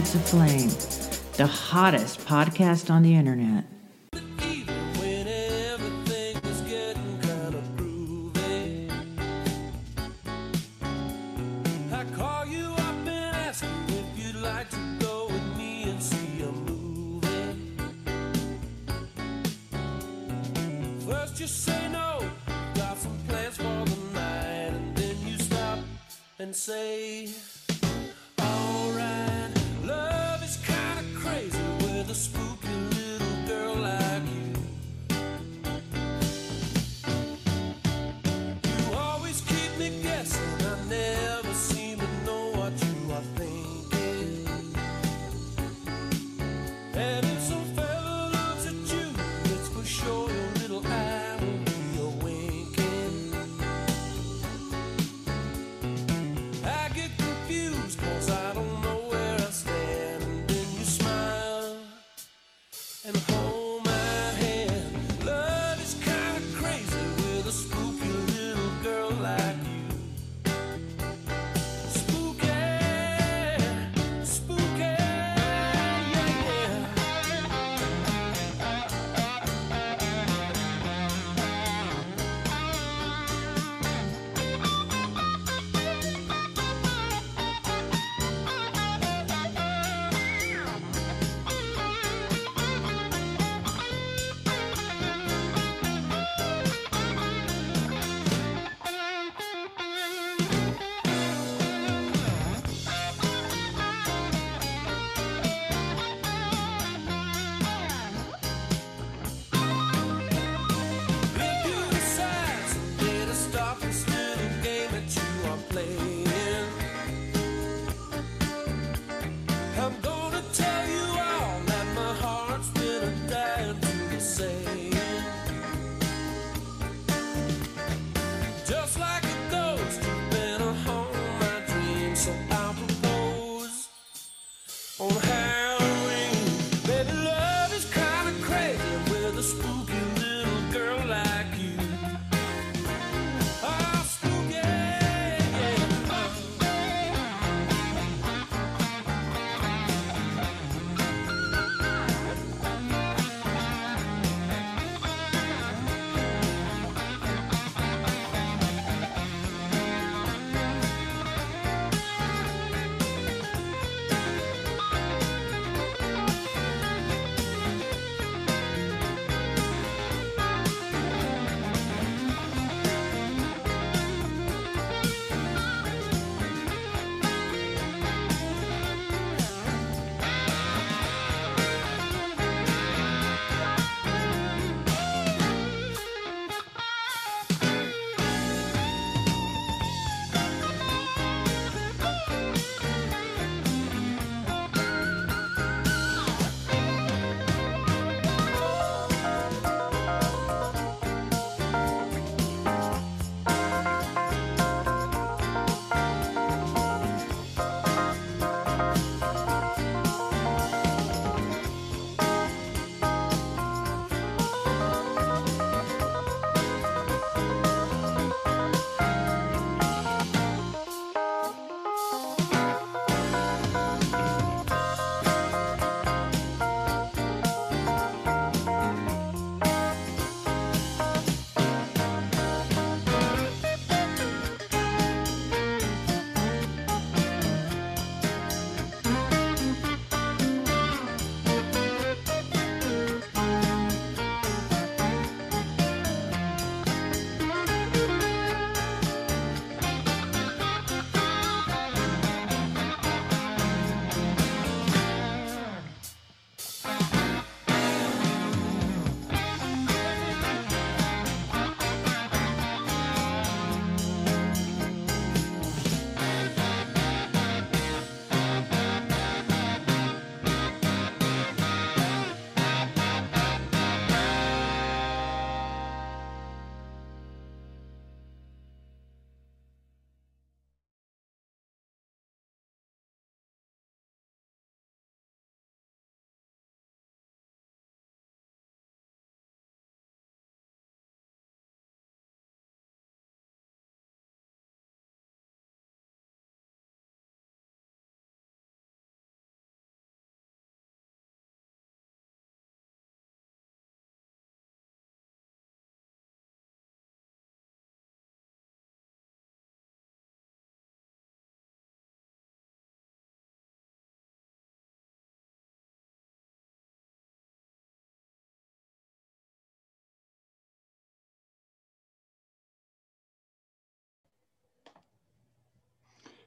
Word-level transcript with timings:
Of 0.00 0.24
Flame, 0.24 0.70
the 1.36 1.46
hottest 1.46 2.20
podcast 2.20 2.90
on 2.90 3.02
the 3.02 3.14
internet. 3.14 3.64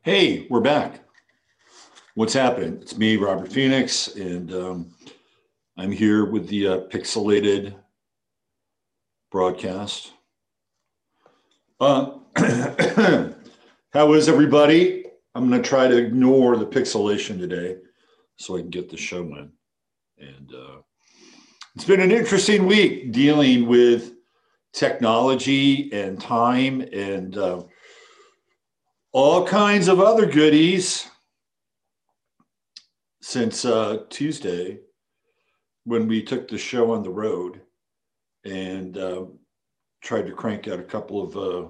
Hey, 0.05 0.47
we're 0.49 0.59
back. 0.59 0.99
What's 2.15 2.33
happening? 2.33 2.79
It's 2.81 2.97
me, 2.97 3.15
Robert 3.15 3.49
Phoenix, 3.49 4.13
and 4.17 4.53
um, 4.53 4.95
I'm 5.77 5.93
here 5.93 6.25
with 6.25 6.49
the 6.49 6.67
uh, 6.67 6.77
pixelated 6.89 7.73
broadcast. 9.31 10.11
Uh, 11.79 12.17
how 13.93 14.11
is 14.11 14.27
everybody? 14.27 15.05
I'm 15.35 15.47
going 15.47 15.63
to 15.63 15.69
try 15.69 15.87
to 15.87 15.95
ignore 15.95 16.57
the 16.57 16.65
pixelation 16.65 17.39
today 17.39 17.77
so 18.35 18.57
I 18.57 18.59
can 18.59 18.71
get 18.71 18.89
the 18.89 18.97
show 18.97 19.21
in. 19.21 19.53
And 20.17 20.53
uh, 20.53 20.81
it's 21.77 21.85
been 21.85 22.01
an 22.01 22.11
interesting 22.11 22.65
week 22.65 23.13
dealing 23.13 23.67
with 23.67 24.15
technology 24.73 25.93
and 25.93 26.19
time 26.19 26.81
and 26.91 27.37
uh, 27.37 27.63
all 29.13 29.45
kinds 29.45 29.87
of 29.87 29.99
other 29.99 30.25
goodies 30.25 31.07
since 33.21 33.63
uh, 33.63 33.99
Tuesday 34.09 34.79
when 35.85 36.07
we 36.07 36.21
took 36.21 36.47
the 36.47 36.57
show 36.57 36.91
on 36.91 37.03
the 37.03 37.09
road 37.09 37.61
and 38.43 38.97
uh, 38.97 39.23
tried 40.01 40.25
to 40.25 40.33
crank 40.33 40.67
out 40.67 40.79
a 40.79 40.83
couple 40.83 41.21
of 41.21 41.37
uh, 41.37 41.67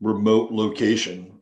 remote 0.00 0.50
location 0.50 1.40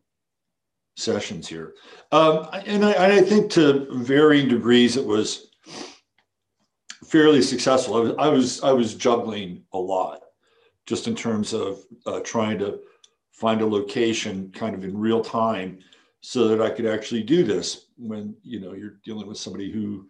sessions 0.97 1.49
here. 1.49 1.75
Um, 2.13 2.49
and 2.67 2.85
I, 2.85 3.17
I, 3.17 3.21
think 3.23 3.51
to 3.53 3.87
varying 3.91 4.49
degrees, 4.49 4.97
it 4.97 5.05
was 5.05 5.51
fairly 7.07 7.41
successful. 7.41 7.97
I 7.97 8.01
was, 8.01 8.15
I 8.19 8.29
was, 8.29 8.63
I 8.63 8.73
was 8.73 8.95
juggling 8.95 9.63
a 9.73 9.79
lot 9.79 10.21
just 10.87 11.07
in 11.07 11.15
terms 11.15 11.53
of 11.53 11.85
uh, 12.05 12.21
trying 12.21 12.59
to 12.59 12.81
find 13.38 13.61
a 13.61 13.67
location 13.67 14.50
kind 14.50 14.75
of 14.75 14.82
in 14.82 14.99
real 14.99 15.23
time 15.23 15.79
so 16.20 16.49
that 16.49 16.61
I 16.61 16.70
could 16.70 16.87
actually 16.87 17.23
do 17.23 17.44
this 17.44 17.87
when, 17.96 18.35
you 18.43 18.58
know, 18.58 18.75
you're 18.75 18.99
dealing 19.05 19.29
with 19.29 19.38
somebody 19.38 19.70
who 19.70 20.08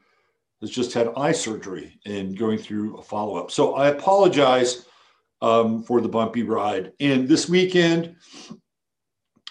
has 0.63 0.71
just 0.71 0.95
had 0.95 1.11
eye 1.15 1.33
surgery 1.33 2.01
and 2.07 2.39
going 2.39 2.57
through 2.57 2.97
a 2.97 3.03
follow-up. 3.03 3.51
So 3.51 3.75
I 3.75 3.89
apologize 3.89 4.87
um, 5.43 5.83
for 5.83 6.01
the 6.01 6.09
bumpy 6.09 6.43
ride. 6.43 6.93
And 7.01 7.29
this 7.29 7.51
weekend, 7.51 8.17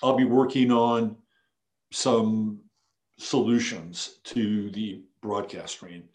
I'll 0.02 0.18
be 0.18 0.26
working 0.26 0.72
on 0.72 1.16
some 1.92 2.60
solutions 3.20 4.20
to 4.24 4.72
the 4.72 5.04
broadcast 5.22 5.76
screen. 5.76 6.10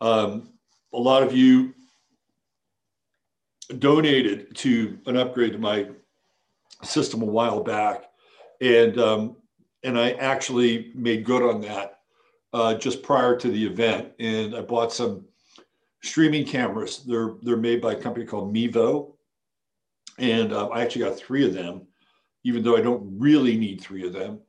Um, 0.00 0.54
a 0.94 0.98
lot 0.98 1.22
of 1.22 1.36
you 1.36 1.74
donated 3.78 4.56
to 4.56 4.98
an 5.04 5.18
upgrade 5.18 5.52
to 5.52 5.58
my 5.58 5.88
system 6.82 7.22
a 7.22 7.26
while 7.26 7.62
back, 7.62 8.04
and 8.60 8.98
um, 8.98 9.36
and 9.82 9.98
I 9.98 10.12
actually 10.12 10.92
made 10.94 11.24
good 11.24 11.42
on 11.42 11.60
that 11.62 12.00
uh, 12.52 12.74
just 12.74 13.02
prior 13.02 13.36
to 13.36 13.50
the 13.50 13.66
event. 13.66 14.12
And 14.18 14.54
I 14.54 14.60
bought 14.62 14.92
some 14.92 15.24
streaming 16.02 16.44
cameras. 16.44 17.04
They're 17.04 17.34
they're 17.42 17.56
made 17.56 17.80
by 17.80 17.92
a 17.92 18.00
company 18.00 18.26
called 18.26 18.54
Mevo, 18.54 19.14
and 20.18 20.52
uh, 20.52 20.68
I 20.68 20.82
actually 20.82 21.04
got 21.04 21.18
three 21.18 21.46
of 21.46 21.54
them, 21.54 21.82
even 22.44 22.62
though 22.62 22.76
I 22.76 22.80
don't 22.80 23.18
really 23.18 23.56
need 23.56 23.80
three 23.80 24.06
of 24.06 24.12
them. 24.12 24.40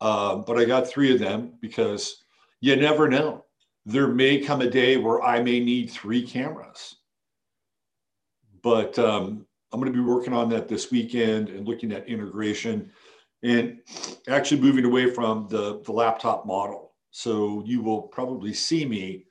Uh, 0.00 0.36
but 0.36 0.58
I 0.58 0.64
got 0.64 0.88
three 0.88 1.12
of 1.12 1.18
them 1.18 1.54
because 1.60 2.22
you 2.60 2.76
never 2.76 3.08
know. 3.08 3.44
There 3.84 4.08
may 4.08 4.38
come 4.38 4.60
a 4.60 4.70
day 4.70 4.96
where 4.96 5.22
I 5.22 5.42
may 5.42 5.60
need 5.60 5.90
three 5.90 6.24
cameras. 6.24 6.96
But 8.62 8.98
um, 8.98 9.46
I'm 9.72 9.80
going 9.80 9.92
to 9.92 9.98
be 9.98 10.04
working 10.04 10.32
on 10.32 10.48
that 10.50 10.68
this 10.68 10.90
weekend 10.90 11.48
and 11.50 11.66
looking 11.66 11.92
at 11.92 12.08
integration 12.08 12.90
and 13.42 13.78
actually 14.28 14.60
moving 14.60 14.84
away 14.84 15.10
from 15.10 15.46
the, 15.48 15.82
the 15.84 15.92
laptop 15.92 16.46
model. 16.46 16.94
So 17.10 17.62
you 17.66 17.82
will 17.82 18.02
probably 18.02 18.52
see 18.52 18.84
me 18.84 19.26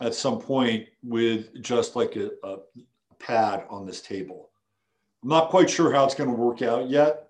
at 0.00 0.14
some 0.14 0.40
point 0.40 0.86
with 1.02 1.62
just 1.62 1.94
like 1.94 2.16
a, 2.16 2.30
a 2.42 2.56
pad 3.18 3.64
on 3.68 3.86
this 3.86 4.00
table. 4.02 4.50
I'm 5.22 5.28
not 5.28 5.50
quite 5.50 5.70
sure 5.70 5.92
how 5.92 6.04
it's 6.04 6.14
going 6.14 6.30
to 6.30 6.36
work 6.36 6.62
out 6.62 6.90
yet, 6.90 7.28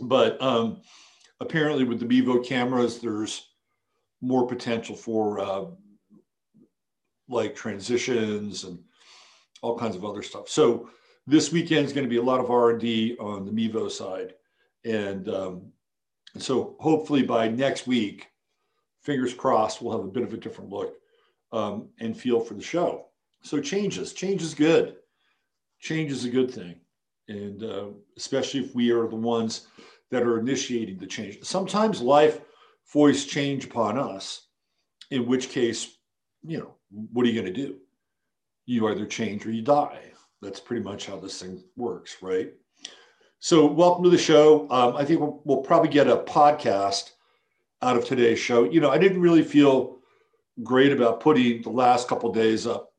but 0.00 0.40
um, 0.42 0.80
apparently 1.40 1.84
with 1.84 2.00
the 2.00 2.06
Mevo 2.06 2.44
cameras, 2.44 2.98
there's 2.98 3.50
more 4.20 4.46
potential 4.46 4.96
for 4.96 5.38
uh, 5.40 5.64
like 7.28 7.54
transitions 7.54 8.64
and 8.64 8.78
all 9.62 9.78
kinds 9.78 9.96
of 9.96 10.04
other 10.04 10.22
stuff. 10.22 10.48
So 10.48 10.88
this 11.26 11.52
weekend 11.52 11.86
is 11.86 11.92
going 11.92 12.04
to 12.04 12.10
be 12.10 12.18
a 12.18 12.22
lot 12.22 12.40
of 12.40 12.50
R&D 12.50 13.16
on 13.18 13.44
the 13.44 13.50
Mevo 13.50 13.90
side. 13.90 14.34
And 14.84 15.28
um, 15.28 15.72
so 16.38 16.76
hopefully 16.80 17.22
by 17.22 17.48
next 17.48 17.86
week, 17.86 18.28
fingers 19.02 19.32
crossed, 19.32 19.80
we'll 19.80 19.96
have 19.96 20.06
a 20.06 20.10
bit 20.10 20.22
of 20.22 20.34
a 20.34 20.38
different 20.38 20.70
look 20.70 20.96
um, 21.52 21.88
and 22.00 22.16
feel 22.16 22.40
for 22.40 22.54
the 22.54 22.62
show. 22.62 23.06
So 23.42 23.60
changes, 23.60 24.12
change 24.12 24.42
is 24.42 24.54
good. 24.54 24.96
Change 25.80 26.10
is 26.10 26.24
a 26.24 26.30
good 26.30 26.50
thing. 26.50 26.76
And 27.28 27.62
uh, 27.62 27.86
especially 28.16 28.60
if 28.60 28.74
we 28.74 28.90
are 28.90 29.08
the 29.08 29.16
ones 29.16 29.68
that 30.10 30.22
are 30.22 30.38
initiating 30.38 30.98
the 30.98 31.06
change. 31.06 31.42
Sometimes 31.42 32.00
life 32.00 32.40
voice 32.92 33.24
change 33.24 33.64
upon 33.64 33.98
us, 33.98 34.48
in 35.10 35.26
which 35.26 35.48
case, 35.48 35.96
you 36.42 36.58
know, 36.58 36.74
what 36.90 37.24
are 37.24 37.28
you 37.28 37.40
going 37.40 37.52
to 37.52 37.66
do? 37.66 37.76
You 38.66 38.88
either 38.88 39.06
change 39.06 39.46
or 39.46 39.50
you 39.50 39.62
die. 39.62 40.13
That's 40.44 40.60
pretty 40.60 40.82
much 40.82 41.06
how 41.06 41.16
this 41.16 41.40
thing 41.40 41.64
works, 41.74 42.18
right? 42.20 42.52
So, 43.38 43.64
welcome 43.64 44.04
to 44.04 44.10
the 44.10 44.18
show. 44.18 44.70
Um, 44.70 44.94
I 44.94 45.02
think 45.02 45.20
we'll, 45.20 45.40
we'll, 45.44 45.62
probably 45.62 45.88
get 45.88 46.06
a 46.06 46.18
podcast 46.18 47.12
out 47.80 47.96
of 47.96 48.04
today's 48.04 48.38
show. 48.38 48.64
You 48.64 48.80
know, 48.80 48.90
I 48.90 48.98
didn't 48.98 49.22
really 49.22 49.42
feel 49.42 50.00
great 50.62 50.92
about 50.92 51.20
putting 51.20 51.62
the 51.62 51.70
last 51.70 52.08
couple 52.08 52.30
days 52.30 52.66
up 52.66 52.92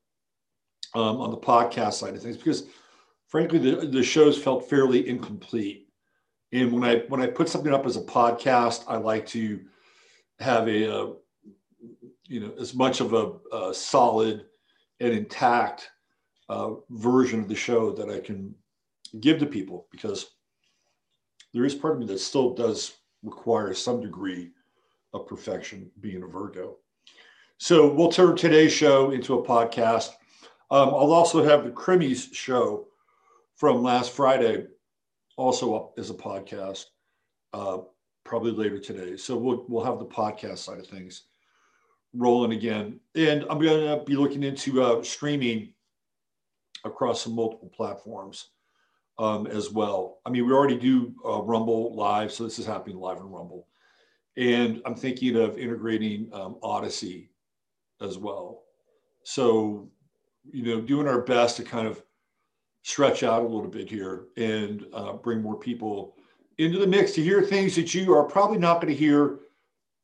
um, 0.96 1.22
on 1.22 1.30
the 1.30 1.38
podcast 1.38 1.94
side 1.94 2.16
of 2.16 2.24
things 2.24 2.36
because, 2.36 2.64
frankly, 3.28 3.60
the, 3.60 3.88
the 3.88 4.04
shows 4.04 4.42
felt 4.42 4.68
fairly 4.68 5.08
incomplete. 5.08 5.88
And 6.52 6.72
when 6.72 6.84
I 6.84 7.04
when 7.10 7.22
I 7.22 7.28
put 7.28 7.48
something 7.48 7.74
up 7.74 7.86
as 7.86 7.96
a 7.96 8.02
podcast, 8.02 8.86
I 8.88 8.98
like 8.98 9.28
to 9.28 9.62
have 10.40 10.68
a, 10.68 10.84
a 10.86 11.04
uh, 11.04 11.14
you 12.28 12.40
know 12.40 12.54
as 12.60 12.74
much 12.74 13.02
of 13.02 13.14
a, 13.14 13.34
a 13.56 13.72
solid 13.72 14.48
and 15.00 15.14
intact 15.14 15.92
uh, 16.50 16.74
version 16.90 17.42
of 17.42 17.48
the 17.48 17.56
show 17.56 17.92
that 17.94 18.10
I 18.10 18.20
can 18.20 18.54
give 19.20 19.40
to 19.40 19.46
people 19.46 19.88
because 19.92 20.32
there 21.54 21.66
is 21.66 21.74
part 21.74 21.94
of 21.94 22.00
me 22.00 22.06
that 22.08 22.20
still 22.20 22.54
does 22.54 22.98
require 23.24 23.74
some 23.74 24.02
degree 24.02 24.52
of 25.14 25.28
perfection 25.28 25.90
being 26.02 26.24
a 26.24 26.28
Virgo. 26.28 26.78
So 27.58 27.92
we'll 27.92 28.12
turn 28.12 28.36
today's 28.36 28.74
show 28.74 29.12
into 29.12 29.40
a 29.40 29.44
podcast. 29.44 30.10
Um, 30.70 30.90
I'll 30.90 31.14
also 31.14 31.44
have 31.44 31.64
the 31.64 31.72
Krimis 31.72 32.34
show 32.34 32.88
from 33.56 33.82
last 33.82 34.12
Friday 34.12 34.68
also 35.38 35.76
up 35.76 35.94
as 35.98 36.10
a 36.10 36.14
podcast, 36.14 36.86
uh, 37.54 37.80
probably 38.24 38.52
later 38.52 38.80
today. 38.80 39.18
So 39.18 39.38
we'll, 39.38 39.66
we'll 39.68 39.84
have 39.84 40.00
the 40.00 40.06
podcast 40.06 40.60
side 40.60 40.80
of 40.80 40.88
things 40.88 41.24
rolling 42.14 42.54
again. 42.54 43.00
And 43.16 43.46
I'm 43.50 43.60
going 43.60 43.98
to 43.98 44.04
be 44.04 44.16
looking 44.16 44.44
into 44.44 44.82
uh, 44.84 45.04
streaming 45.04 45.74
across 46.86 47.28
multiple 47.28 47.72
platforms 47.76 48.50
um, 49.18 49.48
as 49.48 49.72
well. 49.72 50.20
I 50.26 50.30
mean, 50.30 50.46
we 50.46 50.54
already 50.54 50.78
do 50.78 51.14
uh, 51.26 51.42
Rumble 51.42 51.94
live, 51.96 52.32
so 52.32 52.44
this 52.44 52.60
is 52.60 52.66
happening 52.66 52.98
live 52.98 53.18
in 53.18 53.24
Rumble. 53.24 53.68
And 54.38 54.82
I'm 54.86 54.96
thinking 54.96 55.36
of 55.38 55.58
integrating 55.58 56.30
um, 56.34 56.58
Odysee 56.62 57.30
as 58.02 58.18
well. 58.18 58.64
So, 59.24 59.90
you 60.52 60.64
know, 60.64 60.82
doing 60.82 61.08
our 61.08 61.22
best 61.22 61.58
to 61.58 61.64
kind 61.64 61.88
of 61.88 62.04
stretch 62.84 63.24
out 63.24 63.42
a 63.42 63.48
little 63.48 63.70
bit 63.70 63.90
here 63.90 64.26
and 64.38 64.86
uh, 64.94 65.14
bring 65.14 65.42
more 65.42 65.58
people 65.58 66.16
into 66.58 66.78
the 66.78 66.88
mix 66.88 67.14
to 67.14 67.24
hear 67.24 67.42
things 67.42 67.76
that 67.76 67.94
you 67.94 68.14
are 68.14 68.24
probably 68.24 68.58
not 68.58 68.82
going 68.82 68.94
to 68.94 69.00
hear 69.00 69.40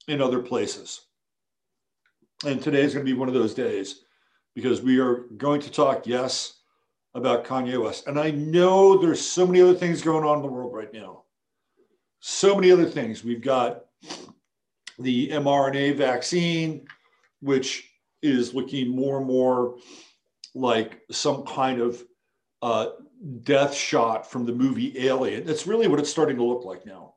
in 0.08 0.22
other 0.22 0.40
places. 0.40 1.02
And 2.46 2.62
today 2.62 2.82
is 2.82 2.94
going 2.94 3.06
to 3.06 3.12
be 3.12 3.18
one 3.18 3.28
of 3.28 3.36
those 3.36 3.54
days 3.54 4.02
because 4.56 4.82
we 4.82 5.00
are 5.00 5.26
going 5.38 5.62
to 5.62 5.72
talk, 5.72 6.08
yes, 6.08 6.61
about 7.14 7.46
Kanye 7.46 7.82
West. 7.82 8.08
And 8.08 8.20
I 8.20 8.32
know 8.32 8.98
there's 8.98 9.22
so 9.26 9.46
many 9.46 9.62
other 9.62 9.74
things 9.74 10.02
going 10.02 10.24
on 10.24 10.38
in 10.38 10.42
the 10.42 10.52
world 10.52 10.74
right 10.74 10.94
now. 10.94 11.24
So 12.20 12.56
many 12.56 12.72
other 12.72 12.86
things. 12.86 13.24
We've 13.24 13.42
got 13.42 13.86
the 15.00 15.30
mRNA 15.30 15.98
vaccine, 15.98 16.88
which 17.42 17.90
is 18.22 18.54
looking 18.54 18.90
more 18.90 19.18
and 19.18 19.28
more 19.28 19.78
like 20.54 21.02
some 21.10 21.44
kind 21.44 21.82
of 21.82 22.04
uh, 22.62 22.88
death 23.44 23.74
shot 23.74 24.30
from 24.30 24.46
the 24.46 24.54
movie 24.54 25.08
Alien. 25.08 25.46
That's 25.46 25.68
really 25.68 25.88
what 25.88 26.00
it's 26.00 26.10
starting 26.10 26.38
to 26.38 26.44
look 26.44 26.64
like 26.64 26.86
now. 26.86 27.16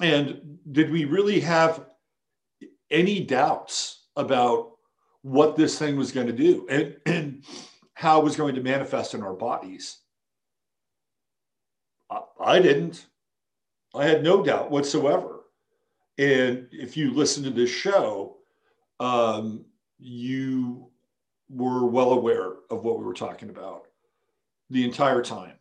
And 0.00 0.58
did 0.72 0.90
we 0.90 1.04
really 1.04 1.40
have 1.40 1.86
any 2.90 3.20
doubts 3.20 4.06
about 4.16 4.72
what 5.22 5.56
this 5.56 5.78
thing 5.78 5.96
was 5.96 6.12
going 6.12 6.26
to 6.26 6.32
do? 6.32 6.66
And, 6.68 6.96
and 7.06 7.44
how 7.94 8.20
it 8.20 8.24
was 8.24 8.36
going 8.36 8.54
to 8.54 8.62
manifest 8.62 9.14
in 9.14 9.22
our 9.22 9.34
bodies. 9.34 9.98
I, 12.10 12.20
I 12.40 12.58
didn't. 12.60 13.06
I 13.94 14.04
had 14.04 14.22
no 14.22 14.42
doubt 14.42 14.70
whatsoever. 14.70 15.40
And 16.18 16.68
if 16.72 16.96
you 16.96 17.12
listen 17.12 17.42
to 17.44 17.50
this 17.50 17.70
show, 17.70 18.36
um, 19.00 19.64
you 19.98 20.88
were 21.48 21.84
well 21.86 22.12
aware 22.12 22.52
of 22.70 22.84
what 22.84 22.98
we 22.98 23.04
were 23.04 23.14
talking 23.14 23.50
about 23.50 23.86
the 24.70 24.84
entire 24.84 25.22
time. 25.22 25.54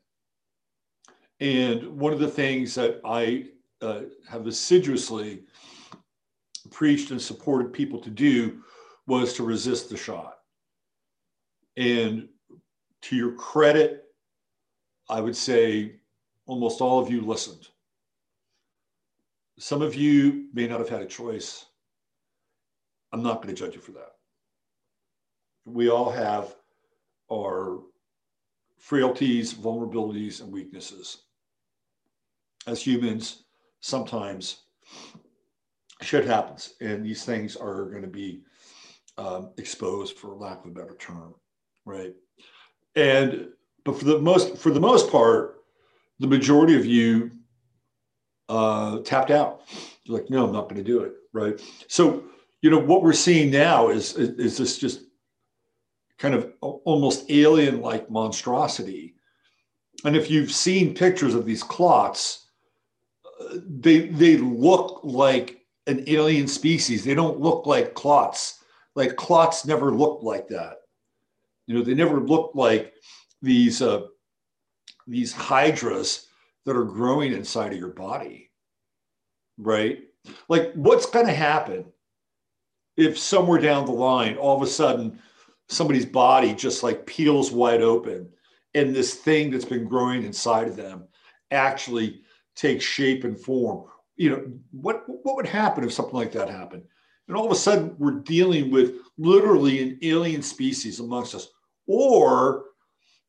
And 1.39 1.99
one 1.99 2.13
of 2.13 2.19
the 2.19 2.27
things 2.27 2.75
that 2.75 3.01
I 3.03 3.47
uh, 3.81 4.01
have 4.29 4.47
assiduously 4.47 5.43
preached 6.69 7.11
and 7.11 7.21
supported 7.21 7.73
people 7.73 7.99
to 7.99 8.09
do 8.09 8.61
was 9.07 9.33
to 9.33 9.43
resist 9.43 9.89
the 9.89 9.97
shot. 9.97 10.40
And 11.81 12.27
to 13.01 13.15
your 13.15 13.31
credit, 13.31 14.03
I 15.09 15.19
would 15.19 15.35
say 15.35 15.95
almost 16.45 16.79
all 16.79 16.99
of 16.99 17.09
you 17.09 17.21
listened. 17.21 17.69
Some 19.57 19.81
of 19.81 19.95
you 19.95 20.45
may 20.53 20.67
not 20.67 20.77
have 20.77 20.89
had 20.89 21.01
a 21.01 21.07
choice. 21.07 21.65
I'm 23.11 23.23
not 23.23 23.41
going 23.41 23.47
to 23.53 23.59
judge 23.59 23.73
you 23.73 23.81
for 23.81 23.93
that. 23.93 24.11
We 25.65 25.89
all 25.89 26.11
have 26.11 26.55
our 27.33 27.79
frailties, 28.77 29.51
vulnerabilities, 29.51 30.41
and 30.41 30.51
weaknesses. 30.51 31.23
As 32.67 32.85
humans, 32.85 33.45
sometimes 33.79 34.57
shit 36.01 36.25
happens, 36.25 36.75
and 36.79 37.03
these 37.03 37.25
things 37.25 37.55
are 37.55 37.85
going 37.85 38.03
to 38.03 38.07
be 38.07 38.43
um, 39.17 39.49
exposed, 39.57 40.19
for 40.19 40.35
lack 40.35 40.59
of 40.59 40.67
a 40.67 40.73
better 40.73 40.95
term, 40.99 41.33
right? 41.85 42.13
And 42.95 43.49
but 43.83 43.97
for 43.97 44.05
the 44.05 44.19
most 44.19 44.57
for 44.57 44.71
the 44.71 44.79
most 44.79 45.11
part, 45.11 45.63
the 46.19 46.27
majority 46.27 46.75
of 46.75 46.85
you 46.85 47.31
uh, 48.51 48.99
tapped 48.99 49.31
out. 49.31 49.61
You're 50.03 50.19
like, 50.19 50.29
no, 50.29 50.45
I'm 50.45 50.53
not 50.53 50.69
going 50.69 50.83
to 50.83 50.83
do 50.83 50.99
it. 51.01 51.13
Right. 51.33 51.59
So, 51.87 52.23
you 52.61 52.69
know, 52.69 52.77
what 52.77 53.01
we're 53.01 53.13
seeing 53.13 53.49
now 53.49 53.89
is, 53.89 54.15
is, 54.17 54.29
is 54.37 54.57
this 54.57 54.77
just 54.77 55.01
kind 56.19 56.35
of 56.35 56.51
almost 56.61 57.31
alien 57.31 57.81
like 57.81 58.11
monstrosity. 58.11 59.15
And 60.03 60.15
if 60.15 60.29
you've 60.29 60.51
seen 60.51 60.93
pictures 60.93 61.33
of 61.33 61.45
these 61.45 61.63
clots, 61.63 62.47
uh, 63.25 63.57
they, 63.65 64.07
they 64.07 64.37
look 64.37 64.99
like 65.03 65.61
an 65.87 66.03
alien 66.07 66.47
species. 66.47 67.03
They 67.03 67.15
don't 67.15 67.39
look 67.39 67.65
like 67.65 67.93
clots. 67.93 68.59
Like 68.95 69.15
clots 69.15 69.65
never 69.65 69.91
looked 69.91 70.23
like 70.23 70.49
that. 70.49 70.80
You 71.71 71.77
know, 71.77 71.85
they 71.85 71.93
never 71.93 72.19
looked 72.19 72.53
like 72.53 72.91
these, 73.41 73.81
uh, 73.81 74.01
these 75.07 75.31
hydras 75.31 76.27
that 76.65 76.75
are 76.75 76.83
growing 76.83 77.31
inside 77.31 77.71
of 77.71 77.79
your 77.79 77.93
body, 77.93 78.51
right? 79.57 79.99
Like, 80.49 80.73
what's 80.73 81.05
going 81.05 81.27
to 81.27 81.33
happen 81.33 81.85
if 82.97 83.17
somewhere 83.17 83.61
down 83.61 83.85
the 83.85 83.93
line, 83.93 84.35
all 84.35 84.57
of 84.57 84.61
a 84.61 84.67
sudden, 84.67 85.17
somebody's 85.69 86.05
body 86.05 86.53
just 86.53 86.83
like 86.83 87.05
peels 87.05 87.53
wide 87.53 87.81
open 87.81 88.29
and 88.73 88.93
this 88.93 89.13
thing 89.13 89.49
that's 89.49 89.63
been 89.63 89.85
growing 89.85 90.23
inside 90.23 90.67
of 90.67 90.75
them 90.75 91.05
actually 91.51 92.21
takes 92.53 92.83
shape 92.83 93.23
and 93.23 93.39
form? 93.39 93.85
You 94.17 94.29
know, 94.29 94.51
what, 94.71 95.03
what 95.07 95.37
would 95.37 95.47
happen 95.47 95.85
if 95.85 95.93
something 95.93 96.15
like 96.15 96.33
that 96.33 96.49
happened? 96.49 96.83
And 97.29 97.37
all 97.37 97.45
of 97.45 97.51
a 97.53 97.55
sudden, 97.55 97.95
we're 97.97 98.19
dealing 98.19 98.71
with 98.71 98.95
literally 99.17 99.81
an 99.81 99.99
alien 100.01 100.41
species 100.41 100.99
amongst 100.99 101.33
us. 101.33 101.47
Or 101.93 102.67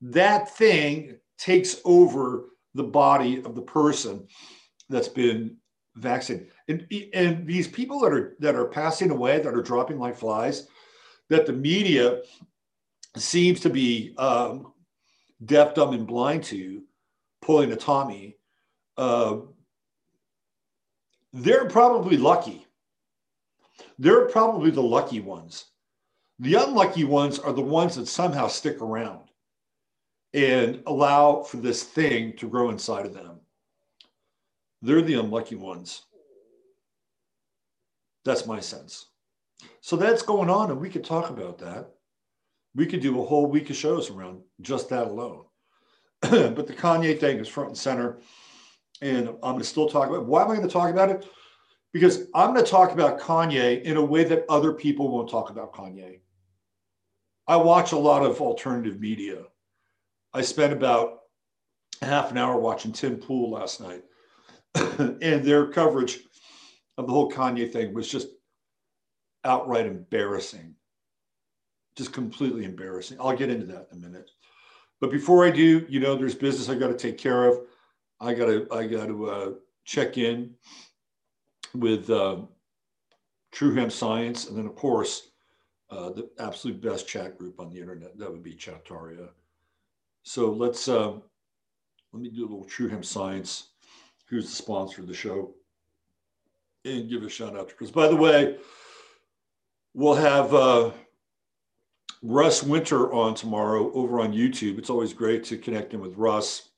that 0.02 0.54
thing 0.57 1.19
takes 1.37 1.81
over 1.85 2.50
the 2.75 2.85
body 2.85 3.42
of 3.42 3.57
the 3.57 3.62
person 3.62 4.28
that's 4.88 5.09
been 5.09 5.57
vaccinated. 5.97 6.52
And, 6.69 6.87
and 7.12 7.45
these 7.45 7.66
people 7.66 7.99
that 8.00 8.12
are 8.12 8.37
that 8.38 8.54
are 8.54 8.69
passing 8.69 9.11
away, 9.11 9.40
that 9.40 9.52
are 9.52 9.62
dropping 9.62 9.99
like 9.99 10.16
flies, 10.16 10.69
that 11.28 11.45
the 11.45 11.52
media 11.52 12.21
seems 13.16 13.59
to 13.61 13.69
be 13.69 14.14
um, 14.16 14.73
deaf, 15.45 15.75
dumb, 15.75 15.92
and 15.92 16.07
blind 16.07 16.45
to, 16.45 16.85
pulling 17.40 17.73
a 17.73 17.76
Tommy. 17.76 18.37
Uh, 18.97 19.38
they're 21.33 21.69
probably 21.69 22.16
lucky. 22.16 22.64
They're 23.99 24.28
probably 24.28 24.71
the 24.71 24.83
lucky 24.83 25.19
ones. 25.19 25.72
The 26.39 26.55
unlucky 26.55 27.05
ones 27.05 27.39
are 27.39 27.53
the 27.53 27.61
ones 27.61 27.97
that 27.97 28.09
somehow 28.09 28.49
stick 28.49 28.81
around 28.81 29.29
and 30.35 30.83
allow 30.87 31.43
for 31.43 31.59
this 31.59 31.83
thing 31.83 32.35
to 32.39 32.49
grow 32.49 32.71
inside 32.71 33.07
of 33.07 33.15
them. 33.15 33.41
They're 34.81 35.03
the 35.03 35.21
unlucky 35.21 35.55
ones. 35.55 36.03
That's 38.25 38.47
my 38.47 38.61
sense. 38.61 39.07
So 39.81 39.97
that's 39.97 40.23
going 40.23 40.51
on, 40.51 40.71
and 40.71 40.81
we 40.81 40.91
could 40.91 41.05
talk 41.05 41.31
about 41.31 41.59
that. 41.59 41.91
We 42.75 42.87
could 42.87 43.01
do 43.01 43.21
a 43.21 43.25
whole 43.25 43.47
week 43.47 43.71
of 43.71 43.77
shows 43.77 44.11
around 44.11 44.41
just 44.61 44.89
that 44.89 45.09
alone. 45.09 45.45
but 46.21 46.67
the 46.67 46.75
Kanye 46.75 47.19
thing 47.19 47.39
is 47.39 47.49
front 47.49 47.71
and 47.71 47.79
center. 47.79 48.21
And 49.01 49.29
I'm 49.29 49.41
going 49.41 49.59
to 49.59 49.65
still 49.65 49.89
talk 49.89 50.09
about 50.09 50.23
it. 50.23 50.27
Why 50.27 50.43
am 50.43 50.51
I 50.51 50.55
going 50.55 50.67
to 50.67 50.73
talk 50.73 50.91
about 50.91 51.11
it? 51.11 51.29
Because 51.93 52.27
I'm 52.35 52.53
going 52.53 52.65
to 52.65 52.71
talk 52.71 52.93
about 52.93 53.21
Kanye 53.21 53.83
in 53.83 53.97
a 53.97 54.05
way 54.05 54.25
that 54.25 54.47
other 54.49 54.73
people 54.73 55.11
won't 55.11 55.31
talk 55.31 55.51
about 55.51 55.75
Kanye. 55.75 56.21
I 57.47 57.57
watch 57.57 57.93
a 57.93 57.99
lot 57.99 58.25
of 58.25 58.41
alternative 58.41 58.99
media 59.01 59.45
I 60.35 60.43
spent 60.43 60.73
about 60.73 61.21
half 62.01 62.31
an 62.31 62.39
hour 62.39 62.59
watching 62.59 62.93
Tim 62.93 63.17
Pool 63.17 63.51
last 63.51 63.81
night, 63.81 64.03
and 64.75 65.45
their 65.45 65.67
coverage 65.67 66.21
of 66.97 67.07
the 67.07 67.13
whole 67.13 67.31
Kanye 67.31 67.71
thing 67.71 67.93
was 67.93 68.09
just 68.09 68.29
outright 69.45 69.87
embarrassing, 69.87 70.75
just 71.97 72.13
completely 72.13 72.65
embarrassing. 72.65 73.19
I'll 73.21 73.37
get 73.37 73.51
into 73.51 73.67
that 73.67 73.89
in 73.93 73.99
a 73.99 74.09
minute. 74.09 74.31
But 75.01 75.11
before 75.11 75.45
I 75.45 75.51
do, 75.51 75.85
you 75.89 76.01
know, 76.01 76.15
there's 76.15 76.35
business 76.35 76.69
I 76.69 76.77
got 76.77 76.89
to 76.89 76.97
take 76.97 77.19
care 77.19 77.45
of. 77.45 77.59
I 78.21 78.35
got 78.35 78.47
to 78.47 78.67
I 78.73 78.87
got 78.87 79.09
to 79.09 79.27
uh, 79.27 79.51
check 79.85 80.17
in 80.17 80.55
with 81.75 82.11
uh, 82.11 82.37
True 83.50 83.75
Hemp 83.75 83.93
Science, 83.93 84.49
and 84.49 84.57
then 84.57 84.67
of 84.67 84.75
course 84.75 85.31
uh, 85.91 86.11
the 86.11 86.31
absolute 86.38 86.81
best 86.81 87.07
chat 87.07 87.38
group 87.38 87.61
on 87.61 87.71
the 87.71 87.79
internet. 87.79 88.19
That 88.19 88.31
would 88.31 88.43
be 88.43 88.55
Chataria. 88.55 89.29
So 90.23 90.50
let's 90.50 90.88
uh, 90.88 91.12
let 92.12 92.23
me 92.23 92.31
do 92.31 92.43
a 92.43 92.49
little 92.49 92.64
True 92.64 92.88
Hemp 92.88 93.05
Science. 93.05 93.69
Who's 94.26 94.47
the 94.47 94.57
sponsor 94.57 95.02
of 95.02 95.09
the 95.09 95.14
show? 95.14 95.55
And 96.85 97.09
give 97.09 97.23
a 97.23 97.29
shout 97.29 97.57
out 97.57 97.69
to 97.69 97.75
Chris. 97.75 97.91
By 97.91 98.09
the 98.09 98.17
way, 98.17 98.57
we'll 99.95 100.14
have 100.14 100.55
uh, 100.55 100.91
Russ 102.23 102.62
Winter 102.62 103.12
on 103.12 103.35
tomorrow 103.35 103.93
over 103.93 104.21
on 104.21 104.33
YouTube. 104.33 104.79
It's 104.79 104.91
always 104.91 105.12
great 105.12 105.45
to 105.45 105.59
connect 105.59 105.93
in 105.93 106.00
with 106.00 106.17
Russ. 106.17 106.71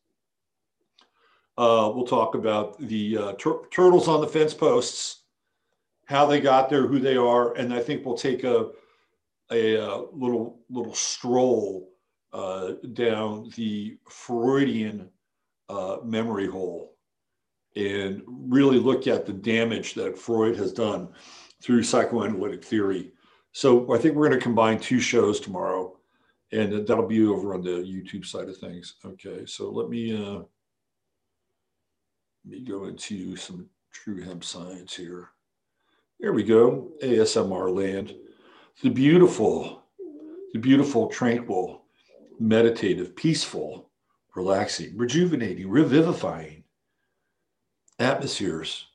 Uh, 1.56 1.90
we'll 1.94 2.06
talk 2.06 2.34
about 2.34 2.78
the 2.78 3.16
uh, 3.16 3.32
tur- 3.34 3.66
turtles 3.70 4.08
on 4.08 4.20
the 4.20 4.26
fence 4.26 4.54
posts, 4.54 5.23
how 6.06 6.26
they 6.26 6.40
got 6.40 6.68
there, 6.68 6.87
who 6.87 6.99
they 6.99 7.16
are, 7.16 7.54
and 7.54 7.73
I 7.73 7.80
think 7.80 8.04
we'll 8.04 8.16
take 8.16 8.44
a 8.44 8.70
a, 9.50 9.76
uh, 9.76 10.02
little 10.12 10.61
little 10.70 10.94
stroll 10.94 11.90
uh, 12.32 12.73
down 12.92 13.50
the 13.56 13.99
Freudian 14.08 15.08
uh, 15.68 15.99
memory 16.04 16.46
hole 16.46 16.96
and 17.76 18.23
really 18.26 18.78
look 18.78 19.06
at 19.06 19.26
the 19.26 19.32
damage 19.32 19.94
that 19.94 20.18
Freud 20.18 20.56
has 20.56 20.73
done 20.73 21.08
through 21.62 21.82
psychoanalytic 21.82 22.64
theory. 22.64 23.12
So 23.52 23.92
I 23.92 23.99
think 23.99 24.14
we're 24.14 24.28
going 24.28 24.38
to 24.38 24.42
combine 24.42 24.78
two 24.78 25.00
shows 25.00 25.40
tomorrow, 25.40 25.96
and 26.52 26.87
that'll 26.87 27.06
be 27.06 27.25
over 27.25 27.54
on 27.54 27.62
the 27.62 27.70
YouTube 27.70 28.26
side 28.26 28.49
of 28.49 28.56
things. 28.56 28.96
Okay, 29.04 29.46
so 29.46 29.70
let 29.70 29.88
me 29.88 30.16
uh, 30.16 30.42
me 32.44 32.60
go 32.60 32.86
into 32.86 33.36
some 33.36 33.68
true 33.92 34.22
hemp 34.22 34.44
science 34.44 34.94
here. 34.94 35.30
There 36.20 36.32
we 36.32 36.42
go, 36.42 36.92
ASMR 37.02 37.74
land. 37.74 38.14
The 38.82 38.90
beautiful, 38.90 39.82
the 40.52 40.58
beautiful, 40.58 41.08
tranquil 41.08 41.82
meditative, 42.40 43.14
peaceful, 43.14 43.90
relaxing, 44.34 44.96
rejuvenating, 44.96 45.68
revivifying 45.68 46.64
atmospheres 47.98 48.86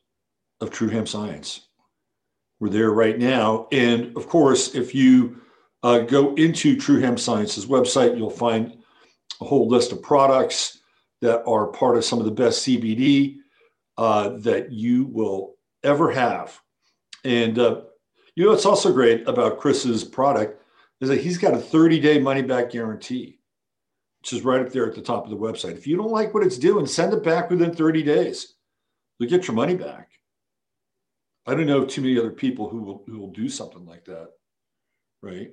of 0.62 0.72
true 0.72 0.89
hemp 0.89 1.08
science. 1.08 1.68
We're 2.60 2.70
there 2.70 2.91
right 2.91 3.18
now. 3.18 3.68
And 3.72 4.15
of 4.18 4.27
course, 4.27 4.75
if 4.75 4.94
you 4.94 5.41
uh, 5.84 6.00
go 6.00 6.36
into 6.36 6.75
True 6.75 7.00
Hemp 7.00 7.20
Science's 7.20 7.65
website, 7.65 8.18
you'll 8.18 8.29
find 8.29 8.77
a 9.39 9.46
whole 9.46 9.70
list 9.70 9.94
of 9.94 10.01
products 10.01 10.78
that 11.22 11.44
are 11.46 11.68
part 11.68 11.98
of 11.98 12.06
some 12.06 12.20
of 12.20 12.26
the 12.26 12.32
best 12.32 12.66
CBD 12.66 13.38
uh, 13.98 14.30
that 14.40 14.72
you 14.72 15.06
will 15.06 15.56
ever 15.84 16.12
have. 16.12 16.60
And 17.24 17.60
uh, 17.60 17.82
you 18.36 18.46
know, 18.46 18.52
what's 18.52 18.66
also 18.66 18.94
great 18.94 19.28
about 19.28 19.60
Chris's 19.60 20.04
product 20.04 20.62
is 21.02 21.10
that 21.10 21.22
he's 21.22 21.38
got 21.38 21.54
a 21.54 21.58
30 21.58 22.00
day 22.00 22.20
money 22.20 22.42
back 22.42 22.72
guarantee, 22.72 23.40
which 24.22 24.34
is 24.34 24.44
right 24.44 24.62
up 24.62 24.72
there 24.72 24.88
at 24.88 24.96
the 24.96 25.02
top 25.02 25.26
of 25.26 25.30
the 25.30 25.38
website. 25.38 25.78
If 25.78 25.88
you 25.88 25.98
don't 25.98 26.12
like 26.12 26.34
what 26.34 26.44
it's 26.44 26.58
doing, 26.58 26.86
send 26.86 27.14
it 27.14 27.24
back 27.24 27.50
within 27.50 27.74
30 27.74 28.04
days. 28.04 28.56
you'll 29.18 29.30
get 29.30 29.48
your 29.48 29.56
money 29.56 29.76
back. 29.76 30.10
I 31.46 31.56
don't 31.56 31.66
know 31.66 31.84
too 31.84 32.02
many 32.02 32.18
other 32.18 32.32
people 32.32 32.70
who 32.70 32.82
will 32.82 33.04
who 33.08 33.20
will 33.20 33.32
do 33.32 33.50
something 33.50 33.86
like 33.86 34.06
that, 34.06 34.30
right? 35.22 35.52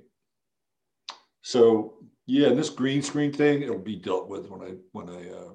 So 1.43 1.95
yeah, 2.26 2.49
and 2.49 2.59
this 2.59 2.71
green 2.71 3.02
screen 3.02 3.33
thing, 3.33 3.62
it'll 3.62 3.78
be 3.78 3.97
dealt 3.97 4.28
with 4.28 4.49
when 4.50 4.61
I 4.61 4.75
when 4.92 5.09
I 5.09 5.30
uh, 5.30 5.50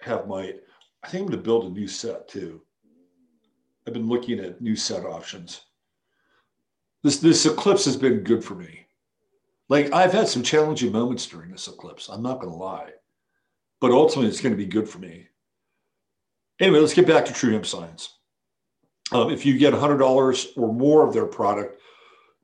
have 0.00 0.28
my. 0.28 0.54
I 1.04 1.08
think 1.08 1.22
I'm 1.22 1.28
going 1.28 1.38
to 1.38 1.44
build 1.44 1.64
a 1.64 1.70
new 1.70 1.88
set 1.88 2.28
too. 2.28 2.62
I've 3.86 3.92
been 3.92 4.08
looking 4.08 4.38
at 4.38 4.60
new 4.60 4.76
set 4.76 5.04
options. 5.04 5.62
This 7.02 7.18
this 7.18 7.46
eclipse 7.46 7.84
has 7.86 7.96
been 7.96 8.22
good 8.22 8.44
for 8.44 8.54
me. 8.54 8.86
Like 9.68 9.92
I've 9.92 10.12
had 10.12 10.28
some 10.28 10.44
challenging 10.44 10.92
moments 10.92 11.26
during 11.26 11.50
this 11.50 11.66
eclipse. 11.66 12.08
I'm 12.08 12.22
not 12.22 12.40
going 12.40 12.52
to 12.52 12.58
lie, 12.58 12.90
but 13.80 13.90
ultimately 13.90 14.28
it's 14.28 14.40
going 14.40 14.52
to 14.52 14.56
be 14.56 14.66
good 14.66 14.88
for 14.88 14.98
me. 14.98 15.26
Anyway, 16.60 16.78
let's 16.78 16.94
get 16.94 17.08
back 17.08 17.24
to 17.24 17.32
True 17.32 17.52
Hemp 17.52 17.66
Science. 17.66 18.18
Um, 19.10 19.30
if 19.30 19.44
you 19.44 19.58
get 19.58 19.74
$100 19.74 20.46
or 20.56 20.72
more 20.72 21.06
of 21.06 21.12
their 21.12 21.26
product 21.26 21.81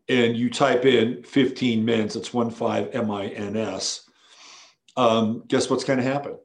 and 0.08 0.36
you 0.36 0.50
type 0.50 0.84
in 0.84 1.22
15 1.22 1.84
mins, 1.84 2.16
it's 2.16 2.32
one 2.32 2.50
five 2.50 2.90
M-I-N-S, 2.92 4.08
um, 4.96 5.44
guess 5.48 5.68
what's 5.70 5.84
going 5.84 5.98
to 5.98 6.04
happen? 6.04 6.36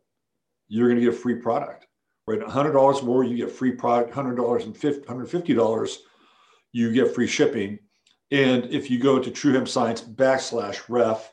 You're 0.68 0.88
going 0.90 1.00
to 1.00 1.06
get 1.06 1.14
a 1.14 1.18
free 1.18 1.36
product, 1.36 1.88
right? 2.28 2.40
$100 2.40 3.04
more, 3.04 3.24
you 3.24 3.38
get 3.38 3.52
free 3.52 3.72
product, 3.72 4.14
$100 4.14 4.64
and 4.64 4.76
$150, 4.76 5.98
you 6.72 6.92
get 6.92 7.16
free 7.16 7.28
shipping. 7.28 7.80
And 8.32 8.66
if 8.66 8.90
you 8.90 9.00
go 9.00 9.20
to 9.20 9.32
True 9.32 9.54
Hemp 9.54 9.68
Science 9.68 10.02
backslash 10.02 10.82
ref 10.90 11.32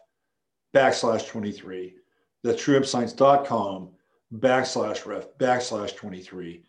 backslash 0.75 1.29
23, 1.29 1.95
that's 2.43 2.63
truehempscience.com 2.63 3.91
backslash 4.35 5.07
ref 5.07 5.27
backslash 5.39 5.97
23 5.97 6.63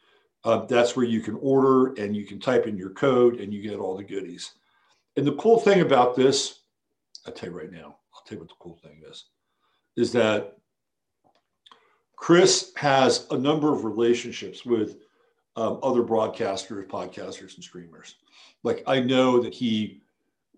uh, 0.44 0.66
that's 0.66 0.96
where 0.96 1.06
you 1.06 1.22
can 1.22 1.36
order 1.36 1.94
and 2.02 2.16
you 2.16 2.26
can 2.26 2.40
type 2.40 2.66
in 2.66 2.78
your 2.78 2.90
code 2.92 3.40
and 3.40 3.54
you 3.54 3.62
get 3.62 3.80
all 3.80 3.96
the 3.96 4.04
goodies. 4.04 4.52
And 5.18 5.28
the 5.28 5.36
cool 5.36 5.60
thing 5.60 5.82
about 5.82 6.16
this, 6.16 6.62
I'll 7.26 7.34
tell 7.34 7.50
you 7.50 7.58
right 7.58 7.72
now, 7.72 7.98
I'll 8.14 8.24
tell 8.26 8.38
you 8.38 8.40
what 8.40 8.50
the 8.50 8.56
cool 8.60 8.80
thing 8.82 9.02
is, 9.10 9.26
is 9.98 10.12
that 10.14 10.58
Chris 12.16 12.72
has 12.78 13.28
a 13.32 13.38
number 13.38 13.74
of 13.74 13.84
relationships 13.84 14.66
with 14.66 14.98
um, 15.56 15.80
other 15.84 16.04
broadcasters, 16.04 16.88
podcasters, 16.88 17.56
and 17.56 17.64
streamers. 17.64 18.16
Like 18.64 18.84
I 18.88 19.00
know 19.00 19.42
that 19.42 19.54
he 19.54 20.02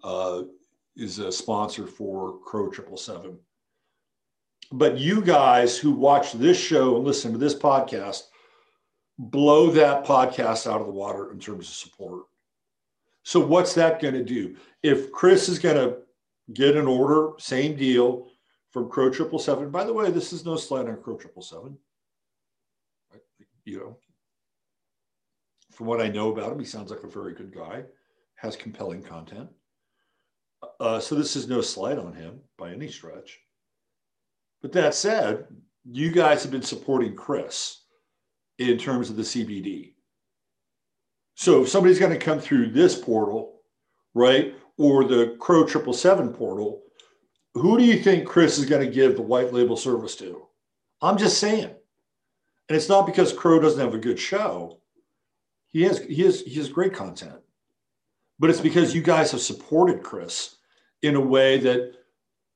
uh, 0.04 0.44
is 0.96 1.20
a 1.20 1.32
sponsor 1.32 1.88
for 1.88 2.40
Crow 2.40 2.70
Triple 2.70 2.98
Seven. 2.98 3.40
But 4.72 4.98
you 4.98 5.22
guys 5.22 5.78
who 5.78 5.92
watch 5.92 6.34
this 6.34 6.60
show 6.60 6.96
and 6.96 7.06
listen 7.06 7.32
to 7.32 7.38
this 7.38 7.56
podcast 7.56 8.24
blow 9.18 9.70
that 9.72 10.04
podcast 10.04 10.70
out 10.72 10.82
of 10.82 10.88
the 10.88 10.94
water 10.94 11.32
in 11.32 11.40
terms 11.40 11.68
of 11.68 11.76
support. 11.76 12.24
So 13.24 13.40
what's 13.40 13.74
that 13.76 14.02
going 14.02 14.14
to 14.14 14.24
do? 14.24 14.56
If 14.82 15.12
Chris 15.12 15.48
is 15.50 15.60
going 15.60 15.78
to 15.78 15.98
get 16.54 16.76
an 16.76 16.88
order, 16.88 17.32
same 17.40 17.76
deal 17.76 18.28
from 18.72 18.90
Crow 18.90 19.10
Triple 19.10 19.40
Seven. 19.40 19.70
By 19.70 19.86
the 19.86 19.94
way, 19.94 20.12
this 20.12 20.34
is 20.34 20.46
no 20.46 20.58
slight 20.58 20.88
on 20.88 21.02
Crow 21.02 21.16
Triple 21.16 21.42
Seven. 21.42 21.78
You 23.66 23.78
know, 23.80 23.98
from 25.72 25.88
what 25.88 26.02
I 26.02 26.10
know 26.10 26.32
about 26.32 26.52
him, 26.52 26.60
he 26.60 26.66
sounds 26.66 26.92
like 26.92 27.04
a 27.04 27.08
very 27.08 27.34
good 27.34 27.56
guy, 27.56 27.84
has 28.36 28.58
compelling 28.58 29.02
content. 29.02 29.50
Uh, 30.80 31.00
so 31.00 31.16
this 31.16 31.36
is 31.36 31.48
no 31.48 31.62
slight 31.62 31.98
on 31.98 32.14
him 32.14 32.40
by 32.58 32.72
any 32.72 32.90
stretch. 32.90 33.40
But 34.62 34.74
that 34.74 34.96
said, 34.96 35.48
you 35.86 36.12
guys 36.12 36.44
have 36.44 36.52
been 36.52 36.62
supporting 36.62 37.16
Chris 37.16 37.84
in 38.60 38.78
terms 38.78 39.10
of 39.10 39.16
the 39.16 39.24
CBD. 39.24 39.93
So 41.36 41.64
if 41.64 41.70
somebody's 41.70 42.00
going 42.00 42.12
to 42.12 42.26
come 42.26 42.40
through 42.40 42.72
this 42.72 42.98
portal, 42.98 43.62
right, 44.14 44.56
or 44.78 45.04
the 45.04 45.36
Crow 45.40 45.66
Triple 45.66 45.94
Seven 45.94 46.34
portal, 46.34 46.82
who 47.54 47.78
do 47.78 47.84
you 47.84 48.02
think 48.02 48.28
Chris 48.28 48.58
is 48.58 48.66
going 48.66 48.86
to 48.86 48.92
give 48.92 49.16
the 49.16 49.22
white 49.22 49.54
label 49.54 49.78
service 49.78 50.16
to? 50.18 50.48
I'm 51.02 51.18
just 51.18 51.38
saying, 51.38 51.66
and 52.70 52.76
it's 52.76 52.90
not 52.90 53.06
because 53.06 53.34
Crow 53.34 53.60
doesn't 53.60 53.80
have 53.80 53.94
a 53.94 54.00
good 54.00 54.20
show. 54.20 54.80
He 55.70 55.84
has 55.84 56.00
he 56.00 56.22
has 56.24 56.42
he 56.42 56.56
has 56.56 56.70
great 56.70 56.94
content, 56.94 57.40
but 58.40 58.50
it's 58.50 58.62
because 58.62 58.96
you 58.96 59.02
guys 59.02 59.32
have 59.32 59.42
supported 59.42 60.04
Chris 60.04 60.58
in 61.02 61.16
a 61.16 61.22
way 61.22 61.58
that, 61.60 61.94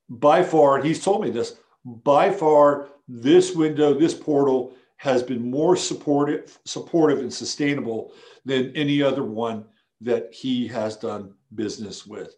by 0.09 0.43
far, 0.43 0.81
he's 0.81 1.03
told 1.03 1.21
me 1.21 1.29
this, 1.29 1.57
by 1.83 2.31
far, 2.31 2.89
this 3.07 3.55
window, 3.55 3.93
this 3.93 4.13
portal 4.13 4.73
has 4.97 5.23
been 5.23 5.49
more 5.49 5.75
supportive, 5.75 6.59
supportive 6.65 7.19
and 7.19 7.33
sustainable 7.33 8.13
than 8.45 8.75
any 8.75 9.01
other 9.01 9.23
one 9.23 9.65
that 10.01 10.33
he 10.33 10.67
has 10.67 10.97
done 10.97 11.33
business 11.55 12.05
with. 12.05 12.35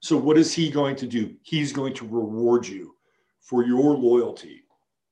So, 0.00 0.16
what 0.16 0.38
is 0.38 0.52
he 0.52 0.70
going 0.70 0.96
to 0.96 1.06
do? 1.06 1.34
He's 1.42 1.72
going 1.72 1.94
to 1.94 2.04
reward 2.04 2.66
you 2.66 2.94
for 3.40 3.64
your 3.64 3.96
loyalty 3.96 4.62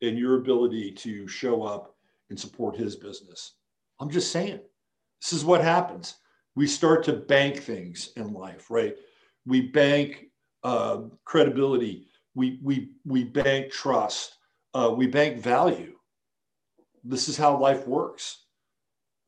and 0.02 0.18
your 0.18 0.36
ability 0.36 0.92
to 0.92 1.26
show 1.28 1.62
up 1.62 1.94
and 2.30 2.38
support 2.38 2.76
his 2.76 2.96
business. 2.96 3.54
I'm 4.00 4.10
just 4.10 4.32
saying, 4.32 4.60
this 5.20 5.32
is 5.32 5.44
what 5.44 5.62
happens. 5.62 6.16
We 6.54 6.66
start 6.66 7.04
to 7.04 7.12
bank 7.12 7.58
things 7.58 8.12
in 8.16 8.32
life, 8.32 8.70
right? 8.70 8.96
We 9.46 9.62
bank 9.62 10.26
uh, 10.64 11.02
credibility, 11.24 12.06
we, 12.34 12.60
we, 12.62 12.90
we 13.04 13.24
bank 13.24 13.72
trust, 13.72 14.36
uh, 14.74 14.92
we 14.96 15.06
bank 15.06 15.38
value 15.38 15.97
this 17.08 17.28
is 17.28 17.36
how 17.36 17.56
life 17.56 17.86
works. 17.86 18.44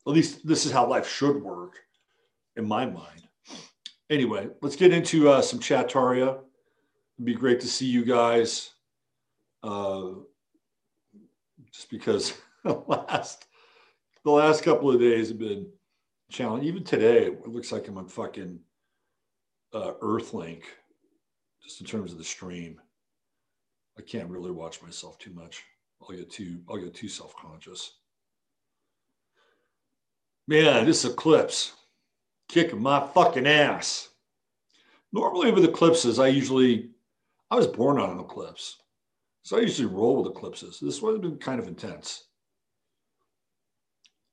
At 0.07 0.13
least 0.13 0.47
this 0.47 0.67
is 0.67 0.73
how 0.73 0.87
life 0.87 1.09
should 1.09 1.43
work 1.43 1.79
in 2.57 2.67
my 2.67 2.87
mind. 2.87 3.29
Anyway, 4.11 4.49
let's 4.61 4.77
get 4.77 4.93
into 4.93 5.29
uh, 5.29 5.41
some 5.41 5.61
Chattaria. 5.61 6.39
It'd 7.17 7.25
be 7.25 7.35
great 7.35 7.61
to 7.61 7.69
see 7.69 7.87
you 7.87 8.05
guys. 8.05 8.71
Uh, 9.63 10.11
just 11.73 11.91
because 11.91 12.35
the 12.65 12.83
last 12.87 13.47
the 14.25 14.31
last 14.31 14.63
couple 14.63 14.91
of 14.91 15.01
days 15.01 15.29
have 15.29 15.39
been 15.39 15.67
challenging. 16.31 16.69
Even 16.69 16.85
today, 16.85 17.27
it 17.27 17.49
looks 17.49 17.73
like 17.73 17.89
I'm 17.89 17.99
on 17.99 18.09
fucking 18.09 18.59
uh, 19.73 19.93
Earthlink, 20.03 20.63
just 21.63 21.81
in 21.81 21.87
terms 21.87 22.13
of 22.13 22.19
the 22.19 22.25
stream. 22.25 22.81
I 23.99 24.03
can't 24.03 24.31
really 24.31 24.51
watch 24.51 24.83
myself 24.83 25.19
too 25.19 25.33
much. 25.33 25.63
I'll 26.03 26.17
get 26.17 26.31
too 26.31 26.61
I'll 26.69 26.79
get 26.79 26.95
too 26.95 27.09
self-conscious. 27.09 27.93
Man, 30.49 30.87
this 30.87 31.05
eclipse 31.05 31.75
kicking 32.49 32.83
my 32.83 33.07
fucking 33.15 33.47
ass. 33.47 34.09
Normally 35.13 35.53
with 35.53 35.65
eclipses, 35.65 36.19
I 36.19 36.29
usually 36.29 36.91
I 37.51 37.57
was 37.57 37.67
born 37.67 38.01
on 38.01 38.11
an 38.11 38.21
eclipse. 38.21 38.77
So 39.43 39.57
I 39.57 39.63
usually 39.63 39.89
roll 39.89 40.23
with 40.23 40.33
eclipses. 40.33 40.79
This 40.81 41.01
one 41.01 41.15
has 41.15 41.23
been 41.23 41.39
kind 41.39 41.59
of 41.59 41.67
intense. 41.67 42.25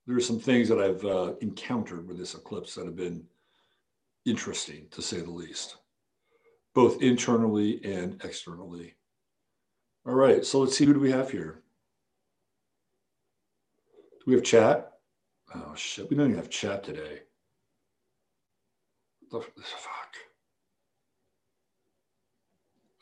There 0.05 0.15
are 0.15 0.21
some 0.21 0.39
things 0.39 0.69
that 0.69 0.79
I've 0.79 1.03
uh, 1.05 1.33
encountered 1.41 2.07
with 2.07 2.17
this 2.17 2.33
eclipse 2.33 2.75
that 2.75 2.85
have 2.85 2.95
been 2.95 3.23
interesting, 4.25 4.87
to 4.91 5.01
say 5.01 5.21
the 5.21 5.31
least, 5.31 5.77
both 6.73 7.01
internally 7.01 7.79
and 7.83 8.21
externally. 8.23 8.96
All 10.07 10.15
right, 10.15 10.45
so 10.45 10.59
let's 10.59 10.77
see 10.77 10.85
who 10.85 10.93
do 10.93 11.01
we 11.01 11.11
have 11.11 11.29
here. 11.29 11.59
Do 14.11 14.23
we 14.25 14.35
have 14.35 14.43
chat? 14.43 14.93
Oh 15.53 15.73
shit, 15.75 16.09
we 16.09 16.15
don't 16.15 16.27
even 16.27 16.37
have 16.37 16.49
chat 16.49 16.81
today. 16.81 17.23
The 19.29 19.41
fuck. 19.41 20.15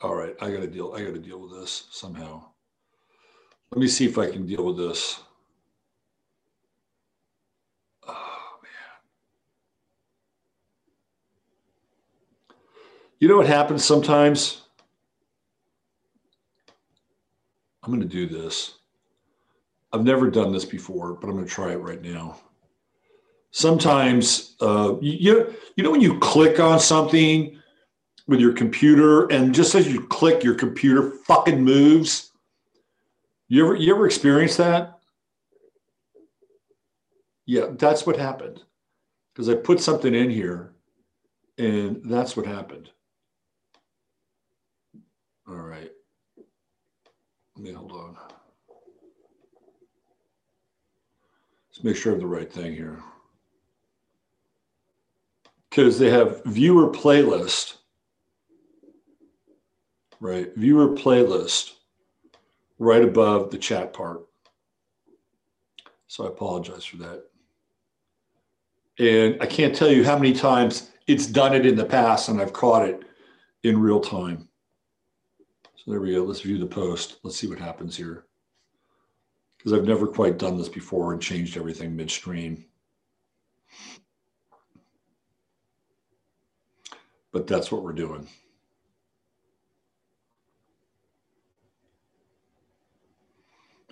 All 0.00 0.16
right, 0.16 0.34
I 0.40 0.50
gotta 0.50 0.66
deal. 0.66 0.94
I 0.94 1.04
gotta 1.04 1.20
deal 1.20 1.40
with 1.40 1.52
this 1.52 1.86
somehow. 1.92 2.44
Let 3.70 3.80
me 3.80 3.86
see 3.86 4.06
if 4.06 4.18
I 4.18 4.28
can 4.28 4.44
deal 4.44 4.64
with 4.64 4.76
this. 4.76 5.20
Oh 8.08 8.58
man. 8.64 9.00
You 13.20 13.28
know 13.28 13.36
what 13.36 13.46
happens 13.46 13.84
sometimes? 13.84 14.65
I'm 17.86 17.92
going 17.92 18.06
to 18.06 18.08
do 18.08 18.26
this. 18.26 18.78
I've 19.92 20.02
never 20.02 20.28
done 20.28 20.52
this 20.52 20.64
before, 20.64 21.14
but 21.14 21.28
I'm 21.28 21.34
going 21.34 21.46
to 21.46 21.50
try 21.50 21.70
it 21.70 21.76
right 21.76 22.02
now. 22.02 22.40
Sometimes, 23.52 24.56
uh, 24.60 24.96
you, 25.00 25.54
you 25.76 25.84
know, 25.84 25.92
when 25.92 26.00
you 26.00 26.18
click 26.18 26.58
on 26.58 26.80
something 26.80 27.56
with 28.26 28.40
your 28.40 28.52
computer, 28.52 29.26
and 29.28 29.54
just 29.54 29.76
as 29.76 29.86
you 29.86 30.04
click, 30.08 30.42
your 30.42 30.56
computer 30.56 31.12
fucking 31.26 31.62
moves. 31.62 32.32
You 33.48 33.64
ever, 33.64 33.76
you 33.76 33.94
ever 33.94 34.04
experience 34.04 34.56
that? 34.56 34.98
Yeah, 37.46 37.66
that's 37.78 38.04
what 38.04 38.16
happened. 38.16 38.64
Because 39.32 39.48
I 39.48 39.54
put 39.54 39.80
something 39.80 40.12
in 40.12 40.28
here, 40.28 40.74
and 41.56 42.02
that's 42.04 42.36
what 42.36 42.46
happened. 42.46 42.90
All 45.48 45.54
right. 45.54 45.92
Let 47.56 47.64
me 47.64 47.72
hold 47.72 47.92
on. 47.92 48.16
Let's 51.70 51.82
make 51.82 51.96
sure 51.96 52.12
I 52.12 52.14
have 52.14 52.20
the 52.20 52.26
right 52.26 52.52
thing 52.52 52.74
here. 52.74 53.02
Because 55.70 55.98
they 55.98 56.10
have 56.10 56.44
viewer 56.44 56.90
playlist, 56.90 57.76
right? 60.20 60.54
Viewer 60.54 60.88
playlist 60.88 61.72
right 62.78 63.02
above 63.02 63.50
the 63.50 63.58
chat 63.58 63.94
part. 63.94 64.26
So 66.08 66.24
I 66.24 66.28
apologize 66.28 66.84
for 66.84 66.98
that. 66.98 67.24
And 68.98 69.36
I 69.42 69.46
can't 69.46 69.74
tell 69.74 69.90
you 69.90 70.04
how 70.04 70.18
many 70.18 70.34
times 70.34 70.90
it's 71.06 71.26
done 71.26 71.54
it 71.54 71.66
in 71.66 71.76
the 71.76 71.84
past 71.84 72.28
and 72.28 72.40
I've 72.40 72.52
caught 72.52 72.88
it 72.88 73.02
in 73.62 73.78
real 73.78 74.00
time. 74.00 74.48
So 75.86 75.92
there 75.92 76.00
we 76.00 76.14
go. 76.14 76.24
Let's 76.24 76.40
view 76.40 76.58
the 76.58 76.66
post. 76.66 77.18
Let's 77.22 77.36
see 77.36 77.46
what 77.46 77.60
happens 77.60 77.96
here. 77.96 78.24
Because 79.56 79.72
I've 79.72 79.84
never 79.84 80.08
quite 80.08 80.36
done 80.36 80.58
this 80.58 80.68
before 80.68 81.12
and 81.12 81.22
changed 81.22 81.56
everything 81.56 81.94
midstream. 81.94 82.64
But 87.30 87.46
that's 87.46 87.70
what 87.70 87.84
we're 87.84 87.92
doing. 87.92 88.26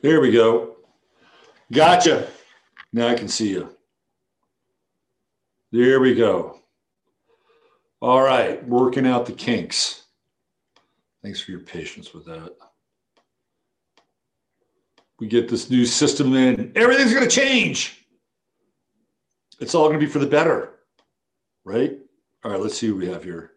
There 0.03 0.21
we 0.21 0.33
go. 0.33 0.77
Gotcha. 1.71 2.29
Now 2.93 3.09
I 3.09 3.15
can 3.15 3.29
see 3.29 3.51
you. 3.51 3.75
There 5.71 6.01
we 6.01 6.15
go. 6.15 6.61
All 8.01 8.23
right, 8.23 8.67
working 8.67 9.07
out 9.07 9.27
the 9.27 9.33
kinks. 9.33 10.04
Thanks 11.25 11.41
for 11.41 11.53
your 11.53 11.61
patience 11.61 12.13
with 12.13 12.27
that. 12.27 12.55
We 15.19 15.27
get 15.27 15.49
this 15.49 15.71
new 15.71 15.87
system 15.87 16.35
in, 16.35 16.71
everything's 16.77 17.15
going 17.15 17.27
to 17.27 17.35
change. 17.35 18.07
It's 19.59 19.75
all 19.75 19.89
going 19.89 19.99
to 19.99 20.05
be 20.05 20.13
for 20.13 20.19
the 20.19 20.27
better, 20.27 20.81
right? 21.65 21.97
All 22.45 22.51
right, 22.51 22.61
let's 22.61 22.77
see 22.77 22.91
what 22.91 22.99
we 22.99 23.07
have 23.09 23.25
here. 23.25 23.53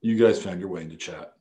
You 0.00 0.16
guys 0.16 0.42
found 0.42 0.58
your 0.58 0.70
way 0.70 0.80
into 0.80 0.96
chat. 0.96 1.34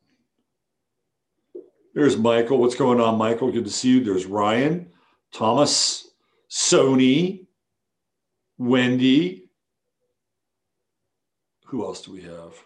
There's 1.94 2.18
Michael. 2.18 2.58
What's 2.58 2.76
going 2.76 3.00
on, 3.00 3.18
Michael? 3.18 3.50
Good 3.50 3.64
to 3.64 3.72
see 3.72 3.92
you. 3.92 4.04
There's 4.04 4.26
Ryan, 4.26 4.92
Thomas, 5.32 6.10
Sony, 6.50 7.48
Wendy, 8.58 9.50
who 11.68 11.86
else 11.86 12.02
do 12.02 12.12
we 12.12 12.24
have? 12.24 12.62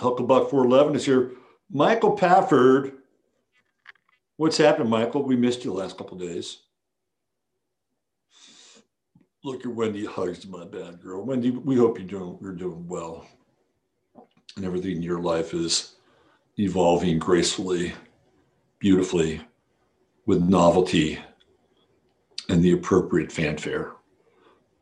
Hucklebuck 0.00 0.50
411 0.50 0.96
is 0.96 1.04
here. 1.04 1.32
Michael 1.70 2.12
Pafford. 2.12 2.92
What's 4.36 4.56
happened, 4.56 4.88
Michael? 4.88 5.22
We 5.22 5.36
missed 5.36 5.64
you 5.64 5.72
the 5.72 5.76
last 5.76 5.98
couple 5.98 6.16
days. 6.16 6.62
Look 9.44 9.64
at 9.64 9.74
Wendy 9.74 10.04
hugs 10.04 10.46
my 10.46 10.64
bad 10.64 11.00
girl. 11.02 11.24
Wendy, 11.24 11.50
we 11.50 11.76
hope 11.76 11.98
you're 11.98 12.08
doing 12.08 12.38
you're 12.40 12.52
doing 12.52 12.86
well. 12.88 13.26
And 14.56 14.64
everything 14.64 14.96
in 14.96 15.02
your 15.02 15.20
life 15.20 15.54
is 15.54 15.96
evolving 16.58 17.18
gracefully, 17.18 17.92
beautifully, 18.78 19.40
with 20.26 20.42
novelty 20.42 21.18
and 22.48 22.62
the 22.62 22.72
appropriate 22.72 23.30
fanfare. 23.30 23.92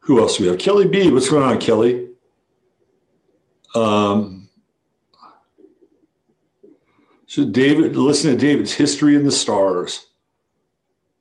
Who 0.00 0.20
else 0.20 0.38
do 0.38 0.44
we 0.44 0.48
have? 0.48 0.58
Kelly 0.58 0.88
B. 0.88 1.10
What's 1.10 1.28
going 1.28 1.42
on, 1.42 1.60
Kelly? 1.60 2.08
Um, 3.74 4.37
so 7.28 7.44
David, 7.44 7.94
listen 7.94 8.32
to 8.32 8.36
David's 8.36 8.72
history 8.72 9.14
in 9.14 9.24
the 9.24 9.30
stars. 9.30 10.06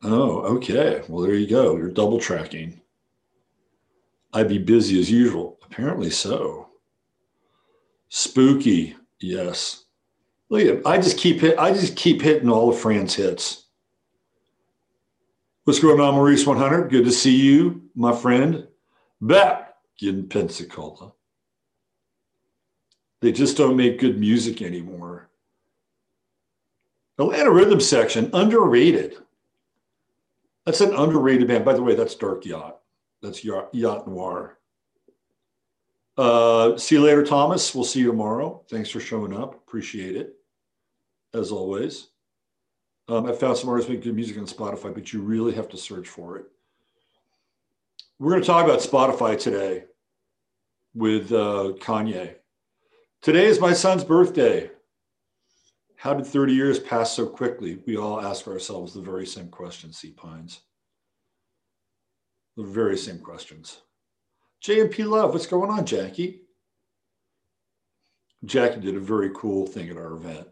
Oh, 0.01 0.39
okay. 0.55 1.03
Well, 1.07 1.21
there 1.21 1.35
you 1.35 1.47
go. 1.47 1.75
You're 1.75 1.91
double 1.91 2.19
tracking. 2.19 2.81
I'd 4.33 4.47
be 4.47 4.57
busy 4.57 4.99
as 4.99 5.11
usual. 5.11 5.59
Apparently 5.65 6.09
so. 6.09 6.69
Spooky, 8.07 8.95
yes. 9.19 9.83
Look 10.49 10.61
at 10.61 10.87
I 10.87 10.97
just 10.97 11.17
keep 11.17 11.41
hit. 11.41 11.59
I 11.59 11.73
just 11.73 11.97
keep 11.97 12.21
hitting 12.21 12.49
all 12.49 12.69
of 12.69 12.79
Fran's 12.79 13.15
hits. 13.15 13.65
What's 15.65 15.81
going 15.81 15.99
on, 15.99 16.13
Maurice 16.13 16.47
100? 16.47 16.89
Good 16.89 17.03
to 17.03 17.11
see 17.11 17.35
you, 17.35 17.81
my 17.95 18.15
friend 18.15 18.65
back 19.19 19.75
in 20.01 20.29
Pensacola. 20.29 21.11
They 23.19 23.33
just 23.33 23.57
don't 23.57 23.75
make 23.75 23.99
good 23.99 24.17
music 24.17 24.61
anymore. 24.61 25.29
Atlanta 27.19 27.51
Rhythm 27.51 27.79
Section, 27.79 28.29
underrated. 28.33 29.17
That's 30.65 30.81
an 30.81 30.93
underrated 30.93 31.47
band. 31.47 31.65
By 31.65 31.73
the 31.73 31.81
way, 31.81 31.95
that's 31.95 32.15
Dark 32.15 32.45
Yacht. 32.45 32.79
That's 33.21 33.43
Yacht, 33.43 33.73
Noir. 34.07 34.57
Uh, 36.17 36.77
see 36.77 36.95
you 36.95 37.01
later, 37.03 37.23
Thomas. 37.23 37.73
We'll 37.73 37.83
see 37.83 37.99
you 38.01 38.07
tomorrow. 38.07 38.63
Thanks 38.69 38.89
for 38.89 38.99
showing 38.99 39.35
up. 39.35 39.55
Appreciate 39.55 40.15
it, 40.15 40.35
as 41.33 41.51
always. 41.51 42.07
Um, 43.07 43.25
I 43.25 43.31
found 43.31 43.57
some 43.57 43.69
artists 43.69 43.89
making 43.89 44.03
good 44.03 44.15
music 44.15 44.37
on 44.37 44.45
Spotify, 44.45 44.93
but 44.93 45.13
you 45.13 45.21
really 45.21 45.53
have 45.53 45.69
to 45.69 45.77
search 45.77 46.07
for 46.07 46.37
it. 46.37 46.45
We're 48.19 48.31
going 48.31 48.41
to 48.41 48.47
talk 48.47 48.65
about 48.65 48.79
Spotify 48.79 49.39
today 49.39 49.85
with 50.93 51.31
uh, 51.31 51.73
Kanye. 51.79 52.35
Today 53.21 53.45
is 53.45 53.59
my 53.59 53.73
son's 53.73 54.03
birthday. 54.03 54.69
How 55.97 56.13
did 56.13 56.27
30 56.27 56.53
years 56.53 56.79
pass 56.79 57.11
so 57.11 57.25
quickly? 57.25 57.79
We 57.87 57.97
all 57.97 58.21
ask 58.21 58.47
ourselves 58.47 58.93
the 58.93 59.01
very 59.01 59.25
same 59.25 59.49
question, 59.49 59.91
C. 59.91 60.11
Pines. 60.11 60.61
The 62.55 62.63
very 62.63 62.97
same 62.97 63.19
questions. 63.19 63.81
JMP 64.63 65.07
Love, 65.07 65.33
what's 65.33 65.47
going 65.47 65.71
on, 65.71 65.85
Jackie? 65.85 66.41
Jackie 68.45 68.79
did 68.79 68.95
a 68.95 68.99
very 68.99 69.31
cool 69.33 69.65
thing 69.65 69.89
at 69.89 69.97
our 69.97 70.13
event. 70.13 70.47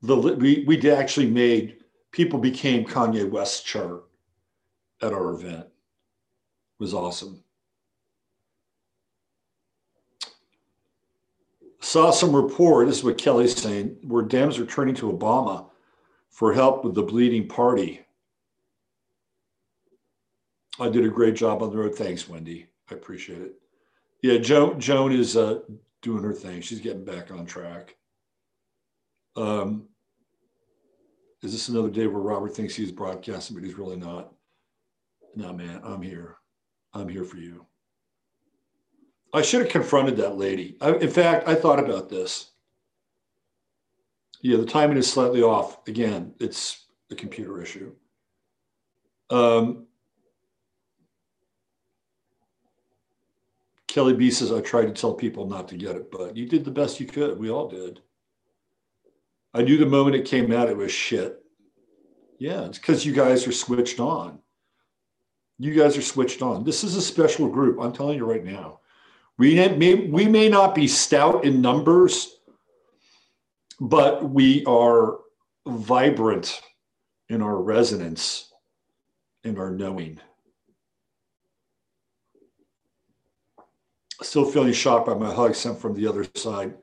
The, 0.00 0.16
we, 0.16 0.64
we 0.66 0.90
actually 0.90 1.30
made 1.30 1.78
people 2.10 2.38
became 2.38 2.86
Kanye 2.86 3.28
West 3.28 3.66
chart 3.66 4.04
at 5.02 5.12
our 5.12 5.34
event 5.34 5.66
was 6.78 6.94
awesome. 6.94 7.42
Saw 11.88 12.10
some 12.10 12.36
report, 12.36 12.86
this 12.86 12.98
is 12.98 13.04
what 13.04 13.16
Kelly's 13.16 13.56
saying, 13.56 13.96
where 14.02 14.22
Dems 14.22 14.58
are 14.58 14.66
turning 14.66 14.94
to 14.96 15.10
Obama 15.10 15.70
for 16.28 16.52
help 16.52 16.84
with 16.84 16.94
the 16.94 17.02
bleeding 17.02 17.48
party. 17.48 18.02
I 20.78 20.90
did 20.90 21.06
a 21.06 21.08
great 21.08 21.34
job 21.34 21.62
on 21.62 21.70
the 21.70 21.78
road. 21.78 21.94
Thanks, 21.94 22.28
Wendy. 22.28 22.66
I 22.90 22.94
appreciate 22.94 23.40
it. 23.40 23.54
Yeah, 24.20 24.36
Joan, 24.36 24.78
Joan 24.78 25.12
is 25.12 25.34
uh, 25.34 25.60
doing 26.02 26.22
her 26.22 26.34
thing. 26.34 26.60
She's 26.60 26.80
getting 26.80 27.06
back 27.06 27.30
on 27.30 27.46
track. 27.46 27.96
Um, 29.34 29.88
is 31.40 31.52
this 31.52 31.70
another 31.70 31.88
day 31.88 32.06
where 32.06 32.20
Robert 32.20 32.54
thinks 32.54 32.74
he's 32.74 32.92
broadcasting, 32.92 33.56
but 33.56 33.64
he's 33.64 33.78
really 33.78 33.96
not? 33.96 34.34
No, 35.34 35.54
man, 35.54 35.80
I'm 35.82 36.02
here. 36.02 36.36
I'm 36.92 37.08
here 37.08 37.24
for 37.24 37.38
you. 37.38 37.64
I 39.32 39.42
should 39.42 39.60
have 39.60 39.70
confronted 39.70 40.16
that 40.16 40.36
lady. 40.36 40.76
I, 40.80 40.94
in 40.94 41.10
fact, 41.10 41.48
I 41.48 41.54
thought 41.54 41.78
about 41.78 42.08
this. 42.08 42.50
Yeah, 44.40 44.56
the 44.58 44.66
timing 44.66 44.96
is 44.96 45.10
slightly 45.10 45.42
off. 45.42 45.86
Again, 45.88 46.34
it's 46.40 46.86
a 47.10 47.14
computer 47.14 47.60
issue. 47.60 47.92
Um, 49.30 49.86
Kelly 53.86 54.14
B 54.14 54.30
says, 54.30 54.52
I 54.52 54.60
tried 54.60 54.86
to 54.86 54.92
tell 54.92 55.12
people 55.12 55.46
not 55.46 55.68
to 55.68 55.76
get 55.76 55.96
it, 55.96 56.10
but 56.10 56.36
you 56.36 56.46
did 56.46 56.64
the 56.64 56.70
best 56.70 57.00
you 57.00 57.06
could. 57.06 57.38
We 57.38 57.50
all 57.50 57.68
did. 57.68 58.00
I 59.52 59.62
knew 59.62 59.76
the 59.76 59.86
moment 59.86 60.16
it 60.16 60.24
came 60.24 60.52
out, 60.52 60.68
it 60.68 60.76
was 60.76 60.92
shit. 60.92 61.42
Yeah, 62.38 62.66
it's 62.66 62.78
because 62.78 63.04
you 63.04 63.12
guys 63.12 63.46
are 63.46 63.52
switched 63.52 63.98
on 63.98 64.38
you 65.58 65.74
guys 65.74 65.96
are 65.96 66.02
switched 66.02 66.40
on. 66.40 66.64
This 66.64 66.84
is 66.84 66.96
a 66.96 67.02
special 67.02 67.48
group. 67.48 67.78
I'm 67.80 67.92
telling 67.92 68.16
you 68.16 68.24
right 68.24 68.44
now. 68.44 68.80
We 69.38 69.54
may, 69.54 69.94
we 69.94 70.26
may 70.26 70.48
not 70.48 70.74
be 70.74 70.88
stout 70.88 71.44
in 71.44 71.62
numbers, 71.62 72.38
but 73.80 74.28
we 74.28 74.64
are 74.64 75.18
vibrant 75.66 76.60
in 77.28 77.40
our 77.40 77.56
resonance 77.56 78.52
and 79.44 79.58
our 79.58 79.70
knowing. 79.70 80.18
Still 84.22 84.44
feeling 84.44 84.72
shocked 84.72 85.06
by 85.06 85.14
my 85.14 85.32
hug 85.32 85.54
sent 85.54 85.78
from 85.78 85.94
the 85.94 86.08
other 86.08 86.26
side 86.34 86.74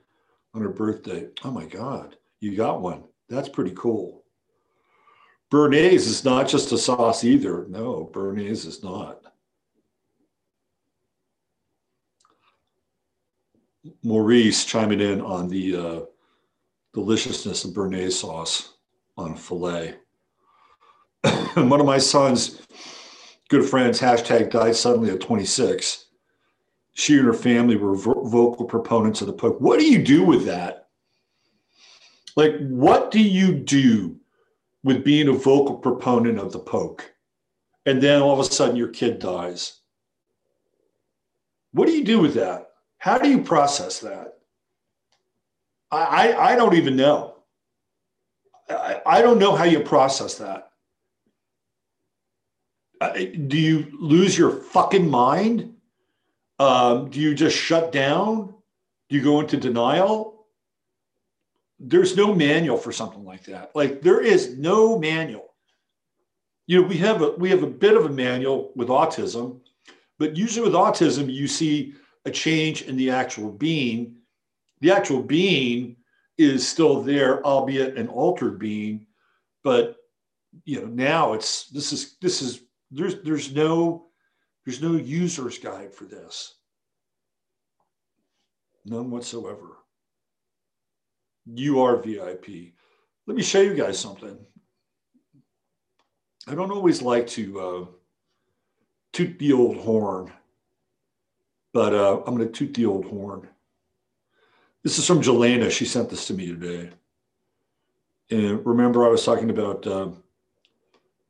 on 0.53 0.61
her 0.61 0.69
birthday. 0.69 1.27
Oh 1.43 1.51
my 1.51 1.65
God, 1.65 2.15
you 2.39 2.55
got 2.55 2.81
one. 2.81 3.03
That's 3.27 3.49
pretty 3.49 3.73
cool. 3.75 4.23
Bernays 5.51 6.07
is 6.07 6.23
not 6.23 6.47
just 6.47 6.71
a 6.71 6.77
sauce 6.77 7.25
either. 7.25 7.65
No, 7.67 8.09
Bernays 8.13 8.65
is 8.65 8.81
not. 8.81 9.24
Maurice 14.03 14.65
chiming 14.65 15.01
in 15.01 15.21
on 15.21 15.47
the 15.47 15.75
uh, 15.75 15.99
deliciousness 16.93 17.65
of 17.65 17.71
Bernays 17.71 18.13
sauce 18.13 18.73
on 19.17 19.35
filet. 19.35 19.95
one 21.55 21.79
of 21.79 21.85
my 21.85 21.97
son's 21.97 22.61
good 23.49 23.65
friends, 23.65 23.99
hashtag 23.99 24.51
died 24.51 24.75
suddenly 24.75 25.11
at 25.11 25.21
26. 25.21 26.05
She 26.93 27.17
and 27.17 27.25
her 27.25 27.33
family 27.33 27.75
were 27.75 27.95
vo- 27.95 28.23
vocal 28.23 28.65
proponents 28.65 29.21
of 29.21 29.27
the 29.27 29.33
poke. 29.33 29.59
What 29.59 29.79
do 29.79 29.85
you 29.85 30.03
do 30.03 30.23
with 30.23 30.45
that? 30.45 30.87
Like, 32.35 32.55
what 32.59 33.11
do 33.11 33.21
you 33.21 33.53
do 33.53 34.17
with 34.83 35.03
being 35.03 35.27
a 35.27 35.33
vocal 35.33 35.75
proponent 35.77 36.39
of 36.39 36.51
the 36.51 36.59
poke? 36.59 37.13
And 37.85 38.01
then 38.01 38.21
all 38.21 38.33
of 38.33 38.39
a 38.39 38.51
sudden 38.51 38.75
your 38.75 38.87
kid 38.89 39.19
dies. 39.19 39.79
What 41.71 41.87
do 41.87 41.93
you 41.93 42.03
do 42.03 42.19
with 42.19 42.33
that? 42.35 42.64
How 43.05 43.19
do 43.19 43.29
you 43.29 43.43
process 43.43 43.99
that? 43.99 44.39
I, 45.91 46.31
I, 46.31 46.53
I 46.53 46.55
don't 46.55 46.73
even 46.73 46.95
know. 46.95 47.35
I, 48.67 48.99
I 49.05 49.21
don't 49.21 49.37
know 49.37 49.55
how 49.55 49.65
you 49.65 49.81
process 49.81 50.39
that. 50.39 50.71
Uh, 52.99 53.13
do 53.13 53.59
you 53.59 53.95
lose 53.99 54.35
your 54.35 54.49
fucking 54.49 55.07
mind? 55.07 55.75
Um, 56.57 57.11
do 57.11 57.19
you 57.19 57.35
just 57.35 57.55
shut 57.55 57.91
down? 57.91 58.55
Do 59.09 59.15
you 59.15 59.21
go 59.21 59.39
into 59.39 59.57
denial? 59.57 60.47
There's 61.77 62.17
no 62.17 62.33
manual 62.33 62.77
for 62.77 62.91
something 62.91 63.23
like 63.23 63.43
that. 63.43 63.69
Like 63.75 64.01
there 64.01 64.21
is 64.21 64.57
no 64.57 64.97
manual. 64.97 65.53
You 66.65 66.81
know, 66.81 66.87
we 66.87 66.97
have 66.97 67.21
a 67.21 67.33
we 67.37 67.51
have 67.51 67.61
a 67.61 67.67
bit 67.67 67.95
of 67.95 68.05
a 68.05 68.09
manual 68.09 68.71
with 68.75 68.87
autism, 68.87 69.59
but 70.17 70.35
usually 70.35 70.65
with 70.65 70.73
autism, 70.73 71.31
you 71.31 71.47
see 71.47 71.93
a 72.25 72.31
change 72.31 72.83
in 72.83 72.95
the 72.97 73.11
actual 73.11 73.51
being. 73.51 74.17
The 74.81 74.91
actual 74.91 75.21
being 75.21 75.97
is 76.37 76.67
still 76.67 77.01
there, 77.01 77.43
albeit 77.45 77.97
an 77.97 78.07
altered 78.07 78.59
being, 78.59 79.07
but 79.63 79.97
you 80.63 80.81
know 80.81 80.87
now 80.87 81.33
it's 81.33 81.67
this 81.69 81.91
is 81.91 82.17
this 82.21 82.41
is 82.41 82.61
there's 82.91 83.21
there's 83.23 83.53
no 83.53 84.07
there's 84.65 84.81
no 84.81 84.93
user's 84.93 85.59
guide 85.59 85.93
for 85.93 86.05
this. 86.05 86.55
None 88.85 89.09
whatsoever. 89.09 89.77
You 91.45 91.81
are 91.81 91.97
VIP. 91.97 92.73
Let 93.27 93.37
me 93.37 93.43
show 93.43 93.61
you 93.61 93.73
guys 93.73 93.99
something. 93.99 94.37
I 96.47 96.53
don't 96.53 96.71
always 96.71 97.01
like 97.01 97.25
to 97.27 97.59
uh, 97.59 97.85
toot 99.13 99.39
the 99.39 99.53
old 99.53 99.77
horn, 99.77 100.31
but 101.75 101.93
uh, 101.93 102.21
I'm 102.25 102.37
going 102.37 102.47
to 102.47 102.53
toot 102.53 102.73
the 102.73 102.85
old 102.85 103.03
horn. 103.03 103.49
This 104.81 104.97
is 104.97 105.05
from 105.05 105.21
Jelena. 105.21 105.69
She 105.69 105.83
sent 105.83 106.09
this 106.09 106.25
to 106.27 106.33
me 106.33 106.47
today. 106.47 106.89
And 108.31 108.65
remember, 108.65 109.05
I 109.05 109.09
was 109.09 109.25
talking 109.25 109.49
about 109.49 109.85
uh, 109.85 110.11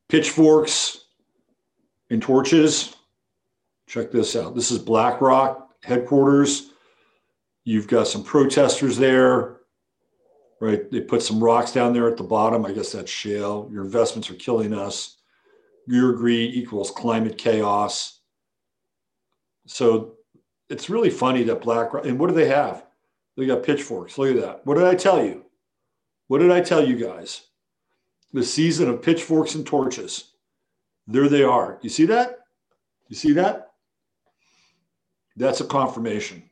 pitchforks 0.07 1.05
and 2.11 2.21
torches. 2.21 2.95
Check 3.87 4.11
this 4.11 4.35
out. 4.35 4.53
This 4.53 4.69
is 4.69 4.77
BlackRock 4.77 5.71
headquarters. 5.81 6.69
You've 7.63 7.87
got 7.87 8.07
some 8.07 8.23
protesters 8.23 8.99
there, 8.99 9.61
right? 10.61 10.91
They 10.91 11.01
put 11.01 11.23
some 11.23 11.43
rocks 11.43 11.71
down 11.71 11.91
there 11.91 12.07
at 12.07 12.17
the 12.17 12.23
bottom. 12.23 12.67
I 12.67 12.71
guess 12.71 12.91
that's 12.91 13.09
shale. 13.09 13.67
Your 13.71 13.83
investments 13.83 14.29
are 14.29 14.35
killing 14.35 14.75
us. 14.75 15.17
Your 15.87 16.13
greed 16.13 16.53
equals 16.53 16.91
climate 16.91 17.39
chaos. 17.39 18.19
So 19.65 20.14
it's 20.69 20.89
really 20.89 21.09
funny 21.09 21.43
that 21.43 21.61
BlackRock, 21.61 22.05
and 22.05 22.19
what 22.19 22.27
do 22.27 22.35
they 22.35 22.47
have? 22.47 22.85
They 23.37 23.45
got 23.45 23.63
pitchforks. 23.63 24.17
Look 24.17 24.35
at 24.35 24.41
that. 24.41 24.65
What 24.65 24.75
did 24.75 24.85
I 24.85 24.95
tell 24.95 25.23
you? 25.23 25.45
What 26.27 26.39
did 26.39 26.51
I 26.51 26.61
tell 26.61 26.85
you 26.85 26.95
guys? 26.95 27.43
The 28.33 28.43
season 28.43 28.89
of 28.89 29.01
pitchforks 29.01 29.55
and 29.55 29.65
torches. 29.65 30.31
There 31.07 31.29
they 31.29 31.43
are. 31.43 31.79
You 31.81 31.89
see 31.89 32.05
that? 32.05 32.39
You 33.09 33.15
see 33.15 33.33
that? 33.33 33.71
That's 35.37 35.61
a 35.61 35.65
confirmation. 35.65 36.49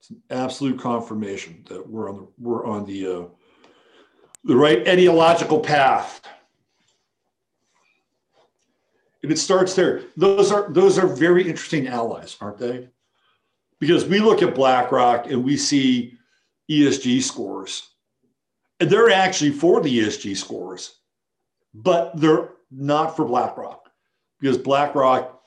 It's 0.00 0.10
an 0.10 0.22
absolute 0.30 0.78
confirmation 0.78 1.64
that 1.68 1.88
we're 1.88 2.10
on 2.10 2.16
the 2.16 2.28
we're 2.38 2.66
on 2.66 2.84
the 2.84 3.06
uh, 3.06 3.24
the 4.44 4.56
right 4.56 4.86
ideological 4.86 5.60
path. 5.60 6.20
And 9.26 9.32
it 9.32 9.38
starts 9.38 9.74
there. 9.74 10.02
Those 10.16 10.52
are 10.52 10.70
those 10.70 11.00
are 11.00 11.08
very 11.08 11.48
interesting 11.48 11.88
allies, 11.88 12.36
aren't 12.40 12.58
they? 12.58 12.90
Because 13.80 14.04
we 14.04 14.20
look 14.20 14.40
at 14.40 14.54
BlackRock 14.54 15.26
and 15.28 15.42
we 15.42 15.56
see 15.56 16.16
ESG 16.70 17.20
scores. 17.24 17.90
And 18.78 18.88
they're 18.88 19.10
actually 19.10 19.50
for 19.50 19.80
the 19.80 19.98
ESG 19.98 20.36
scores, 20.36 21.00
but 21.74 22.12
they're 22.20 22.50
not 22.70 23.16
for 23.16 23.24
BlackRock 23.24 23.90
because 24.38 24.58
BlackRock 24.58 25.42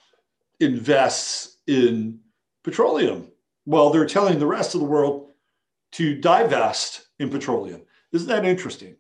invests 0.60 1.60
in 1.66 2.20
petroleum. 2.66 3.32
Well, 3.66 3.92
they're 3.92 4.06
telling 4.06 4.40
the 4.40 4.46
rest 4.46 4.76
of 4.76 4.82
the 4.82 4.88
world 4.88 5.32
to 5.94 6.20
divest 6.20 7.08
in 7.20 7.30
petroleum. 7.30 7.84
Isn't 8.12 8.28
that 8.28 8.44
interesting? 8.44 8.98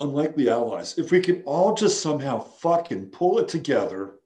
Unlikely 0.00 0.50
allies. 0.50 0.98
If 0.98 1.10
we 1.10 1.20
can 1.20 1.42
all 1.44 1.74
just 1.74 2.02
somehow 2.02 2.40
fucking 2.40 3.06
pull 3.06 3.38
it 3.38 3.48
together 3.48 4.16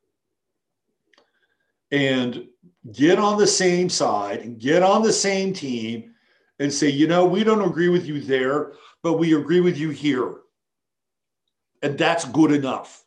and 1.90 2.46
get 2.92 3.18
on 3.18 3.38
the 3.38 3.46
same 3.46 3.88
side 3.88 4.40
and 4.40 4.58
get 4.58 4.82
on 4.82 5.02
the 5.02 5.12
same 5.12 5.52
team 5.52 6.14
and 6.58 6.72
say, 6.72 6.88
you 6.88 7.06
know, 7.06 7.24
we 7.24 7.44
don't 7.44 7.68
agree 7.68 7.88
with 7.88 8.06
you 8.06 8.20
there, 8.20 8.72
but 9.02 9.14
we 9.14 9.34
agree 9.34 9.60
with 9.60 9.78
you 9.78 9.90
here. 9.90 10.36
And 11.82 11.96
that's 11.96 12.24
good 12.26 12.52
enough. 12.52 13.04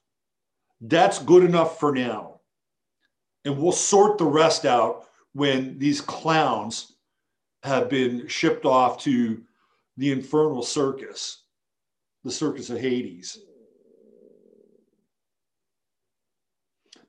That's 0.82 1.20
good 1.20 1.44
enough 1.44 1.80
for 1.80 1.94
now. 1.94 2.42
And 3.46 3.58
we'll 3.58 3.72
sort 3.72 4.18
the 4.18 4.26
rest 4.26 4.66
out 4.66 5.08
when 5.34 5.78
these 5.80 6.02
clowns 6.02 6.94
have 7.64 7.90
been 7.90 8.28
shipped 8.28 8.66
off 8.66 9.00
to 9.04 9.42
the 9.98 10.12
infernal 10.12 10.64
circus, 10.64 11.43
the 12.24 12.32
circus 12.32 12.70
of 12.70 12.80
Hades. 12.80 13.40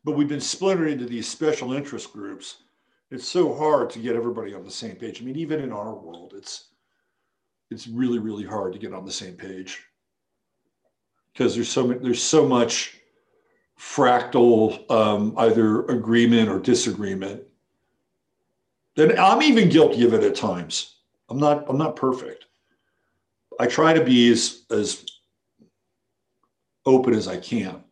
But 0.05 0.13
we've 0.13 0.29
been 0.29 0.41
splintered 0.41 0.91
into 0.91 1.07
these 1.07 1.27
special 1.27 1.73
interest 1.73 2.13
groups. 2.13 2.59
It's 3.11 3.27
so 3.27 3.55
hard 3.55 3.91
to 3.91 3.99
get 3.99 4.17
everybody 4.17 4.55
on 4.55 4.65
the 4.65 4.71
same 4.71 4.97
page. 4.97 5.21
I 5.21 5.25
mean, 5.25 5.37
even 5.37 5.61
in 5.61 5.73
our 5.73 5.95
world, 5.95 6.35
it's 6.37 6.69
it's 7.71 7.87
really, 7.89 8.19
really 8.19 8.45
hard 8.45 8.73
to 8.75 8.79
get 8.79 8.93
on 8.93 9.05
the 9.05 9.13
same 9.13 9.35
page 9.35 9.83
because 11.33 11.55
there's 11.55 11.69
so 11.69 11.87
there's 11.87 12.23
so 12.23 12.47
much 12.47 12.99
fractal 13.79 14.89
um, 14.91 15.35
either 15.39 15.85
agreement 15.87 16.49
or 16.49 16.59
disagreement. 16.59 17.43
And 18.97 19.13
I'm 19.19 19.43
even 19.43 19.69
guilty 19.69 20.05
of 20.05 20.15
it 20.15 20.23
at 20.23 20.35
times. 20.35 20.97
I'm 21.29 21.39
not 21.39 21.65
I'm 21.69 21.79
not 21.79 21.97
perfect. 21.97 22.45
I 23.61 23.67
try 23.67 23.93
to 23.93 24.05
be 24.05 24.31
as 24.31 24.65
as 24.71 25.05
open 26.87 27.15
as 27.15 27.29
I 27.29 27.39
can, 27.39 27.83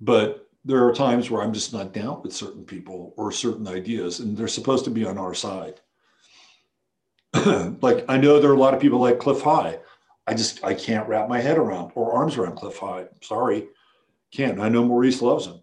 but 0.00 0.48
there 0.64 0.86
are 0.86 0.94
times 0.94 1.30
where 1.30 1.42
I'm 1.42 1.52
just 1.52 1.72
not 1.72 1.92
down 1.92 2.22
with 2.22 2.32
certain 2.32 2.64
people 2.64 3.14
or 3.16 3.32
certain 3.32 3.66
ideas, 3.66 4.20
and 4.20 4.36
they're 4.36 4.48
supposed 4.48 4.84
to 4.84 4.90
be 4.90 5.04
on 5.04 5.18
our 5.18 5.34
side. 5.34 5.80
like 7.80 8.04
I 8.08 8.16
know 8.18 8.38
there 8.38 8.50
are 8.50 8.54
a 8.54 8.58
lot 8.58 8.74
of 8.74 8.80
people 8.80 8.98
like 8.98 9.18
Cliff 9.18 9.40
High 9.40 9.78
I 10.26 10.34
just 10.34 10.62
I 10.64 10.74
can't 10.74 11.08
wrap 11.08 11.28
my 11.28 11.40
head 11.40 11.58
around 11.58 11.92
or 11.94 12.12
arms 12.12 12.36
around 12.36 12.56
Cliff 12.56 12.78
High. 12.78 13.06
Sorry, 13.22 13.68
can't. 14.30 14.60
I 14.60 14.68
know 14.68 14.84
Maurice 14.84 15.20
loves 15.20 15.46
him, 15.46 15.60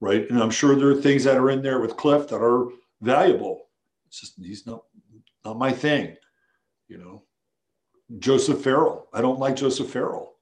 right? 0.00 0.28
And 0.28 0.42
I'm 0.42 0.50
sure 0.50 0.76
there 0.76 0.90
are 0.90 1.00
things 1.00 1.24
that 1.24 1.38
are 1.38 1.50
in 1.50 1.62
there 1.62 1.80
with 1.80 1.96
Cliff 1.96 2.28
that 2.28 2.42
are 2.42 2.68
valuable. 3.00 3.68
It's 4.06 4.20
just 4.20 4.34
he's 4.38 4.66
not 4.66 4.82
not 5.44 5.58
my 5.58 5.72
thing, 5.72 6.16
you 6.88 6.98
know. 6.98 7.22
Joseph 8.18 8.62
Farrell. 8.62 9.08
I 9.12 9.20
don't 9.20 9.38
like 9.38 9.56
Joseph 9.56 9.90
Farrell. 9.90 10.34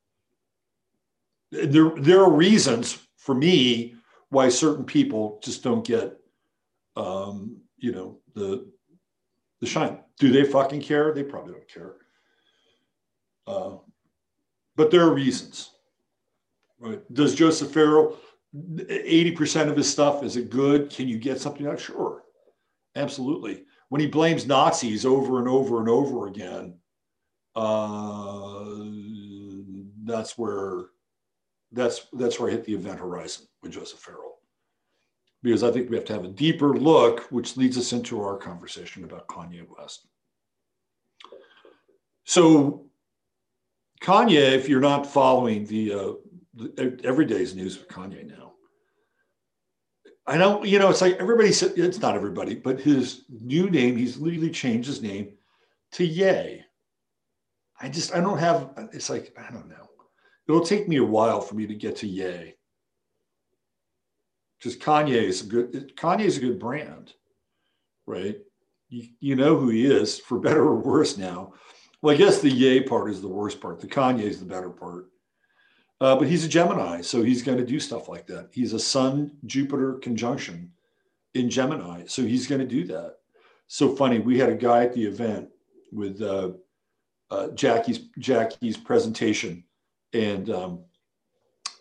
There 1.50 1.90
there 1.96 2.20
are 2.20 2.31
reasons 2.31 2.98
for 3.16 3.35
me 3.35 3.94
why 4.31 4.48
certain 4.48 4.85
people 4.85 5.40
just 5.42 5.62
don't 5.62 5.87
get, 5.87 6.16
um, 6.96 7.59
you 7.79 7.92
know, 7.92 8.18
the 8.35 8.70
the 9.61 9.66
shine. 9.66 9.98
Do 10.18 10.31
they 10.31 10.44
fucking 10.44 10.83
care? 10.83 11.12
They 11.12 11.22
probably 11.22 11.52
don't 11.52 11.68
care. 11.68 11.96
Uh, 13.46 13.76
but 14.76 14.90
there 14.90 15.02
are 15.02 15.14
reasons. 15.14 15.70
Right? 16.79 17.00
Does 17.12 17.35
Joseph 17.35 17.72
Farrell, 17.72 18.16
80% 18.55 19.68
of 19.68 19.76
his 19.76 19.90
stuff, 19.90 20.22
is 20.22 20.37
it 20.37 20.50
good? 20.50 20.90
Can 20.90 21.09
you 21.09 21.18
get 21.18 21.40
something 21.40 21.66
out? 21.66 21.81
Sure. 21.81 22.22
Absolutely. 22.94 23.64
When 23.88 24.00
he 24.00 24.07
blames 24.07 24.46
Nazis 24.46 25.07
over 25.07 25.38
and 25.38 25.48
over 25.48 25.81
and 25.81 25.88
over 25.88 26.26
again, 26.26 26.79
uh, 27.57 28.64
that's 30.05 30.38
where 30.38 30.87
that's 31.73 32.07
that's 32.12 32.38
where 32.38 32.51
I 32.51 32.53
hit 32.53 32.64
the 32.64 32.75
event 32.75 33.01
horizon 33.01 33.47
with 33.62 33.73
Joseph 33.73 33.99
Farrell. 33.99 34.38
Because 35.42 35.62
I 35.62 35.71
think 35.71 35.90
we 35.90 35.97
have 35.97 36.05
to 36.07 36.12
have 36.12 36.25
a 36.25 36.29
deeper 36.29 36.77
look, 36.77 37.21
which 37.31 37.57
leads 37.57 37.79
us 37.79 37.92
into 37.92 38.21
our 38.21 38.37
conversation 38.37 39.05
about 39.05 39.29
Kanye 39.29 39.66
West. 39.79 40.07
So 42.25 42.87
Kanye, 44.03 44.53
if 44.53 44.69
you're 44.69 44.81
not 44.81 45.07
following 45.07 45.64
the, 45.66 45.92
uh, 45.92 46.12
the 46.55 47.01
every 47.05 47.25
day's 47.25 47.55
news 47.55 47.79
with 47.79 47.88
Kanye 47.88 48.27
now, 48.27 48.53
I 50.27 50.37
know, 50.37 50.64
you 50.64 50.79
know, 50.79 50.90
it's 50.90 51.01
like 51.01 51.14
everybody 51.14 51.53
said, 51.53 51.73
it's 51.77 52.01
not 52.01 52.16
everybody, 52.16 52.55
but 52.55 52.81
his 52.81 53.25
new 53.29 53.71
name, 53.71 53.97
he's 53.97 54.19
legally 54.19 54.51
changed 54.51 54.88
his 54.88 55.01
name 55.01 55.35
to 55.92 56.05
Ye. 56.05 56.65
I 57.81 57.89
just, 57.89 58.15
I 58.15 58.21
don't 58.21 58.39
have, 58.39 58.71
it's 58.93 59.11
like, 59.11 59.37
I 59.39 59.53
don't 59.53 59.69
know. 59.69 59.89
It'll 60.49 60.65
take 60.65 60.89
me 60.89 60.97
a 60.97 61.05
while 61.05 61.41
for 61.41 61.55
me 61.55 61.67
to 61.67 61.75
get 61.75 61.97
to 61.97 62.07
Ye. 62.07 62.55
Just 64.61 64.81
Kanye 64.81 65.23
is 65.23 65.43
a 65.43 65.47
good, 65.47 65.97
Kanye 65.97 66.25
is 66.25 66.39
a 66.39 66.41
good 66.41 66.59
brand, 66.59 67.12
right? 68.07 68.39
You, 68.89 69.09
you 69.21 69.37
know 69.37 69.57
who 69.57 69.69
he 69.69 69.85
is 69.85 70.19
for 70.19 70.39
better 70.39 70.62
or 70.62 70.77
worse 70.77 71.19
now. 71.19 71.53
Well, 72.01 72.15
I 72.15 72.19
guess 72.19 72.41
the 72.41 72.51
Ye 72.51 72.81
part 72.81 73.11
is 73.11 73.21
the 73.21 73.29
worst 73.29 73.61
part. 73.61 73.81
The 73.81 73.87
Kanye 73.87 74.23
is 74.23 74.39
the 74.39 74.47
better 74.47 74.71
part. 74.71 75.11
Uh, 76.01 76.15
but 76.17 76.29
he's 76.29 76.45
a 76.45 76.49
Gemini, 76.49 77.01
so 77.01 77.23
he's 77.23 77.43
going 77.43 77.59
to 77.59 77.65
do 77.65 77.81
stuff 77.81 78.09
like 78.09 78.27
that. 78.27 78.51
He's 78.53 78.75
a 78.75 78.79
Sun 78.79 79.33
Jupiter 79.47 79.95
conjunction 79.95 80.71
in 81.35 81.49
Gemini, 81.49 82.05
so 82.07 82.23
he's 82.23 82.47
going 82.47 82.61
to 82.61 82.67
do 82.67 82.85
that. 82.85 83.17
So 83.67 83.95
funny. 83.97 84.19
We 84.19 84.39
had 84.39 84.51
a 84.51 84.55
guy 84.55 84.85
at 84.85 84.93
the 84.93 85.05
event 85.05 85.49
with 85.93 86.21
uh, 86.21 86.51
uh, 87.31 87.49
Jackie's 87.49 88.01
Jackie's 88.19 88.77
presentation 88.77 89.65
and 90.12 90.51
um, 90.51 90.85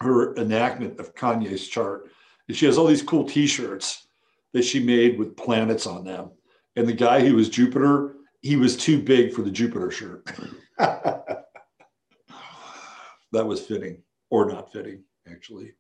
her 0.02 0.36
enactment 0.36 1.00
of 1.00 1.16
Kanye's 1.16 1.68
chart. 1.68 2.10
And 2.48 2.56
she 2.56 2.66
has 2.66 2.78
all 2.78 2.88
these 2.88 3.02
cool 3.02 3.26
T-shirts 3.26 4.08
that 4.54 4.64
she 4.64 4.80
made 4.80 5.18
with 5.18 5.36
planets 5.36 5.88
on 5.88 6.04
them. 6.04 6.32
And 6.76 6.88
the 6.88 6.94
guy 6.94 7.22
who 7.22 7.36
was 7.36 7.50
Jupiter, 7.50 8.16
he 8.42 8.56
was 8.56 8.78
too 8.78 9.02
big 9.02 9.34
for 9.34 9.42
the 9.42 9.52
Jupiter 9.52 9.92
shirt. 9.92 10.30
that 10.78 11.46
was 13.32 13.62
fitting 13.62 14.04
or 14.30 14.46
not 14.46 14.72
fitting, 14.72 15.04
actually. 15.30 15.74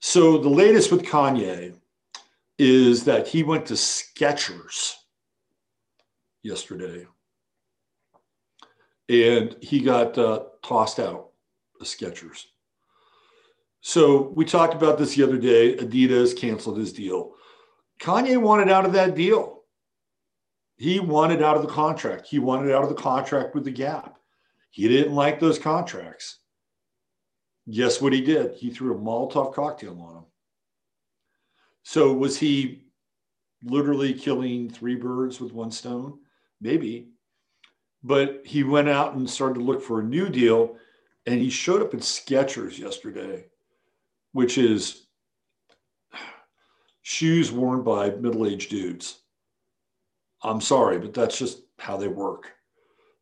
So 0.00 0.38
the 0.38 0.48
latest 0.48 0.90
with 0.90 1.02
Kanye 1.02 1.74
is 2.58 3.04
that 3.04 3.28
he 3.28 3.42
went 3.42 3.66
to 3.66 3.74
Skechers 3.74 4.94
yesterday 6.42 7.06
and 9.08 9.56
he 9.60 9.80
got 9.80 10.16
uh, 10.18 10.44
tossed 10.62 10.98
out 10.98 11.30
of 11.80 11.86
Skechers. 11.86 12.44
So 13.80 14.32
we 14.36 14.44
talked 14.44 14.74
about 14.74 14.98
this 14.98 15.16
the 15.16 15.24
other 15.24 15.38
day. 15.38 15.76
Adidas 15.76 16.36
canceled 16.36 16.78
his 16.78 16.92
deal. 16.92 17.32
Kanye 18.00 18.40
wanted 18.40 18.70
out 18.70 18.84
of 18.86 18.92
that 18.92 19.14
deal. 19.14 19.62
He 20.76 21.00
wanted 21.00 21.42
out 21.42 21.56
of 21.56 21.62
the 21.62 21.68
contract. 21.68 22.26
He 22.26 22.38
wanted 22.38 22.72
out 22.72 22.82
of 22.82 22.88
the 22.88 22.94
contract 22.94 23.54
with 23.54 23.64
the 23.64 23.70
Gap. 23.70 24.18
He 24.70 24.88
didn't 24.88 25.14
like 25.14 25.38
those 25.38 25.58
contracts. 25.58 26.38
Guess 27.70 28.00
what 28.00 28.12
he 28.12 28.20
did? 28.20 28.54
He 28.54 28.70
threw 28.70 28.96
a 28.96 28.98
Molotov 28.98 29.54
cocktail 29.54 30.00
on 30.00 30.16
him. 30.16 30.24
So 31.84 32.12
was 32.12 32.38
he 32.38 32.86
literally 33.62 34.14
killing 34.14 34.70
three 34.70 34.96
birds 34.96 35.40
with 35.40 35.52
one 35.52 35.70
stone? 35.70 36.18
Maybe. 36.60 37.11
But 38.02 38.42
he 38.44 38.64
went 38.64 38.88
out 38.88 39.14
and 39.14 39.28
started 39.28 39.54
to 39.54 39.64
look 39.64 39.82
for 39.82 40.00
a 40.00 40.04
new 40.04 40.28
deal. 40.28 40.76
And 41.26 41.40
he 41.40 41.50
showed 41.50 41.82
up 41.82 41.94
at 41.94 42.00
Skechers 42.00 42.78
yesterday, 42.78 43.46
which 44.32 44.58
is 44.58 45.06
shoes 47.02 47.52
worn 47.52 47.82
by 47.82 48.10
middle 48.10 48.46
aged 48.46 48.70
dudes. 48.70 49.20
I'm 50.42 50.60
sorry, 50.60 50.98
but 50.98 51.14
that's 51.14 51.38
just 51.38 51.62
how 51.78 51.96
they 51.96 52.08
work. 52.08 52.52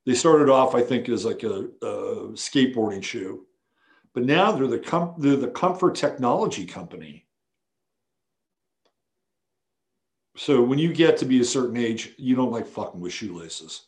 They 0.07 0.15
started 0.15 0.49
off, 0.49 0.75
I 0.75 0.83
think, 0.83 1.09
as 1.11 1.27
like 1.27 1.43
a, 1.43 1.69
a 1.83 2.31
skateboarding 2.33 3.03
shoe, 3.03 3.47
but 4.15 4.25
now 4.25 4.53
they're 4.53 4.67
the 4.67 4.79
com- 4.79 5.15
they're 5.19 5.37
the 5.37 5.49
comfort 5.49 5.95
technology 5.95 6.65
company. 6.65 7.27
So 10.37 10.63
when 10.63 10.79
you 10.79 10.93
get 10.95 11.19
to 11.19 11.27
be 11.27 11.41
a 11.41 11.45
certain 11.45 11.77
age, 11.77 12.15
you 12.17 12.35
don't 12.35 12.53
like 12.53 12.67
fucking 12.67 13.01
with 13.01 13.13
shoelaces. 13.13 13.83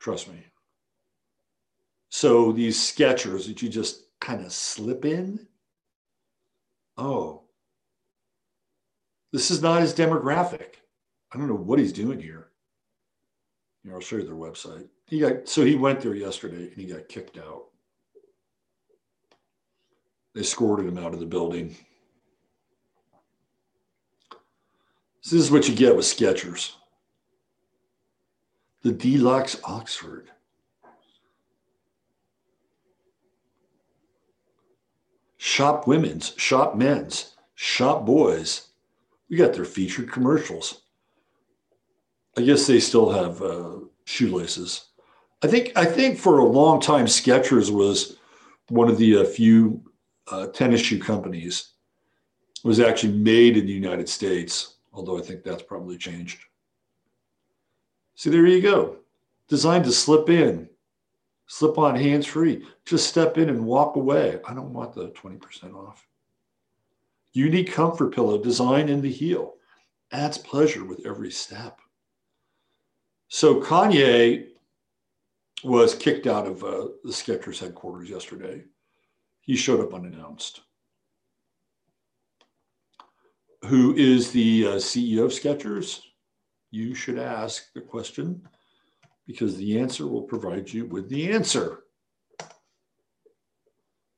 Trust 0.00 0.28
me. 0.28 0.42
So 2.08 2.52
these 2.52 2.78
Skechers 2.78 3.46
that 3.46 3.62
you 3.62 3.68
just 3.68 4.04
kind 4.18 4.44
of 4.44 4.50
slip 4.50 5.04
in. 5.04 5.46
Oh, 6.96 7.42
this 9.32 9.50
is 9.50 9.62
not 9.62 9.82
his 9.82 9.94
demographic. 9.94 10.76
I 11.32 11.38
don't 11.38 11.48
know 11.48 11.54
what 11.54 11.78
he's 11.78 11.92
doing 11.92 12.18
here. 12.18 12.48
Here, 13.84 13.94
I'll 13.94 14.00
show 14.00 14.16
you 14.16 14.24
their 14.24 14.34
website. 14.34 14.88
He 15.06 15.20
got 15.20 15.48
so 15.48 15.64
he 15.64 15.76
went 15.76 16.00
there 16.00 16.14
yesterday 16.14 16.64
and 16.64 16.76
he 16.76 16.86
got 16.86 17.08
kicked 17.08 17.38
out. 17.38 17.66
They 20.34 20.40
escorted 20.40 20.86
him 20.86 20.98
out 20.98 21.14
of 21.14 21.20
the 21.20 21.26
building. 21.26 21.76
This 25.22 25.32
is 25.34 25.50
what 25.50 25.68
you 25.68 25.74
get 25.74 25.94
with 25.94 26.06
Skechers 26.06 26.72
the 28.82 28.92
deluxe 28.92 29.60
Oxford. 29.64 30.30
Shop 35.36 35.86
women's, 35.86 36.34
shop 36.36 36.76
men's, 36.76 37.34
shop 37.54 38.04
boys. 38.04 38.68
We 39.28 39.36
got 39.36 39.54
their 39.54 39.64
featured 39.64 40.10
commercials. 40.10 40.82
I 42.36 42.42
guess 42.42 42.66
they 42.66 42.80
still 42.80 43.10
have 43.10 43.42
uh, 43.42 43.80
shoelaces. 44.04 44.86
I 45.42 45.46
think 45.46 45.72
I 45.76 45.84
think 45.84 46.18
for 46.18 46.38
a 46.38 46.44
long 46.44 46.80
time 46.80 47.06
Skechers 47.06 47.70
was 47.70 48.16
one 48.68 48.88
of 48.88 48.98
the 48.98 49.18
uh, 49.18 49.24
few 49.24 49.82
uh, 50.30 50.48
tennis 50.48 50.80
shoe 50.80 50.98
companies 50.98 51.72
was 52.62 52.78
actually 52.78 53.14
made 53.14 53.56
in 53.56 53.66
the 53.66 53.72
United 53.72 54.08
States, 54.08 54.76
although 54.92 55.18
I 55.18 55.22
think 55.22 55.42
that's 55.42 55.62
probably 55.62 55.96
changed. 55.96 56.38
See, 58.20 58.28
there 58.28 58.46
you 58.46 58.60
go. 58.60 58.98
Designed 59.48 59.84
to 59.84 59.92
slip 59.92 60.28
in, 60.28 60.68
slip 61.46 61.78
on 61.78 61.96
hands 61.96 62.26
free. 62.26 62.66
Just 62.84 63.08
step 63.08 63.38
in 63.38 63.48
and 63.48 63.64
walk 63.64 63.96
away. 63.96 64.38
I 64.46 64.52
don't 64.52 64.74
want 64.74 64.92
the 64.92 65.08
20% 65.12 65.74
off. 65.74 66.06
Unique 67.32 67.72
comfort 67.72 68.14
pillow 68.14 68.36
design 68.36 68.90
in 68.90 69.00
the 69.00 69.10
heel 69.10 69.54
adds 70.12 70.36
pleasure 70.36 70.84
with 70.84 71.06
every 71.06 71.30
step. 71.30 71.80
So 73.28 73.58
Kanye 73.58 74.48
was 75.64 75.94
kicked 75.94 76.26
out 76.26 76.46
of 76.46 76.62
uh, 76.62 76.88
the 77.02 77.12
Skechers 77.12 77.58
headquarters 77.58 78.10
yesterday. 78.10 78.64
He 79.40 79.56
showed 79.56 79.80
up 79.80 79.94
unannounced. 79.94 80.60
Who 83.64 83.94
is 83.96 84.30
the 84.30 84.66
uh, 84.66 84.70
CEO 84.72 85.24
of 85.24 85.30
Skechers? 85.30 86.02
You 86.70 86.94
should 86.94 87.18
ask 87.18 87.72
the 87.72 87.80
question 87.80 88.46
because 89.26 89.56
the 89.56 89.78
answer 89.78 90.06
will 90.06 90.22
provide 90.22 90.72
you 90.72 90.86
with 90.86 91.08
the 91.08 91.30
answer. 91.32 91.84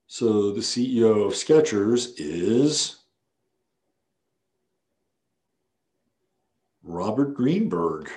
So 0.07 0.53
the 0.53 0.61
CEO 0.61 1.27
of 1.27 1.33
Skechers 1.33 2.13
is 2.19 2.97
Robert 6.83 7.35
Greenberg. 7.35 8.11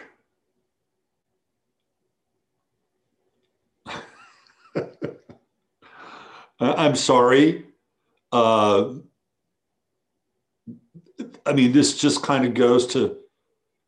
I'm 6.60 6.96
sorry. 6.96 7.66
Uh, 8.32 8.96
I 11.46 11.54
mean, 11.54 11.72
this 11.72 11.98
just 11.98 12.24
kind 12.24 12.46
of 12.46 12.54
goes 12.54 12.88
to 12.88 13.18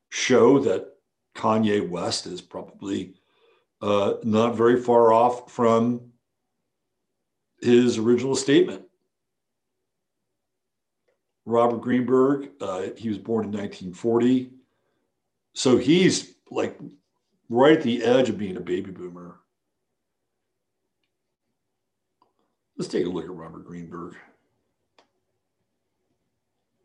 show 0.09 0.59
that 0.59 0.93
Kanye 1.35 1.87
West 1.87 2.25
is 2.25 2.41
probably 2.41 3.15
uh, 3.81 4.15
not 4.23 4.55
very 4.55 4.81
far 4.81 5.13
off 5.13 5.51
from 5.51 6.11
his 7.61 7.97
original 7.97 8.35
statement. 8.35 8.83
Robert 11.45 11.81
Greenberg, 11.81 12.49
uh, 12.59 12.87
he 12.97 13.07
was 13.07 13.17
born 13.17 13.45
in 13.45 13.51
1940. 13.51 14.51
So 15.53 15.77
he's 15.77 16.35
like 16.51 16.77
right 17.49 17.77
at 17.77 17.83
the 17.83 18.03
edge 18.03 18.29
of 18.29 18.37
being 18.37 18.57
a 18.57 18.61
baby 18.61 18.91
boomer. 18.91 19.39
Let's 22.77 22.91
take 22.91 23.05
a 23.05 23.09
look 23.09 23.25
at 23.25 23.31
Robert 23.31 23.65
Greenberg. 23.65 24.15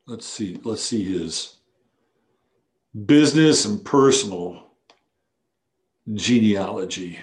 Let's 0.07 0.27
see, 0.27 0.59
let's 0.65 0.83
see 0.83 1.05
his 1.05 1.57
business 3.07 3.65
and 3.65 3.85
personal 3.85 4.63
genealogy. 6.13 7.19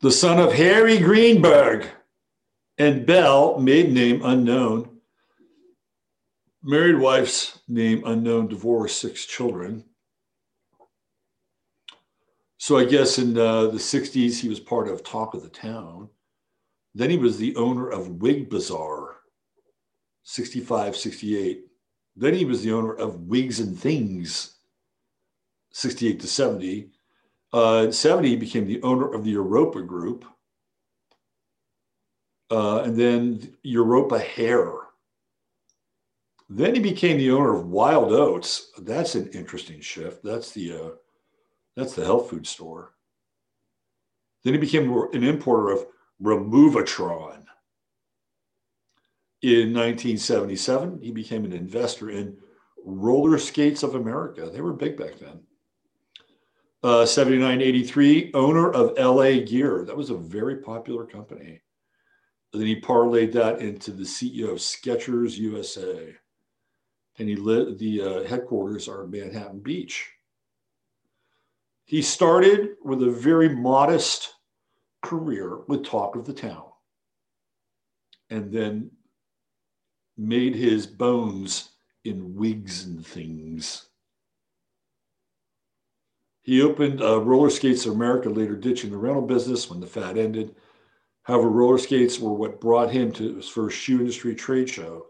The 0.00 0.10
son 0.10 0.38
of 0.38 0.52
Harry 0.52 0.98
Greenberg 0.98 1.86
and 2.76 3.06
Bell, 3.06 3.58
maiden 3.58 3.94
name 3.94 4.20
unknown, 4.24 4.98
married 6.62 6.98
wife's 6.98 7.60
name 7.68 8.02
unknown, 8.04 8.48
divorced, 8.48 8.98
six 8.98 9.24
children. 9.24 9.84
So 12.58 12.78
I 12.78 12.84
guess 12.84 13.18
in 13.18 13.36
uh, 13.36 13.66
the 13.66 13.78
60s, 13.78 14.40
he 14.40 14.48
was 14.48 14.60
part 14.60 14.88
of 14.88 15.02
Talk 15.02 15.34
of 15.34 15.42
the 15.42 15.48
Town. 15.48 16.08
Then 16.94 17.10
he 17.10 17.16
was 17.16 17.38
the 17.38 17.56
owner 17.56 17.88
of 17.88 18.22
Wig 18.22 18.50
Bazaar, 18.50 19.16
65, 20.24 20.96
68. 20.96 21.64
Then 22.16 22.34
he 22.34 22.44
was 22.44 22.62
the 22.62 22.72
owner 22.72 22.92
of 22.92 23.28
Wigs 23.28 23.60
and 23.60 23.78
Things, 23.78 24.56
68 25.72 26.20
to 26.20 26.26
70. 26.26 26.90
Uh, 27.52 27.90
70, 27.90 28.28
he 28.28 28.36
became 28.36 28.66
the 28.66 28.82
owner 28.82 29.12
of 29.12 29.24
the 29.24 29.30
Europa 29.30 29.82
Group. 29.82 30.24
Uh, 32.50 32.82
and 32.82 32.96
then 32.96 33.54
Europa 33.62 34.18
Hair. 34.18 34.72
Then 36.50 36.74
he 36.74 36.80
became 36.80 37.16
the 37.16 37.30
owner 37.30 37.54
of 37.54 37.68
Wild 37.68 38.12
Oats. 38.12 38.72
That's 38.76 39.14
an 39.14 39.30
interesting 39.32 39.80
shift. 39.80 40.22
That's 40.22 40.52
the 40.52 40.72
uh, 40.72 40.90
that's 41.76 41.94
the 41.94 42.04
health 42.04 42.28
food 42.28 42.46
store. 42.46 42.92
Then 44.44 44.52
he 44.52 44.60
became 44.60 44.92
an 45.14 45.24
importer 45.24 45.70
of 45.70 45.86
Removatron. 46.22 47.44
In 49.42 49.74
1977, 49.74 51.00
he 51.02 51.10
became 51.10 51.44
an 51.44 51.52
investor 51.52 52.10
in 52.10 52.36
Roller 52.84 53.38
Skates 53.38 53.82
of 53.82 53.96
America. 53.96 54.48
They 54.48 54.60
were 54.60 54.72
big 54.72 54.96
back 54.96 55.18
then. 55.18 55.40
Uh, 56.84 57.06
79, 57.06 57.60
83, 57.60 58.30
owner 58.34 58.70
of 58.72 58.96
LA 58.98 59.40
Gear. 59.44 59.84
That 59.84 59.96
was 59.96 60.10
a 60.10 60.16
very 60.16 60.56
popular 60.56 61.06
company. 61.06 61.60
And 62.52 62.60
then 62.60 62.66
he 62.66 62.80
parlayed 62.80 63.32
that 63.32 63.60
into 63.60 63.90
the 63.92 64.04
CEO 64.04 64.50
of 64.50 64.58
Skechers 64.58 65.36
USA. 65.38 66.14
And 67.18 67.28
he 67.28 67.36
lit 67.36 67.78
the 67.78 68.02
uh, 68.02 68.24
headquarters 68.24 68.88
are 68.88 69.04
in 69.04 69.10
Manhattan 69.10 69.60
Beach. 69.60 70.08
He 71.84 72.00
started 72.00 72.76
with 72.84 73.02
a 73.02 73.10
very 73.10 73.48
modest 73.48 74.34
career 75.02 75.58
with 75.66 75.84
Talk 75.84 76.16
of 76.16 76.24
the 76.24 76.32
Town 76.32 76.64
and 78.32 78.50
then 78.50 78.90
made 80.16 80.54
his 80.54 80.86
bones 80.86 81.70
in 82.04 82.34
wigs 82.34 82.84
and 82.84 83.06
things. 83.06 83.86
He 86.42 86.60
opened 86.60 87.00
uh, 87.00 87.20
Roller 87.20 87.50
Skates 87.50 87.86
of 87.86 87.92
America, 87.92 88.28
later 88.28 88.56
ditching 88.56 88.90
the 88.90 88.96
rental 88.96 89.22
business 89.22 89.70
when 89.70 89.80
the 89.80 89.86
fad 89.86 90.18
ended. 90.18 90.56
However, 91.22 91.48
roller 91.48 91.78
skates 91.78 92.18
were 92.18 92.32
what 92.32 92.60
brought 92.60 92.90
him 92.90 93.12
to 93.12 93.36
his 93.36 93.48
first 93.48 93.78
shoe 93.78 94.00
industry 94.00 94.34
trade 94.34 94.68
show. 94.68 95.06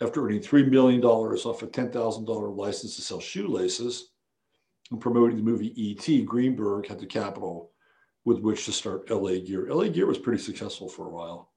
After 0.00 0.24
earning 0.24 0.40
$3 0.40 0.68
million 0.68 1.02
off 1.02 1.62
a 1.62 1.66
$10,000 1.66 2.56
license 2.56 2.96
to 2.96 3.02
sell 3.02 3.20
shoelaces 3.20 4.10
and 4.90 5.00
promoting 5.00 5.36
the 5.36 5.42
movie 5.42 5.72
E.T., 5.80 6.22
Greenberg 6.24 6.88
had 6.88 6.98
the 6.98 7.06
capital 7.06 7.70
with 8.24 8.40
which 8.40 8.64
to 8.66 8.72
start 8.72 9.08
LA 9.08 9.38
Gear. 9.38 9.68
LA 9.70 9.88
Gear 9.88 10.06
was 10.06 10.18
pretty 10.18 10.42
successful 10.42 10.88
for 10.88 11.06
a 11.06 11.10
while. 11.10 11.52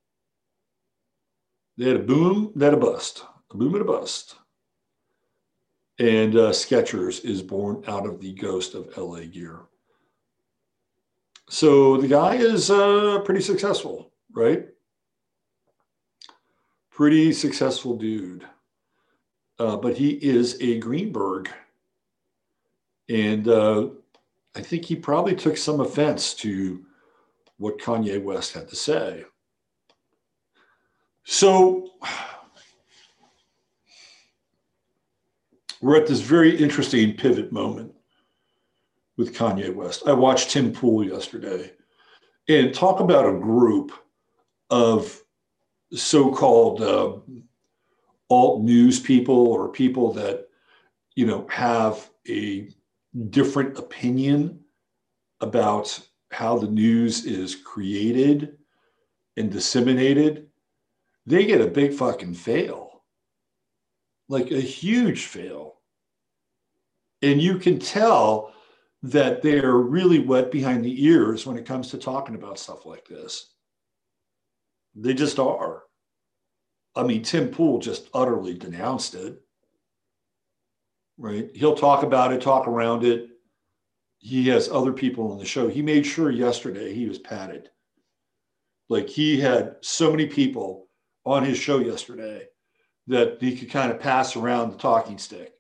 They 1.80 1.88
had 1.88 1.96
a 1.96 2.04
boom, 2.04 2.52
they 2.58 2.66
had 2.66 2.74
a 2.74 2.78
bust, 2.78 3.24
a 3.52 3.56
boom 3.56 3.74
and 3.74 3.84
a 3.84 3.86
bust. 3.86 4.36
And 5.98 6.36
uh, 6.36 6.50
Skechers 6.50 7.24
is 7.24 7.42
born 7.42 7.86
out 7.88 8.06
of 8.06 8.20
the 8.20 8.34
ghost 8.34 8.76
of 8.76 8.90
LA 8.98 9.22
Gear. 9.22 9.62
So 11.50 11.96
the 11.96 12.10
guy 12.10 12.36
is 12.36 12.70
uh, 12.70 13.20
pretty 13.24 13.40
successful, 13.40 14.12
right? 14.34 14.68
Pretty 16.92 17.32
successful 17.32 17.96
dude. 17.96 18.46
Uh, 19.58 19.78
but 19.78 19.96
he 19.96 20.10
is 20.16 20.58
a 20.60 20.80
Greenberg. 20.80 21.50
And 23.08 23.48
uh, 23.48 23.88
I 24.54 24.60
think 24.60 24.84
he 24.84 24.98
probably 24.98 25.34
took 25.34 25.56
some 25.56 25.80
offense 25.80 26.34
to 26.36 26.86
what 27.56 27.80
Kanye 27.80 28.22
West 28.22 28.52
had 28.52 28.68
to 28.68 28.76
say. 28.76 29.24
So 31.24 31.90
we're 35.82 35.98
at 35.98 36.08
this 36.08 36.22
very 36.22 36.56
interesting 36.56 37.16
pivot 37.16 37.52
moment 37.52 37.94
with 39.18 39.36
Kanye 39.36 39.74
West. 39.74 40.04
I 40.08 40.14
watched 40.14 40.52
Tim 40.52 40.72
Pool 40.72 41.04
yesterday 41.06 41.72
and 42.48 42.74
talk 42.74 43.00
about 43.00 43.28
a 43.28 43.40
group 43.40 43.92
of 44.70 45.22
so 45.94 46.32
called 46.32 46.82
uh, 46.82 47.18
alt 48.30 48.62
news 48.62 49.00
people 49.00 49.48
or 49.48 49.70
people 49.70 50.14
that, 50.14 50.48
you 51.16 51.26
know, 51.26 51.48
have 51.50 52.10
a 52.28 52.70
different 53.30 53.78
opinion 53.78 54.60
about 55.42 56.00
how 56.32 56.58
the 56.58 56.68
news 56.68 57.26
is 57.26 57.56
created 57.56 58.58
and 59.38 59.52
disseminated, 59.52 60.49
they 61.30 61.46
get 61.46 61.62
a 61.62 61.68
big 61.68 61.94
fucking 61.94 62.34
fail, 62.34 63.04
like 64.28 64.52
a 64.52 64.60
huge 64.60 65.26
fail. 65.26 65.76
And 67.22 67.42
you 67.42 67.58
can 67.58 67.80
tell 67.80 68.54
that 69.04 69.42
they're 69.42 69.76
really 69.76 70.20
wet 70.20 70.52
behind 70.52 70.84
the 70.84 71.06
ears 71.06 71.46
when 71.46 71.58
it 71.58 71.66
comes 71.66 71.90
to 71.92 71.98
talking 71.98 72.36
about 72.36 72.60
stuff 72.60 72.86
like 72.86 73.08
this. 73.08 73.54
They 74.96 75.14
just 75.14 75.40
are. 75.40 75.84
I 76.96 77.04
mean, 77.04 77.24
Tim 77.24 77.50
Pool 77.50 77.80
just 77.80 78.10
utterly 78.14 78.56
denounced 78.56 79.16
it 79.16 79.42
right? 81.20 81.50
He'll 81.54 81.76
talk 81.76 82.04
about 82.04 82.34
it, 82.34 82.42
talk 82.42 82.68
around 82.68 83.04
it. 83.04 83.28
He 84.20 84.48
has 84.48 84.70
other 84.70 84.94
people 84.94 85.32
on 85.32 85.38
the 85.38 85.46
show. 85.46 85.68
He 85.68 85.82
made 85.82 86.06
sure 86.06 86.32
yesterday 86.32 86.94
he 86.94 87.08
was 87.08 87.20
padded. 87.20 87.70
Like 88.88 89.08
he 89.08 89.40
had 89.40 89.76
so 89.82 90.10
many 90.10 90.26
people 90.26 90.88
on 91.26 91.44
his 91.44 91.58
show 91.58 91.80
yesterday 91.80 92.48
that 93.08 93.38
he 93.40 93.58
could 93.58 93.70
kind 93.70 93.92
of 93.92 94.00
pass 94.00 94.36
around 94.36 94.72
the 94.72 94.78
talking 94.78 95.18
stick. 95.18 95.54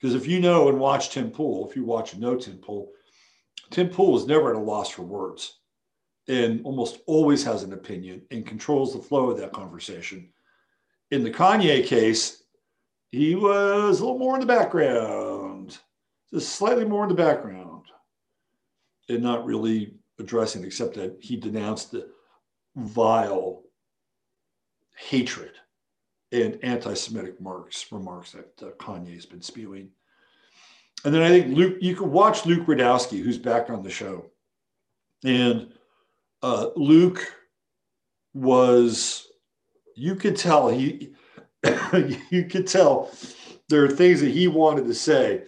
Because 0.00 0.14
if 0.14 0.26
you 0.26 0.40
know 0.40 0.68
and 0.68 0.78
watch 0.78 1.10
Tim 1.10 1.30
Pool, 1.30 1.68
if 1.68 1.76
you 1.76 1.84
watch 1.84 2.12
and 2.12 2.22
know 2.22 2.36
Tim 2.36 2.58
Pool, 2.58 2.90
Tim 3.70 3.88
Pool 3.88 4.16
is 4.16 4.26
never 4.26 4.50
at 4.50 4.56
a 4.56 4.58
loss 4.58 4.90
for 4.90 5.02
words 5.02 5.58
and 6.28 6.64
almost 6.64 7.00
always 7.06 7.44
has 7.44 7.62
an 7.62 7.72
opinion 7.72 8.22
and 8.30 8.46
controls 8.46 8.92
the 8.92 8.98
flow 8.98 9.30
of 9.30 9.38
that 9.38 9.52
conversation. 9.52 10.30
In 11.10 11.22
the 11.22 11.30
Kanye 11.30 11.84
case, 11.84 12.42
he 13.10 13.34
was 13.34 14.00
a 14.00 14.04
little 14.04 14.18
more 14.18 14.34
in 14.34 14.40
the 14.40 14.46
background, 14.46 15.78
just 16.32 16.54
slightly 16.54 16.84
more 16.84 17.02
in 17.04 17.08
the 17.08 17.14
background, 17.14 17.84
and 19.08 19.22
not 19.22 19.44
really 19.44 19.94
addressing, 20.18 20.64
except 20.64 20.94
that 20.94 21.16
he 21.20 21.36
denounced 21.36 21.92
the 21.92 22.08
vile 22.76 23.63
hatred 24.96 25.52
and 26.32 26.58
anti-Semitic 26.62 27.36
remarks, 27.38 27.86
remarks 27.92 28.32
that 28.32 28.62
uh, 28.62 28.70
Kanye's 28.78 29.26
been 29.26 29.42
spewing. 29.42 29.90
And 31.04 31.14
then 31.14 31.22
I 31.22 31.28
think 31.28 31.56
Luke, 31.56 31.78
you 31.80 31.94
can 31.94 32.10
watch 32.10 32.46
Luke 32.46 32.66
Rudkowski, 32.66 33.22
who's 33.22 33.38
back 33.38 33.70
on 33.70 33.82
the 33.82 33.90
show, 33.90 34.26
and 35.24 35.72
uh, 36.42 36.68
Luke 36.76 37.20
was, 38.32 39.26
you 39.96 40.14
could 40.14 40.36
tell 40.36 40.68
he 40.68 41.14
you 42.30 42.44
could 42.44 42.66
tell 42.66 43.10
there 43.68 43.84
are 43.84 43.90
things 43.90 44.20
that 44.20 44.30
he 44.30 44.48
wanted 44.48 44.86
to 44.86 44.94
say, 44.94 45.44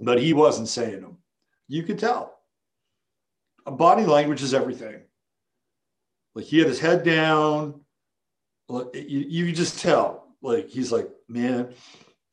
but 0.00 0.20
he 0.20 0.32
wasn't 0.32 0.68
saying 0.68 1.00
them. 1.00 1.18
You 1.68 1.82
could 1.82 1.98
tell. 1.98 2.34
Body 3.64 4.04
language 4.04 4.42
is 4.42 4.54
everything. 4.54 5.00
Like 6.34 6.44
he 6.44 6.58
had 6.58 6.68
his 6.68 6.78
head 6.78 7.04
down. 7.04 7.80
You, 8.68 8.84
you 8.94 9.52
just 9.52 9.80
tell. 9.80 10.28
Like 10.42 10.68
he's 10.68 10.92
like, 10.92 11.08
man, 11.28 11.72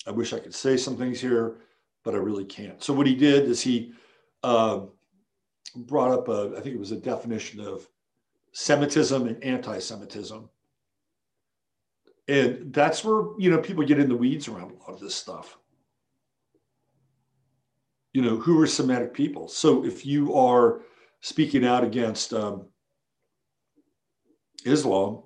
I 0.08 0.12
wish 0.12 0.34
I 0.34 0.40
could 0.40 0.54
say 0.54 0.78
some 0.78 0.98
things 0.98 1.20
here, 1.20 1.58
but 2.04 2.14
I 2.14 2.18
really 2.18 2.46
can't. 2.46 2.84
So 2.84 2.94
what 2.94 3.08
he 3.08 3.16
did 3.16 3.46
is 3.46 3.62
he 3.62 3.94
uh, 4.44 4.82
brought 5.76 6.12
up 6.12 6.28
a, 6.28 6.56
I 6.58 6.62
think 6.62 6.76
it 6.76 6.80
was 6.80 6.92
a 6.92 6.98
definition 6.98 7.60
of 7.60 7.88
Semitism 8.52 9.28
and 9.28 9.44
anti-Semitism 9.44 10.50
and 12.28 12.74
that's 12.74 13.04
where 13.04 13.26
you 13.38 13.50
know 13.50 13.58
people 13.58 13.84
get 13.84 14.00
in 14.00 14.10
the 14.10 14.16
weeds 14.16 14.48
around 14.48 14.72
a 14.72 14.76
lot 14.76 14.90
of 14.90 15.00
this 15.00 15.16
stuff 15.16 15.58
you 18.14 18.22
know 18.22 18.38
who 18.38 18.60
are 18.62 18.68
semitic 18.68 19.14
people 19.14 19.48
so 19.48 19.86
if 19.86 20.06
you 20.06 20.34
are 20.34 20.82
speaking 21.22 21.66
out 21.66 21.84
against 21.84 22.34
um, 22.34 22.66
islam 24.66 25.24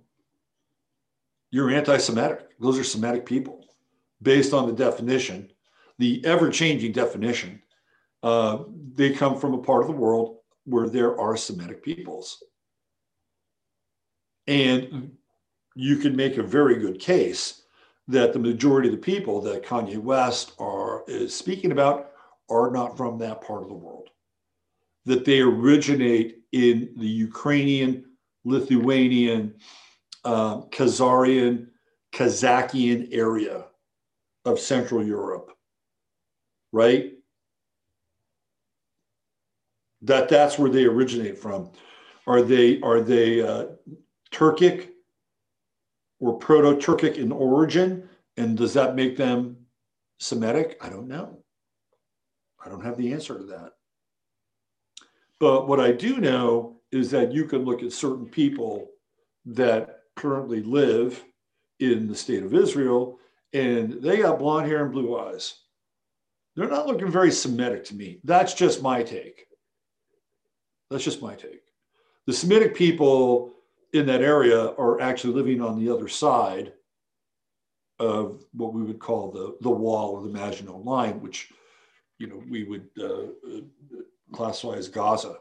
you're 1.52 1.72
anti-semitic. 1.72 2.60
Those 2.60 2.78
are 2.78 2.84
semitic 2.84 3.26
people. 3.26 3.66
Based 4.22 4.54
on 4.54 4.68
the 4.68 4.74
definition 4.74 5.52
the 6.00 6.24
ever-changing 6.26 6.92
definition 6.92 7.62
uh, 8.24 8.64
they 8.94 9.12
come 9.12 9.40
from 9.40 9.54
a 9.54 9.62
part 9.62 9.82
of 9.82 9.88
the 9.88 9.94
world 9.94 10.38
where 10.66 10.90
there 10.90 11.20
are 11.20 11.38
semitic 11.38 11.84
peoples. 11.84 12.44
And 14.48 15.12
you 15.76 15.98
can 15.98 16.16
make 16.16 16.38
a 16.38 16.44
very 16.44 16.80
good 16.80 17.00
case 17.00 17.64
that 18.08 18.34
the 18.34 18.40
majority 18.40 18.90
of 18.90 18.96
the 18.96 19.02
people 19.02 19.42
that 19.42 19.66
Kanye 19.66 19.98
West 19.98 20.54
are 20.60 21.04
is 21.08 21.36
speaking 21.36 21.72
about 21.72 22.12
are 22.50 22.72
not 22.72 22.98
from 22.98 23.20
that 23.20 23.42
part 23.42 23.62
of 23.62 23.68
the 23.68 23.76
world, 23.76 24.10
that 25.06 25.26
they 25.26 25.42
originate 25.42 26.40
in 26.54 26.94
the 26.98 27.08
Ukrainian, 27.08 28.06
Lithuanian, 28.46 29.54
um, 30.24 30.64
Khazarian, 30.72 31.68
area 32.14 33.66
of 34.46 34.60
Central 34.60 35.06
Europe, 35.06 35.52
right? 36.72 37.14
That 40.02 40.30
that's 40.30 40.58
where 40.58 40.70
they 40.70 40.86
originate 40.86 41.38
from. 41.38 41.72
Are 42.28 42.42
they 42.42 42.80
are 42.82 43.02
they 43.02 43.42
uh, 43.42 43.68
Turkic 44.32 44.90
or 46.20 46.38
Proto-Turkic 46.38 47.16
in 47.16 47.32
origin? 47.32 48.10
And 48.38 48.58
does 48.58 48.74
that 48.74 48.96
make 48.96 49.18
them 49.18 49.58
Semitic? 50.20 50.78
I 50.82 50.90
don't 50.90 51.08
know. 51.08 51.44
I 52.64 52.70
don't 52.70 52.84
have 52.84 52.98
the 52.98 53.14
answer 53.14 53.38
to 53.38 53.44
that. 53.46 53.74
But 55.40 55.68
what 55.68 55.80
I 55.80 55.92
do 55.92 56.18
know 56.18 56.80
is 56.92 57.12
that 57.12 57.32
you 57.32 57.46
can 57.46 57.64
look 57.64 57.84
at 57.84 57.92
certain 57.92 58.26
people 58.26 58.90
that 59.46 59.97
currently 60.18 60.62
live 60.62 61.24
in 61.80 62.08
the 62.08 62.16
state 62.16 62.44
of 62.44 62.54
Israel 62.54 63.20
and 63.54 63.94
they 64.02 64.18
got 64.18 64.40
blonde 64.40 64.68
hair 64.68 64.84
and 64.84 64.92
blue 64.92 65.18
eyes. 65.18 65.62
They're 66.56 66.70
not 66.70 66.88
looking 66.88 67.12
very 67.12 67.32
Semitic 67.32 67.86
to 67.86 67.96
me. 67.96 68.20
That's 68.24 68.54
just 68.54 68.82
my 68.82 69.04
take. 69.04 69.46
That's 70.90 71.04
just 71.04 71.22
my 71.22 71.36
take. 71.36 71.62
The 72.26 72.34
Semitic 72.34 72.76
people 72.76 73.54
in 73.94 74.06
that 74.08 74.22
area 74.22 74.72
are 74.72 75.00
actually 75.00 75.34
living 75.34 75.62
on 75.62 75.80
the 75.80 75.94
other 75.94 76.08
side 76.08 76.74
of 78.00 78.44
what 78.54 78.74
we 78.74 78.84
would 78.84 79.00
call 79.00 79.32
the, 79.32 79.56
the 79.62 79.70
wall 79.70 80.12
or 80.12 80.22
the 80.22 80.30
Maginot 80.34 80.84
Line, 80.84 81.22
which 81.22 81.52
you 82.20 82.28
know 82.28 82.42
we 82.50 82.64
would 82.64 82.88
uh, 83.02 83.62
classify 84.34 84.76
as 84.76 84.88
Gaza, 84.88 85.38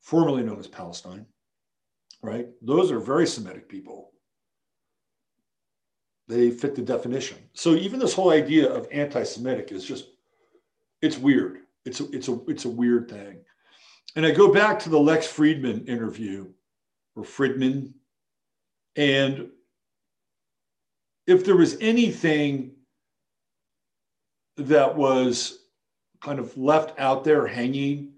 formerly 0.00 0.42
known 0.42 0.58
as 0.58 0.66
Palestine. 0.66 1.26
Right? 2.22 2.48
Those 2.62 2.90
are 2.90 2.98
very 2.98 3.26
Semitic 3.26 3.68
people. 3.68 4.12
They 6.28 6.50
fit 6.50 6.74
the 6.74 6.82
definition. 6.82 7.38
So 7.52 7.74
even 7.74 8.00
this 8.00 8.14
whole 8.14 8.30
idea 8.30 8.68
of 8.68 8.88
anti-Semitic 8.90 9.70
is 9.70 9.84
just 9.84 10.06
it's 11.02 11.18
weird. 11.18 11.58
It's 11.84 12.00
a, 12.00 12.10
it's 12.10 12.28
a 12.28 12.40
it's 12.48 12.64
a 12.64 12.70
weird 12.70 13.08
thing. 13.08 13.44
And 14.16 14.26
I 14.26 14.32
go 14.32 14.52
back 14.52 14.78
to 14.80 14.88
the 14.88 14.98
Lex 14.98 15.26
Friedman 15.26 15.86
interview 15.86 16.48
or 17.14 17.22
Fridman. 17.22 17.92
And 18.96 19.50
if 21.26 21.44
there 21.44 21.56
was 21.56 21.76
anything 21.80 22.72
that 24.56 24.96
was 24.96 25.58
kind 26.22 26.38
of 26.38 26.56
left 26.56 26.98
out 26.98 27.24
there 27.24 27.46
hanging 27.46 28.14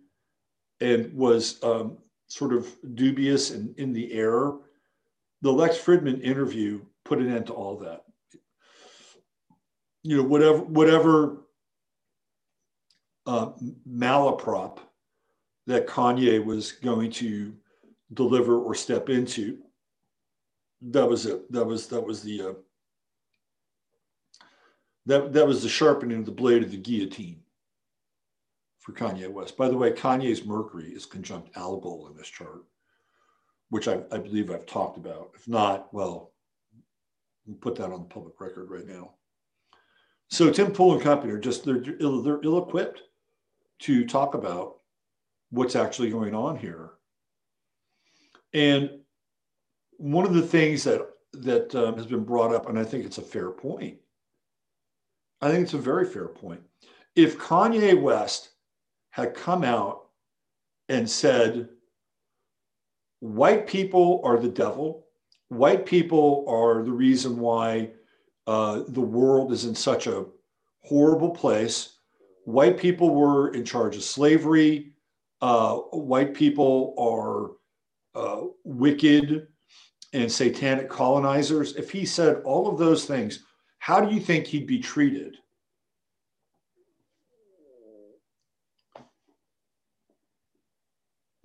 and 0.80 1.12
was 1.12 1.62
um, 1.64 1.98
sort 2.28 2.52
of 2.52 2.68
dubious 2.94 3.50
and 3.50 3.76
in 3.78 3.92
the 3.92 4.12
air, 4.12 4.52
the 5.42 5.52
Lex 5.52 5.76
Fridman 5.76 6.22
interview 6.22 6.80
put 7.04 7.18
an 7.18 7.32
end 7.32 7.46
to 7.46 7.52
all 7.52 7.76
that. 7.78 8.04
You 10.02 10.18
know, 10.18 10.22
whatever 10.22 10.58
whatever 10.58 11.38
uh, 13.26 13.50
malaprop 13.88 14.78
that 15.66 15.86
Kanye 15.86 16.42
was 16.42 16.72
going 16.72 17.10
to 17.12 17.54
deliver 18.14 18.58
or 18.58 18.74
step 18.74 19.08
into. 19.10 19.58
That 20.80 21.08
was 21.08 21.26
it. 21.26 21.50
That 21.52 21.64
was 21.64 21.88
that 21.88 22.00
was 22.00 22.22
the 22.22 22.42
uh, 22.42 22.52
that 25.06 25.32
that 25.32 25.46
was 25.46 25.62
the 25.62 25.68
sharpening 25.68 26.18
of 26.18 26.26
the 26.26 26.32
blade 26.32 26.62
of 26.62 26.70
the 26.70 26.76
guillotine 26.76 27.40
for 28.88 28.94
Kanye 28.94 29.30
West. 29.30 29.58
By 29.58 29.68
the 29.68 29.76
way, 29.76 29.90
Kanye's 29.90 30.46
Mercury 30.46 30.86
is 30.86 31.04
conjunct 31.04 31.54
Algol 31.56 32.08
in 32.10 32.16
this 32.16 32.28
chart, 32.28 32.64
which 33.68 33.86
I, 33.86 34.00
I 34.10 34.16
believe 34.16 34.50
I've 34.50 34.64
talked 34.64 34.96
about. 34.96 35.32
If 35.34 35.46
not, 35.46 35.92
well, 35.92 36.32
put 37.60 37.76
that 37.76 37.92
on 37.92 38.00
the 38.00 38.08
public 38.08 38.40
record 38.40 38.70
right 38.70 38.86
now. 38.86 39.12
So 40.30 40.50
Tim 40.50 40.72
Pool 40.72 40.94
and 40.94 41.02
company 41.02 41.32
are 41.34 41.38
just 41.38 41.64
they're 41.66 41.82
ill, 42.00 42.22
they're 42.22 42.40
ill-equipped 42.42 43.02
to 43.80 44.06
talk 44.06 44.32
about 44.32 44.78
what's 45.50 45.76
actually 45.76 46.10
going 46.10 46.34
on 46.34 46.56
here 46.56 46.90
and 48.54 48.90
one 49.98 50.24
of 50.24 50.32
the 50.32 50.42
things 50.42 50.84
that 50.84 51.06
that 51.34 51.74
um, 51.74 51.96
has 51.96 52.06
been 52.06 52.24
brought 52.24 52.54
up, 52.54 52.70
and 52.70 52.78
I 52.78 52.84
think 52.84 53.04
it's 53.04 53.18
a 53.18 53.22
fair 53.22 53.50
point. 53.50 53.98
I 55.42 55.50
think 55.50 55.64
it's 55.64 55.74
a 55.74 55.78
very 55.78 56.06
fair 56.06 56.28
point. 56.28 56.62
If 57.14 57.38
Kanye 57.38 58.00
West 58.00 58.50
had 59.18 59.34
come 59.34 59.64
out 59.64 60.06
and 60.88 61.10
said, 61.10 61.68
white 63.18 63.66
people 63.66 64.20
are 64.22 64.38
the 64.38 64.48
devil, 64.48 65.06
white 65.48 65.84
people 65.84 66.44
are 66.46 66.84
the 66.84 66.92
reason 66.92 67.36
why 67.40 67.90
uh, 68.46 68.84
the 68.86 69.00
world 69.00 69.50
is 69.50 69.64
in 69.64 69.74
such 69.74 70.06
a 70.06 70.24
horrible 70.82 71.30
place, 71.30 71.98
white 72.44 72.78
people 72.78 73.12
were 73.12 73.52
in 73.54 73.64
charge 73.64 73.96
of 73.96 74.04
slavery, 74.04 74.92
uh, 75.40 75.74
white 75.74 76.32
people 76.32 76.94
are 76.96 77.56
uh, 78.14 78.44
wicked 78.62 79.48
and 80.12 80.30
satanic 80.30 80.88
colonizers, 80.88 81.74
if 81.74 81.90
he 81.90 82.04
said 82.06 82.40
all 82.44 82.68
of 82.68 82.78
those 82.78 83.04
things, 83.04 83.44
how 83.80 84.00
do 84.00 84.14
you 84.14 84.20
think 84.20 84.46
he'd 84.46 84.66
be 84.66 84.78
treated? 84.78 85.36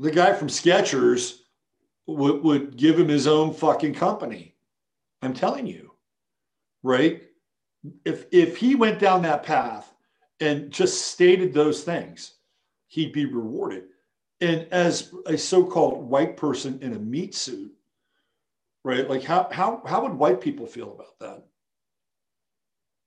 The 0.04 0.12
guy 0.12 0.34
from 0.34 0.50
Skechers 0.50 1.38
would, 2.08 2.44
would 2.44 2.76
give 2.76 3.00
him 3.00 3.08
his 3.08 3.26
own 3.26 3.54
fucking 3.54 3.94
company. 3.94 4.54
I'm 5.22 5.34
telling 5.34 5.66
you, 5.66 5.94
right? 6.84 7.24
If 8.04 8.26
if 8.34 8.58
he 8.58 8.76
went 8.76 9.00
down 9.00 9.22
that 9.22 9.44
path 9.44 9.94
and 10.42 10.72
just 10.72 11.08
stated 11.14 11.54
those 11.54 11.86
things, 11.86 12.34
he'd 12.88 13.14
be 13.14 13.26
rewarded. 13.26 13.86
And 14.42 14.68
as 14.72 15.14
a 15.26 15.38
so-called 15.38 16.04
white 16.04 16.36
person 16.36 16.80
in 16.82 16.96
a 16.96 17.00
meat 17.00 17.34
suit, 17.34 17.72
right? 18.84 19.10
Like 19.10 19.24
how 19.24 19.48
how 19.54 19.82
how 19.86 20.04
would 20.04 20.16
white 20.16 20.42
people 20.42 20.68
feel 20.68 20.92
about 20.92 21.18
that? 21.22 21.46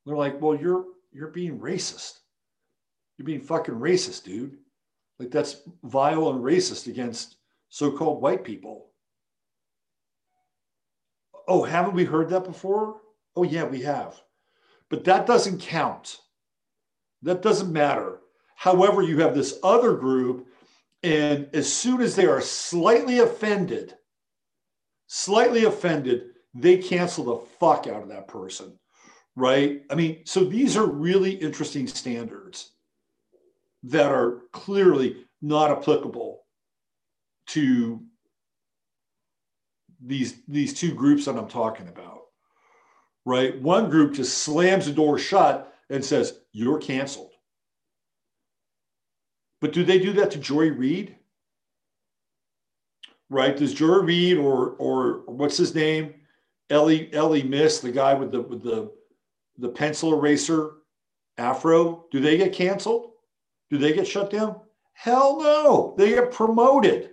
They're 0.06 0.16
like, 0.16 0.40
well, 0.40 0.58
you're 0.58 0.86
you're 1.12 1.28
being 1.28 1.58
racist. 1.58 2.20
You're 3.18 3.26
being 3.26 3.42
fucking 3.42 3.74
racist, 3.74 4.24
dude. 4.24 4.56
Like 5.18 5.30
that's 5.30 5.62
vile 5.82 6.30
and 6.30 6.42
racist 6.42 6.86
against 6.86 7.36
so-called 7.68 8.22
white 8.22 8.44
people. 8.44 8.90
Oh, 11.48 11.62
haven't 11.62 11.94
we 11.94 12.04
heard 12.04 12.28
that 12.30 12.44
before? 12.44 13.00
Oh, 13.34 13.44
yeah, 13.44 13.64
we 13.64 13.82
have. 13.82 14.20
But 14.88 15.04
that 15.04 15.26
doesn't 15.26 15.60
count. 15.60 16.18
That 17.22 17.42
doesn't 17.42 17.72
matter. 17.72 18.20
However, 18.56 19.02
you 19.02 19.20
have 19.20 19.34
this 19.34 19.58
other 19.62 19.94
group 19.94 20.48
and 21.02 21.48
as 21.52 21.72
soon 21.72 22.00
as 22.00 22.16
they 22.16 22.26
are 22.26 22.40
slightly 22.40 23.20
offended, 23.20 23.94
slightly 25.06 25.64
offended, 25.64 26.30
they 26.54 26.78
cancel 26.78 27.24
the 27.24 27.46
fuck 27.60 27.86
out 27.86 28.02
of 28.02 28.08
that 28.08 28.28
person. 28.28 28.78
Right. 29.36 29.82
I 29.90 29.94
mean, 29.94 30.22
so 30.24 30.44
these 30.44 30.76
are 30.76 30.86
really 30.86 31.32
interesting 31.32 31.86
standards 31.86 32.72
that 33.84 34.10
are 34.10 34.42
clearly 34.52 35.24
not 35.42 35.70
applicable 35.70 36.42
to 37.48 38.00
these 40.00 40.42
these 40.46 40.74
two 40.74 40.94
groups 40.94 41.24
that 41.24 41.36
I'm 41.36 41.48
talking 41.48 41.88
about. 41.88 42.22
Right? 43.24 43.60
One 43.60 43.90
group 43.90 44.14
just 44.14 44.38
slams 44.38 44.86
the 44.86 44.92
door 44.92 45.18
shut 45.18 45.72
and 45.90 46.04
says, 46.04 46.40
"You're 46.52 46.78
canceled." 46.78 47.32
But 49.60 49.72
do 49.72 49.84
they 49.84 49.98
do 49.98 50.12
that 50.14 50.30
to 50.32 50.38
Joy 50.38 50.70
Reid? 50.70 51.16
Right? 53.30 53.56
Does 53.56 53.74
Joy 53.74 53.98
Reid 53.98 54.38
or 54.38 54.70
or 54.78 55.24
what's 55.26 55.56
his 55.56 55.74
name? 55.74 56.14
Ellie 56.70 57.12
Ellie 57.12 57.42
Miss, 57.42 57.80
the 57.80 57.92
guy 57.92 58.14
with 58.14 58.32
the 58.32 58.40
with 58.40 58.62
the 58.62 58.92
the 59.58 59.68
pencil 59.68 60.12
eraser 60.12 60.72
afro, 61.38 62.06
do 62.10 62.20
they 62.20 62.36
get 62.36 62.52
canceled? 62.52 63.12
Do 63.70 63.78
they 63.78 63.92
get 63.92 64.06
shut 64.06 64.30
down? 64.30 64.60
Hell 64.92 65.40
no. 65.40 65.94
They 65.98 66.10
get 66.10 66.32
promoted. 66.32 67.10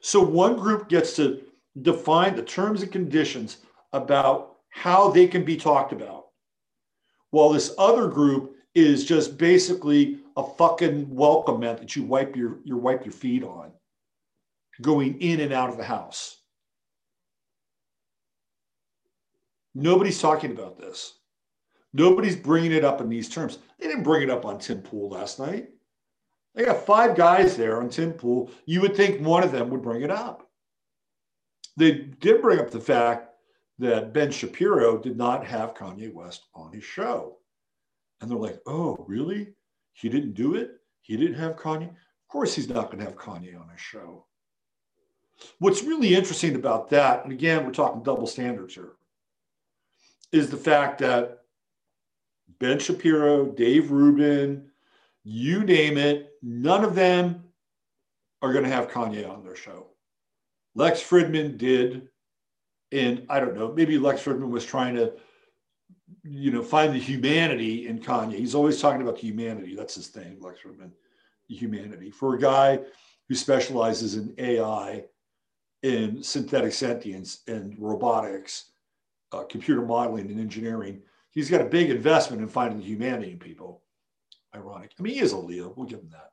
So 0.00 0.20
one 0.20 0.56
group 0.56 0.88
gets 0.88 1.14
to 1.16 1.42
define 1.80 2.36
the 2.36 2.42
terms 2.42 2.82
and 2.82 2.90
conditions 2.90 3.58
about 3.92 4.56
how 4.70 5.10
they 5.10 5.26
can 5.26 5.44
be 5.44 5.56
talked 5.56 5.92
about, 5.92 6.26
while 7.30 7.50
this 7.50 7.74
other 7.78 8.08
group 8.08 8.56
is 8.74 9.04
just 9.04 9.38
basically 9.38 10.18
a 10.36 10.42
fucking 10.42 11.08
welcome 11.14 11.60
mat 11.60 11.78
that 11.78 11.94
you 11.94 12.02
wipe 12.02 12.34
your 12.34 12.58
you 12.64 12.76
wipe 12.76 13.04
your 13.04 13.12
feet 13.12 13.44
on 13.44 13.70
going 14.80 15.20
in 15.20 15.40
and 15.40 15.52
out 15.52 15.68
of 15.68 15.76
the 15.76 15.84
house. 15.84 16.38
Nobody's 19.74 20.20
talking 20.20 20.52
about 20.52 20.78
this. 20.78 21.18
Nobody's 21.92 22.36
bringing 22.36 22.72
it 22.72 22.84
up 22.84 23.00
in 23.00 23.08
these 23.08 23.28
terms. 23.28 23.58
They 23.78 23.86
didn't 23.86 24.02
bring 24.02 24.22
it 24.22 24.30
up 24.30 24.44
on 24.44 24.58
Tim 24.58 24.80
Pool 24.80 25.10
last 25.10 25.38
night. 25.38 25.68
They 26.54 26.64
got 26.64 26.86
five 26.86 27.16
guys 27.16 27.56
there 27.56 27.80
on 27.80 27.88
Tim 27.88 28.12
Pool. 28.12 28.50
You 28.66 28.80
would 28.82 28.96
think 28.96 29.20
one 29.20 29.42
of 29.42 29.52
them 29.52 29.70
would 29.70 29.82
bring 29.82 30.02
it 30.02 30.10
up. 30.10 30.48
They 31.76 31.92
did 31.92 32.42
bring 32.42 32.60
up 32.60 32.70
the 32.70 32.80
fact 32.80 33.30
that 33.78 34.12
Ben 34.12 34.30
Shapiro 34.30 34.98
did 34.98 35.16
not 35.16 35.46
have 35.46 35.74
Kanye 35.74 36.12
West 36.12 36.46
on 36.54 36.72
his 36.72 36.84
show. 36.84 37.38
And 38.20 38.30
they're 38.30 38.38
like, 38.38 38.60
oh, 38.66 39.04
really? 39.08 39.54
He 39.94 40.08
didn't 40.08 40.34
do 40.34 40.54
it? 40.54 40.72
He 41.00 41.16
didn't 41.16 41.34
have 41.34 41.56
Kanye? 41.56 41.88
Of 41.88 42.28
course, 42.28 42.54
he's 42.54 42.68
not 42.68 42.86
going 42.86 42.98
to 42.98 43.04
have 43.04 43.16
Kanye 43.16 43.58
on 43.60 43.68
his 43.70 43.80
show. 43.80 44.26
What's 45.58 45.82
really 45.82 46.14
interesting 46.14 46.54
about 46.54 46.90
that, 46.90 47.24
and 47.24 47.32
again, 47.32 47.64
we're 47.64 47.72
talking 47.72 48.02
double 48.02 48.26
standards 48.26 48.74
here, 48.74 48.92
is 50.30 50.50
the 50.50 50.56
fact 50.56 50.98
that 51.00 51.41
Ben 52.58 52.78
Shapiro, 52.78 53.46
Dave 53.46 53.90
Rubin, 53.90 54.70
you 55.24 55.64
name 55.64 55.98
it, 55.98 56.32
none 56.42 56.84
of 56.84 56.94
them 56.94 57.44
are 58.40 58.52
going 58.52 58.64
to 58.64 58.70
have 58.70 58.90
Kanye 58.90 59.28
on 59.28 59.44
their 59.44 59.56
show. 59.56 59.88
Lex 60.74 61.00
Fridman 61.00 61.58
did, 61.58 62.08
and 62.90 63.26
I 63.28 63.40
don't 63.40 63.56
know, 63.56 63.72
maybe 63.72 63.98
Lex 63.98 64.22
Fridman 64.22 64.50
was 64.50 64.64
trying 64.64 64.96
to, 64.96 65.12
you 66.24 66.50
know, 66.50 66.62
find 66.62 66.92
the 66.92 66.98
humanity 66.98 67.86
in 67.86 67.98
Kanye. 67.98 68.38
He's 68.38 68.54
always 68.54 68.80
talking 68.80 69.02
about 69.02 69.16
the 69.16 69.22
humanity. 69.22 69.74
That's 69.74 69.94
his 69.94 70.08
thing, 70.08 70.38
Lex 70.40 70.60
Fridman, 70.60 70.90
the 71.48 71.54
humanity. 71.54 72.10
For 72.10 72.34
a 72.34 72.40
guy 72.40 72.80
who 73.28 73.34
specializes 73.34 74.16
in 74.16 74.34
AI, 74.38 75.04
in 75.82 76.22
synthetic 76.22 76.72
sentience, 76.72 77.42
and 77.46 77.76
robotics, 77.78 78.72
uh, 79.32 79.44
computer 79.44 79.82
modeling, 79.82 80.30
and 80.30 80.40
engineering, 80.40 81.02
he's 81.32 81.50
got 81.50 81.60
a 81.60 81.66
big 81.66 81.90
investment 81.90 82.40
in 82.40 82.48
finding 82.48 82.78
the 82.78 82.86
humanity 82.86 83.32
in 83.32 83.38
people. 83.38 83.82
Ironic. 84.54 84.92
I 84.98 85.02
mean, 85.02 85.14
he 85.14 85.20
is 85.20 85.32
a 85.32 85.36
Leo. 85.36 85.72
We'll 85.76 85.86
give 85.86 86.00
him 86.00 86.10
that. 86.12 86.32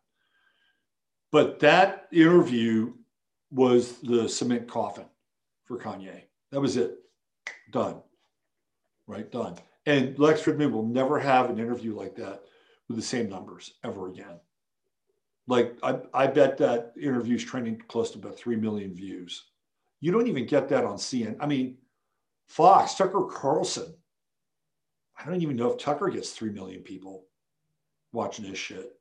But 1.32 1.60
that 1.60 2.08
interview 2.12 2.94
was 3.52 4.00
the 4.02 4.28
cement 4.28 4.68
coffin 4.68 5.06
for 5.66 5.78
Kanye. 5.78 6.24
That 6.52 6.60
was 6.60 6.78
it. 6.78 6.98
Done. 7.72 8.02
Right? 9.08 9.32
Done. 9.32 9.56
And 9.86 10.18
Lex 10.20 10.42
Fridman 10.42 10.72
will 10.72 10.86
never 10.86 11.18
have 11.20 11.50
an 11.50 11.60
interview 11.60 11.96
like 11.96 12.16
that 12.16 12.44
with 12.88 12.98
the 12.98 13.04
same 13.04 13.30
numbers 13.30 13.74
ever 13.84 14.10
again. 14.10 14.40
Like, 15.48 15.78
I, 15.82 16.00
I 16.14 16.28
bet 16.28 16.58
that 16.58 16.94
interview 17.02 17.36
is 17.36 17.44
trending 17.44 17.82
close 17.88 18.12
to 18.12 18.20
about 18.20 18.38
3 18.38 18.56
million 18.58 18.94
views. 18.94 19.46
You 20.00 20.12
don't 20.12 20.28
even 20.28 20.46
get 20.46 20.70
that 20.70 20.86
on 20.86 20.98
CNN. 20.98 21.38
I 21.40 21.48
mean, 21.48 21.78
Fox, 22.48 22.96
Tucker 22.96 23.26
Carlson. 23.26 23.94
I 25.20 25.26
don't 25.26 25.42
even 25.42 25.58
know 25.58 25.72
if 25.72 25.78
Tucker 25.78 26.10
gets 26.10 26.32
3 26.32 26.52
million 26.52 26.82
people 26.82 27.26
watching 28.14 28.50
this 28.50 28.58
shit. 28.58 28.96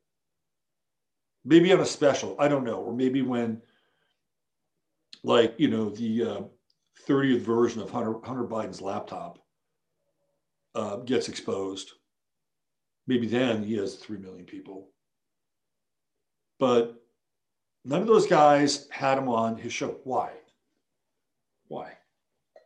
Maybe 1.45 1.73
on 1.73 1.81
a 1.81 1.87
special, 1.87 2.35
I 2.39 2.49
don't 2.49 2.65
know. 2.65 2.81
Or 2.83 2.93
maybe 2.93 3.23
when 3.23 3.63
like 5.25 5.55
you 5.59 5.69
know 5.69 5.91
the 5.91 6.23
uh, 6.23 6.41
30th 7.07 7.41
version 7.41 7.81
of 7.81 7.91
Hunter, 7.91 8.15
Hunter 8.23 8.45
Biden's 8.45 8.83
laptop 8.83 9.39
uh, 10.75 10.97
gets 10.97 11.29
exposed. 11.29 11.93
Maybe 13.07 13.27
then 13.27 13.63
he 13.63 13.77
has 13.77 13.95
3 13.97 14.19
million 14.19 14.45
people. 14.45 14.91
But 16.59 17.01
none 17.85 18.03
of 18.03 18.09
those 18.09 18.27
guys 18.27 18.89
had 18.91 19.17
him 19.17 19.29
on 19.29 19.57
his 19.57 19.73
show. 19.73 19.97
Why? 20.05 20.33
Why? 21.69 21.93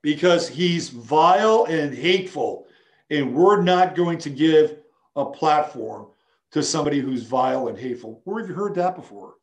Because 0.03 0.49
he's 0.49 0.89
vile 0.89 1.67
and 1.67 1.95
hateful, 1.95 2.67
and 3.13 3.35
we're 3.35 3.61
not 3.61 3.95
going 3.95 4.17
to 4.17 4.31
give 4.31 4.79
a 5.17 5.27
platform 5.27 6.07
to 6.51 6.63
somebody 6.63 6.99
who's 6.99 7.25
vile 7.25 7.69
and 7.69 7.79
hateful. 7.79 8.23
Where 8.25 8.41
have 8.41 8.49
you 8.49 8.55
heard 8.55 8.75
that 8.77 8.97
before? 8.97 9.35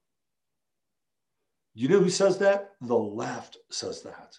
You 1.76 1.88
know 1.88 2.00
who 2.00 2.10
says 2.10 2.40
that? 2.40 2.72
The 2.82 2.98
left 2.98 3.58
says 3.70 4.02
that. 4.02 4.36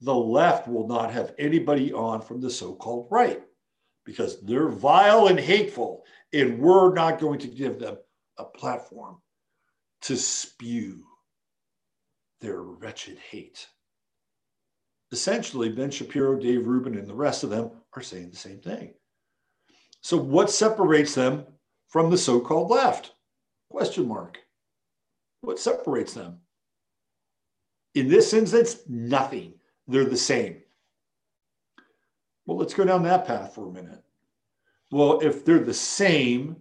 The 0.00 0.14
left 0.14 0.68
will 0.68 0.86
not 0.86 1.12
have 1.12 1.34
anybody 1.38 1.92
on 1.92 2.20
from 2.20 2.40
the 2.40 2.48
so 2.48 2.74
called 2.74 3.08
right 3.10 3.42
because 4.04 4.40
they're 4.42 4.68
vile 4.68 5.26
and 5.26 5.40
hateful, 5.40 6.04
and 6.32 6.60
we're 6.60 6.94
not 6.94 7.18
going 7.18 7.40
to 7.40 7.48
give 7.48 7.80
them 7.80 7.96
a 8.38 8.44
platform 8.44 9.16
to 10.02 10.16
spew 10.16 11.04
their 12.40 12.62
wretched 12.62 13.18
hate. 13.18 13.66
Essentially, 15.12 15.68
Ben 15.68 15.90
Shapiro, 15.90 16.38
Dave 16.38 16.66
Rubin, 16.66 16.96
and 16.98 17.06
the 17.06 17.14
rest 17.14 17.44
of 17.44 17.50
them 17.50 17.70
are 17.94 18.02
saying 18.02 18.30
the 18.30 18.36
same 18.36 18.58
thing. 18.58 18.94
So, 20.00 20.16
what 20.16 20.50
separates 20.50 21.14
them 21.14 21.46
from 21.88 22.10
the 22.10 22.18
so 22.18 22.40
called 22.40 22.70
left? 22.70 23.12
Question 23.70 24.08
mark. 24.08 24.38
What 25.42 25.58
separates 25.58 26.14
them? 26.14 26.40
In 27.94 28.08
this 28.08 28.32
instance, 28.32 28.78
nothing. 28.88 29.54
They're 29.86 30.04
the 30.04 30.16
same. 30.16 30.62
Well, 32.44 32.56
let's 32.56 32.74
go 32.74 32.84
down 32.84 33.02
that 33.04 33.26
path 33.26 33.54
for 33.54 33.68
a 33.68 33.72
minute. 33.72 34.02
Well, 34.90 35.20
if 35.20 35.44
they're 35.44 35.58
the 35.58 35.74
same 35.74 36.56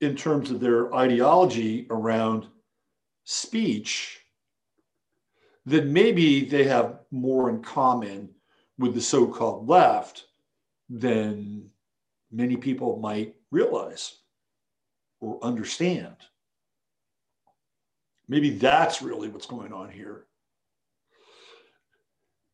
in 0.00 0.16
terms 0.16 0.50
of 0.50 0.60
their 0.60 0.92
ideology 0.94 1.86
around 1.90 2.46
speech, 3.24 4.19
then 5.66 5.92
maybe 5.92 6.44
they 6.44 6.64
have 6.64 7.00
more 7.10 7.50
in 7.50 7.62
common 7.62 8.30
with 8.78 8.94
the 8.94 9.00
so 9.00 9.26
called 9.26 9.68
left 9.68 10.24
than 10.88 11.70
many 12.32 12.56
people 12.56 12.98
might 12.98 13.34
realize 13.50 14.16
or 15.20 15.42
understand. 15.44 16.16
Maybe 18.28 18.50
that's 18.50 19.02
really 19.02 19.28
what's 19.28 19.46
going 19.46 19.72
on 19.72 19.90
here. 19.90 20.26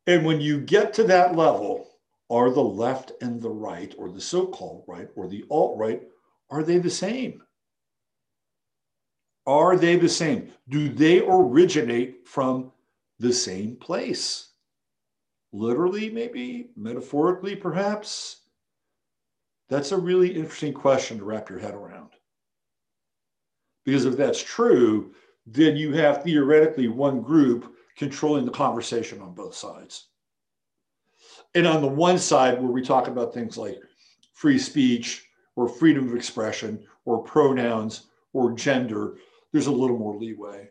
And 0.06 0.24
when 0.24 0.40
you 0.40 0.60
get 0.60 0.94
to 0.94 1.04
that 1.04 1.36
level, 1.36 1.88
are 2.30 2.50
the 2.50 2.62
left 2.62 3.12
and 3.20 3.40
the 3.40 3.50
right, 3.50 3.94
or 3.98 4.10
the 4.10 4.20
so 4.20 4.46
called 4.46 4.84
right, 4.88 5.08
or 5.14 5.28
the 5.28 5.44
alt 5.50 5.76
right, 5.78 6.02
are 6.50 6.62
they 6.62 6.78
the 6.78 6.90
same? 6.90 7.42
Are 9.46 9.76
they 9.76 9.96
the 9.96 10.08
same? 10.08 10.52
Do 10.68 10.88
they 10.88 11.20
originate 11.20 12.26
from 12.26 12.72
the 13.18 13.32
same 13.32 13.76
place? 13.76 14.48
Literally, 15.52 16.10
maybe, 16.10 16.70
metaphorically, 16.76 17.56
perhaps? 17.56 18.42
That's 19.68 19.92
a 19.92 19.98
really 19.98 20.34
interesting 20.34 20.74
question 20.74 21.18
to 21.18 21.24
wrap 21.24 21.48
your 21.48 21.58
head 21.58 21.74
around. 21.74 22.10
Because 23.84 24.04
if 24.04 24.16
that's 24.16 24.42
true, 24.42 25.14
then 25.46 25.76
you 25.76 25.92
have 25.92 26.22
theoretically 26.22 26.88
one 26.88 27.22
group 27.22 27.72
controlling 27.96 28.44
the 28.44 28.50
conversation 28.50 29.20
on 29.22 29.32
both 29.32 29.54
sides. 29.54 30.08
And 31.54 31.66
on 31.66 31.80
the 31.80 31.88
one 31.88 32.18
side, 32.18 32.60
where 32.60 32.70
we 32.70 32.82
talk 32.82 33.08
about 33.08 33.32
things 33.32 33.56
like 33.56 33.78
free 34.34 34.58
speech 34.58 35.24
or 35.54 35.68
freedom 35.68 36.08
of 36.08 36.14
expression 36.14 36.84
or 37.04 37.22
pronouns 37.22 38.08
or 38.32 38.52
gender, 38.52 39.16
there's 39.52 39.68
a 39.68 39.72
little 39.72 39.98
more 39.98 40.16
leeway. 40.16 40.68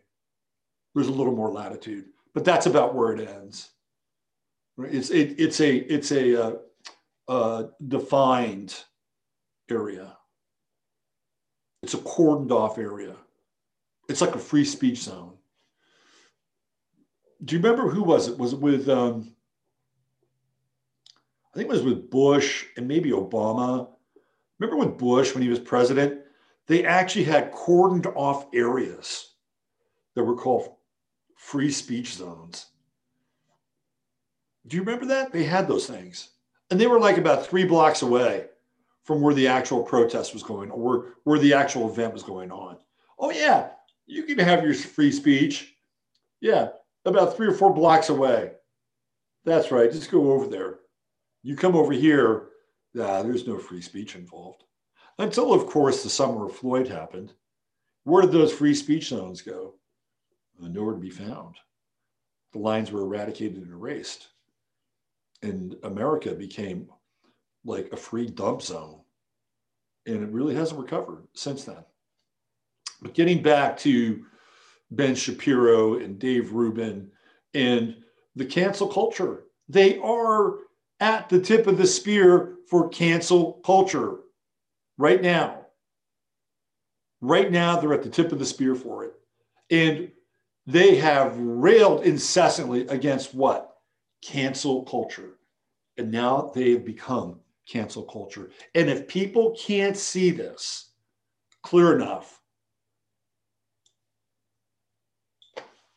There's 0.94 1.08
a 1.08 1.12
little 1.12 1.34
more 1.34 1.50
latitude, 1.50 2.06
but 2.36 2.44
that's 2.44 2.66
about 2.66 2.94
where 2.94 3.14
it 3.14 3.28
ends. 3.28 3.70
It's 4.78 5.10
it, 5.10 5.40
it's 5.40 5.60
a 5.60 5.74
it's 5.74 6.12
a 6.12 6.44
uh, 6.44 6.52
uh, 7.26 7.64
defined 7.88 8.84
area. 9.68 10.16
It's 11.82 11.94
a 11.94 11.98
cordoned 11.98 12.52
off 12.52 12.78
area. 12.78 13.16
It's 14.08 14.20
like 14.20 14.36
a 14.36 14.38
free 14.38 14.64
speech 14.64 14.98
zone 14.98 15.32
do 17.44 17.54
you 17.54 17.62
remember 17.62 17.88
who 17.88 18.02
was 18.02 18.28
it? 18.28 18.38
Was 18.38 18.52
it 18.52 18.60
with 18.60 18.88
um, 18.88 19.32
I 21.52 21.56
think 21.56 21.68
it 21.68 21.72
was 21.72 21.82
with 21.82 22.10
Bush 22.10 22.66
and 22.76 22.88
maybe 22.88 23.10
Obama. 23.10 23.88
Remember 24.58 24.84
with 24.84 24.98
Bush 24.98 25.34
when 25.34 25.42
he 25.42 25.48
was 25.48 25.58
president? 25.58 26.20
They 26.66 26.84
actually 26.84 27.24
had 27.24 27.52
cordoned 27.52 28.12
off 28.16 28.46
areas 28.52 29.34
that 30.14 30.24
were 30.24 30.36
called 30.36 30.75
free 31.36 31.70
speech 31.70 32.14
zones. 32.14 32.66
Do 34.66 34.76
you 34.76 34.82
remember 34.82 35.06
that? 35.06 35.32
They 35.32 35.44
had 35.44 35.68
those 35.68 35.86
things. 35.86 36.30
And 36.70 36.80
they 36.80 36.88
were 36.88 36.98
like 36.98 37.18
about 37.18 37.46
three 37.46 37.64
blocks 37.64 38.02
away 38.02 38.46
from 39.04 39.20
where 39.20 39.34
the 39.34 39.46
actual 39.46 39.82
protest 39.84 40.34
was 40.34 40.42
going 40.42 40.70
or 40.72 40.80
where, 40.80 41.08
where 41.22 41.38
the 41.38 41.54
actual 41.54 41.88
event 41.88 42.12
was 42.12 42.24
going 42.24 42.50
on. 42.50 42.76
Oh, 43.18 43.30
yeah, 43.30 43.68
you 44.06 44.24
can 44.24 44.38
have 44.38 44.64
your 44.64 44.74
free 44.74 45.12
speech. 45.12 45.76
Yeah, 46.40 46.70
about 47.04 47.36
three 47.36 47.46
or 47.46 47.54
four 47.54 47.72
blocks 47.72 48.08
away. 48.08 48.52
That's 49.44 49.70
right. 49.70 49.92
Just 49.92 50.10
go 50.10 50.32
over 50.32 50.48
there. 50.48 50.80
You 51.44 51.54
come 51.54 51.76
over 51.76 51.92
here, 51.92 52.48
uh, 53.00 53.22
there's 53.22 53.46
no 53.46 53.58
free 53.58 53.80
speech 53.80 54.16
involved. 54.16 54.64
Until, 55.20 55.54
of 55.54 55.66
course, 55.66 56.02
the 56.02 56.10
summer 56.10 56.46
of 56.46 56.56
Floyd 56.56 56.88
happened. 56.88 57.32
Where 58.02 58.22
did 58.22 58.32
those 58.32 58.52
free 58.52 58.74
speech 58.74 59.08
zones 59.08 59.40
go? 59.40 59.74
Uh, 60.62 60.68
nowhere 60.68 60.94
to 60.94 61.00
be 61.00 61.10
found. 61.10 61.56
The 62.52 62.58
lines 62.58 62.90
were 62.90 63.02
eradicated 63.02 63.58
and 63.58 63.70
erased. 63.70 64.28
And 65.42 65.76
America 65.82 66.32
became 66.32 66.88
like 67.64 67.90
a 67.92 67.96
free 67.96 68.26
dump 68.26 68.62
zone. 68.62 69.00
And 70.06 70.22
it 70.22 70.30
really 70.30 70.54
hasn't 70.54 70.80
recovered 70.80 71.26
since 71.34 71.64
then. 71.64 71.84
But 73.02 73.14
getting 73.14 73.42
back 73.42 73.76
to 73.78 74.24
Ben 74.90 75.14
Shapiro 75.14 75.98
and 75.98 76.18
Dave 76.18 76.52
Rubin 76.52 77.10
and 77.54 77.96
the 78.36 78.46
cancel 78.46 78.86
culture, 78.86 79.44
they 79.68 79.98
are 79.98 80.58
at 81.00 81.28
the 81.28 81.40
tip 81.40 81.66
of 81.66 81.76
the 81.76 81.86
spear 81.86 82.54
for 82.68 82.88
cancel 82.88 83.54
culture 83.64 84.18
right 84.96 85.20
now. 85.20 85.66
Right 87.20 87.50
now, 87.50 87.78
they're 87.78 87.94
at 87.94 88.02
the 88.02 88.08
tip 88.08 88.32
of 88.32 88.38
the 88.38 88.46
spear 88.46 88.74
for 88.74 89.04
it. 89.04 89.14
And 89.70 90.10
they 90.66 90.96
have 90.96 91.36
railed 91.38 92.04
incessantly 92.04 92.86
against 92.88 93.34
what? 93.34 93.76
Cancel 94.22 94.82
culture. 94.84 95.38
And 95.96 96.10
now 96.10 96.50
they 96.54 96.72
have 96.72 96.84
become 96.84 97.40
cancel 97.66 98.02
culture. 98.02 98.50
And 98.74 98.90
if 98.90 99.08
people 99.08 99.56
can't 99.58 99.96
see 99.96 100.30
this 100.30 100.90
clear 101.62 101.94
enough, 101.94 102.40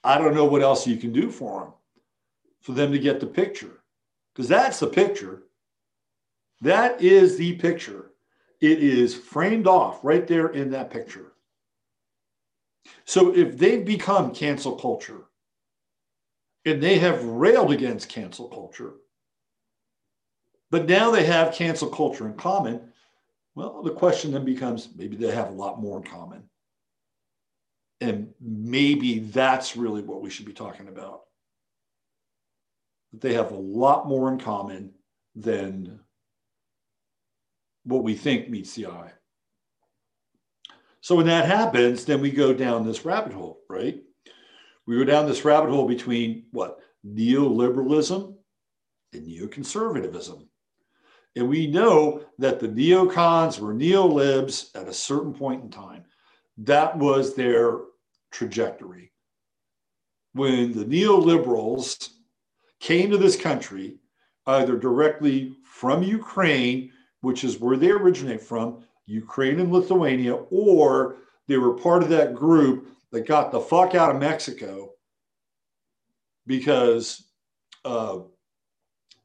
I 0.04 0.18
don't 0.18 0.36
know 0.36 0.46
what 0.46 0.62
else 0.62 0.88
you 0.88 0.98
can 0.98 1.12
do 1.12 1.30
for 1.30 1.62
them, 1.62 1.74
for 2.62 2.72
them 2.72 2.92
to 2.92 3.00
get 3.00 3.20
the 3.20 3.28
picture. 3.28 3.82
Because 4.34 4.48
that's 4.48 4.80
the 4.80 4.88
picture. 4.88 5.44
That 6.62 7.02
is 7.02 7.38
the 7.38 7.56
picture. 7.56 8.12
It 8.62 8.80
is 8.80 9.16
framed 9.16 9.68
off 9.68 10.00
right 10.04 10.28
there 10.28 10.50
in 10.50 10.70
that 10.72 10.90
picture. 10.90 11.29
So 13.06 13.36
if 13.36 13.58
they've 13.58 13.86
become 13.86 14.34
cancel 14.34 14.76
culture 14.76 15.26
and 16.66 16.82
they 16.82 17.00
have 17.00 17.24
railed 17.24 17.72
against 17.72 18.10
cancel 18.10 18.48
culture, 18.48 18.94
but 20.72 20.88
now 20.88 21.12
they 21.12 21.26
have 21.26 21.54
cancel 21.54 21.90
culture 21.90 22.28
in 22.28 22.36
common, 22.36 22.92
well, 23.56 23.82
the 23.82 23.92
question 23.92 24.32
then 24.32 24.46
becomes 24.46 24.90
maybe 24.96 25.16
they 25.16 25.32
have 25.32 25.50
a 25.50 25.54
lot 25.54 25.82
more 25.82 25.98
in 25.98 26.04
common. 26.04 26.44
And 28.02 28.30
maybe 28.40 29.20
that's 29.20 29.76
really 29.76 30.02
what 30.02 30.22
we 30.22 30.30
should 30.30 30.46
be 30.46 30.54
talking 30.54 30.88
about. 30.88 31.24
That 33.12 33.22
they 33.22 33.34
have 33.34 33.52
a 33.52 33.58
lot 33.58 34.08
more 34.08 34.32
in 34.32 34.40
common 34.40 34.94
than 35.36 36.00
what 37.84 38.04
we 38.04 38.14
think 38.14 38.50
meets 38.50 38.76
the 38.76 38.88
eye. 38.88 39.12
So 41.02 41.16
when 41.16 41.28
that 41.28 41.46
happens, 41.46 42.06
then 42.06 42.22
we 42.22 42.32
go 42.32 42.54
down 42.54 42.86
this 42.86 43.06
rabbit 43.06 43.34
hole, 43.34 43.62
right? 43.70 44.02
We 44.86 44.98
go 44.98 45.04
down 45.04 45.28
this 45.28 45.46
rabbit 45.46 45.70
hole 45.70 45.88
between 45.88 46.46
what? 46.52 46.80
Neoliberalism 47.06 48.36
and 49.14 49.28
neoconservatism. 49.28 50.48
And 51.36 51.48
we 51.48 51.68
know 51.68 52.26
that 52.38 52.60
the 52.60 52.68
neocons 52.68 53.60
were 53.60 53.74
neolibs 53.74 54.76
at 54.76 54.88
a 54.88 54.94
certain 54.94 55.34
point 55.34 55.64
in 55.64 55.70
time. 55.70 56.04
That 56.58 56.98
was 56.98 57.36
their 57.36 57.80
trajectory. 58.32 59.12
When 60.34 60.74
the 60.74 60.86
neoliberals 60.86 62.10
came 62.80 63.12
to 63.12 63.18
this 63.18 63.36
country, 63.36 64.00
either 64.46 64.78
directly 64.78 65.56
from 65.64 66.04
Ukraine, 66.04 66.92
which 67.22 67.44
is 67.44 67.60
where 67.60 67.78
they 67.78 67.92
originate 67.92 68.42
from, 68.42 68.84
Ukraine 69.10 69.60
and 69.60 69.72
Lithuania, 69.72 70.36
or 70.36 71.18
they 71.48 71.58
were 71.58 71.74
part 71.74 72.04
of 72.04 72.10
that 72.10 72.36
group 72.36 72.96
that 73.12 73.28
got 73.28 73.52
the 73.52 73.60
fuck 73.60 73.96
out 73.96 74.14
of 74.14 74.22
Mexico 74.22 74.92
because 76.46 77.32
uh, 77.86 78.20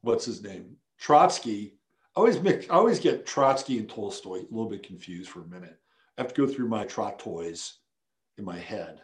what's 0.01 0.25
his 0.25 0.43
name? 0.43 0.75
Trotsky. 0.99 1.75
I 2.15 2.19
always 2.19 2.39
mix, 2.39 2.69
I 2.69 2.73
always 2.73 2.99
get 2.99 3.25
Trotsky 3.25 3.77
and 3.77 3.89
Tolstoy 3.89 4.39
a 4.39 4.49
little 4.49 4.69
bit 4.69 4.83
confused 4.83 5.29
for 5.29 5.41
a 5.41 5.47
minute. 5.47 5.77
I 6.17 6.21
have 6.21 6.33
to 6.33 6.47
go 6.47 6.51
through 6.51 6.69
my 6.69 6.85
Trot 6.85 7.19
toys 7.19 7.79
in 8.37 8.45
my 8.45 8.57
head. 8.57 9.01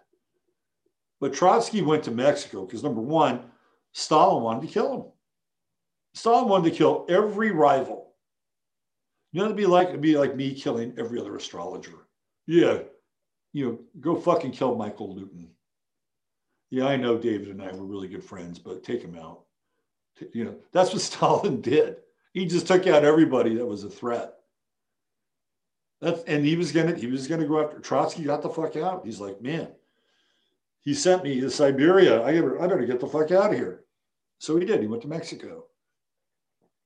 But 1.19 1.33
Trotsky 1.33 1.81
went 1.81 2.03
to 2.05 2.11
Mexico 2.11 2.65
because 2.65 2.83
number 2.83 3.01
one, 3.01 3.41
Stalin 3.91 4.43
wanted 4.43 4.67
to 4.67 4.73
kill 4.73 4.93
him. 4.93 5.03
Stalin 6.13 6.47
wanted 6.47 6.71
to 6.71 6.75
kill 6.75 7.05
every 7.09 7.51
rival. 7.51 8.10
You 9.31 9.39
know, 9.39 9.45
it'd 9.45 9.57
be 9.57 9.65
like 9.65 9.89
it'd 9.89 10.01
be 10.01 10.17
like 10.17 10.35
me 10.35 10.53
killing 10.53 10.93
every 10.97 11.19
other 11.19 11.35
astrologer. 11.35 12.07
Yeah, 12.47 12.79
you 13.53 13.65
know, 13.65 13.79
go 13.99 14.15
fucking 14.15 14.51
kill 14.51 14.75
Michael 14.75 15.15
Newton. 15.15 15.49
Yeah, 16.69 16.85
I 16.85 16.95
know 16.95 17.17
David 17.17 17.49
and 17.49 17.61
I 17.61 17.71
were 17.71 17.85
really 17.85 18.07
good 18.07 18.23
friends, 18.23 18.59
but 18.59 18.83
take 18.83 19.01
him 19.01 19.17
out. 19.17 19.43
You 20.33 20.45
know, 20.45 20.55
that's 20.71 20.91
what 20.91 21.01
Stalin 21.01 21.61
did. 21.61 21.97
He 22.33 22.45
just 22.45 22.67
took 22.67 22.87
out 22.87 23.03
everybody 23.03 23.55
that 23.55 23.65
was 23.65 23.83
a 23.83 23.89
threat. 23.89 24.35
That's, 26.01 26.23
and 26.23 26.45
he 26.45 26.55
was 26.55 26.71
gonna 26.71 26.95
he 26.95 27.07
was 27.07 27.27
gonna 27.27 27.47
go 27.47 27.63
after 27.63 27.79
Trotsky. 27.79 28.23
Got 28.23 28.41
the 28.41 28.49
fuck 28.49 28.75
out. 28.75 29.05
He's 29.05 29.19
like, 29.19 29.41
man, 29.41 29.67
he 30.81 30.93
sent 30.93 31.23
me 31.23 31.39
to 31.39 31.49
Siberia. 31.49 32.21
I 32.21 32.31
I 32.31 32.67
gotta 32.67 32.85
get 32.85 32.99
the 32.99 33.07
fuck 33.07 33.31
out 33.31 33.51
of 33.51 33.57
here. 33.57 33.83
So 34.39 34.57
he 34.57 34.65
did. 34.65 34.81
He 34.81 34.87
went 34.87 35.03
to 35.03 35.07
Mexico. 35.07 35.65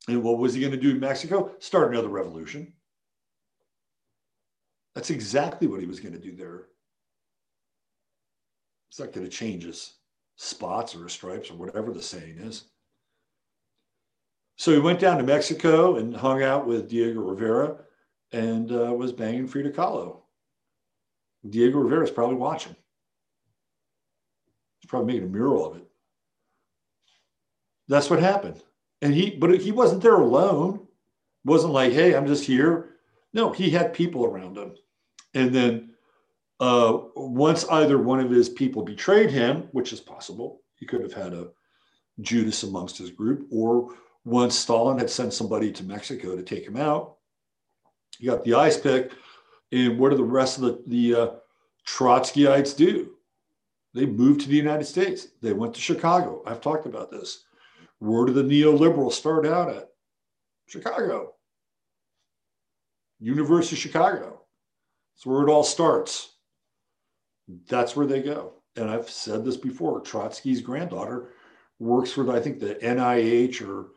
And 0.08 0.24
what 0.24 0.38
was 0.38 0.54
he 0.54 0.62
going 0.62 0.72
to 0.72 0.78
do 0.78 0.92
in 0.92 1.00
Mexico? 1.00 1.52
Start 1.60 1.92
another 1.92 2.10
revolution. 2.10 2.74
That's 4.94 5.10
exactly 5.10 5.68
what 5.68 5.82
he 5.82 5.88
was 5.88 6.00
going 6.00 6.14
to 6.14 6.20
do 6.20 6.36
there. 6.36 6.68
It's 8.90 9.00
not 9.00 9.12
going 9.12 9.26
to 9.26 9.32
change 9.32 9.64
his 9.64 9.96
spots 10.38 10.96
or 10.96 11.04
his 11.04 11.14
stripes 11.14 11.50
or 11.50 11.56
whatever 11.56 11.92
the 11.92 12.02
saying 12.02 12.38
is. 12.38 12.66
So 14.58 14.72
he 14.72 14.80
went 14.80 15.00
down 15.00 15.18
to 15.18 15.24
Mexico 15.24 15.98
and 15.98 16.16
hung 16.16 16.42
out 16.42 16.66
with 16.66 16.90
Diego 16.90 17.20
Rivera 17.20 17.78
and 18.32 18.72
uh, 18.72 18.94
was 18.94 19.12
banging 19.12 19.48
Frida 19.48 19.72
Kahlo. 19.72 20.22
Diego 21.50 21.80
Rivera 21.80 22.06
is 22.06 22.12
probably 22.12 22.38
watching. 22.38 22.76
He's 24.80 24.90
probably 24.90 25.14
making 25.14 25.30
a 25.30 25.32
mural 25.32 25.66
of 25.66 25.78
it. 25.78 25.88
That's 27.88 28.10
what 28.10 28.20
happened. 28.20 28.64
And 29.02 29.14
he, 29.14 29.32
but 29.32 29.60
he 29.60 29.72
wasn't 29.72 30.02
there 30.02 30.16
alone. 30.16 30.88
Wasn't 31.44 31.74
like, 31.74 31.94
hey, 31.94 32.16
I'm 32.16 32.26
just 32.26 32.46
here. 32.46 32.96
No, 33.34 33.52
he 33.52 33.70
had 33.70 33.94
people 33.94 34.26
around 34.26 34.58
him. 34.58 34.76
And 35.34 35.54
then 35.54 35.92
uh, 36.60 37.00
once 37.16 37.66
either 37.70 37.98
one 37.98 38.20
of 38.20 38.32
his 38.32 38.50
people 38.50 38.84
betrayed 38.84 39.30
him, 39.30 39.68
which 39.72 39.94
is 39.94 40.00
possible, 40.00 40.62
he 40.76 40.86
could 40.86 41.02
have 41.02 41.14
had 41.14 41.34
a 41.34 41.50
Judas 42.22 42.64
amongst 42.64 42.98
his 42.98 43.12
group, 43.12 43.48
or 43.52 43.94
once 44.24 44.58
Stalin 44.58 44.98
had 44.98 45.10
sent 45.10 45.34
somebody 45.34 45.72
to 45.72 45.84
Mexico 45.84 46.36
to 46.36 46.44
take 46.44 46.66
him 46.66 46.78
out, 46.78 47.18
he 48.18 48.26
got 48.26 48.44
the 48.44 48.54
ice 48.54 48.80
pick. 48.80 49.12
And 49.72 50.00
what 50.00 50.12
do 50.12 50.18
the 50.18 50.24
rest 50.24 50.58
of 50.58 50.64
the, 50.64 50.84
the 50.88 51.16
uh, 51.16 51.32
Trotskyites 51.86 52.76
do? 52.76 53.12
They 53.94 54.06
moved 54.06 54.42
to 54.42 54.50
the 54.50 54.56
United 54.56 54.86
States. 54.86 55.28
They 55.42 55.54
went 55.54 55.74
to 55.76 55.82
Chicago. 55.82 56.42
I've 56.46 56.62
talked 56.62 56.86
about 56.86 57.12
this. 57.12 57.44
Where 58.00 58.26
do 58.26 58.34
the 58.34 58.44
neoliberals 58.44 59.14
start 59.14 59.46
out 59.46 59.70
at? 59.70 59.90
Chicago. 60.68 61.34
University 63.20 63.76
of 63.76 63.80
Chicago. 63.80 64.42
That's 65.14 65.26
where 65.26 65.44
it 65.44 65.50
all 65.50 65.64
starts. 65.64 66.34
That's 67.68 67.96
where 67.96 68.08
they 68.08 68.22
go. 68.22 68.54
And 68.76 68.90
I've 68.90 69.10
said 69.10 69.46
this 69.46 69.58
before. 69.58 70.02
Trotsky's 70.02 70.62
granddaughter 70.62 71.30
works 71.80 72.12
for, 72.12 72.30
I 72.36 72.40
think, 72.40 72.60
the 72.60 72.76
NIH 72.76 73.66
or 73.68 73.88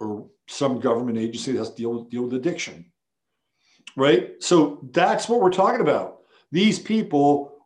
or 0.00 0.28
some 0.48 0.80
government 0.80 1.18
agency 1.18 1.52
that 1.52 1.58
has 1.58 1.70
to 1.70 1.76
deal 1.76 1.92
with, 1.94 2.10
deal 2.10 2.24
with 2.24 2.34
addiction. 2.34 2.84
Right? 3.96 4.32
So 4.40 4.80
that's 4.92 5.28
what 5.28 5.40
we're 5.40 5.50
talking 5.50 5.80
about. 5.80 6.18
These 6.50 6.78
people, 6.78 7.64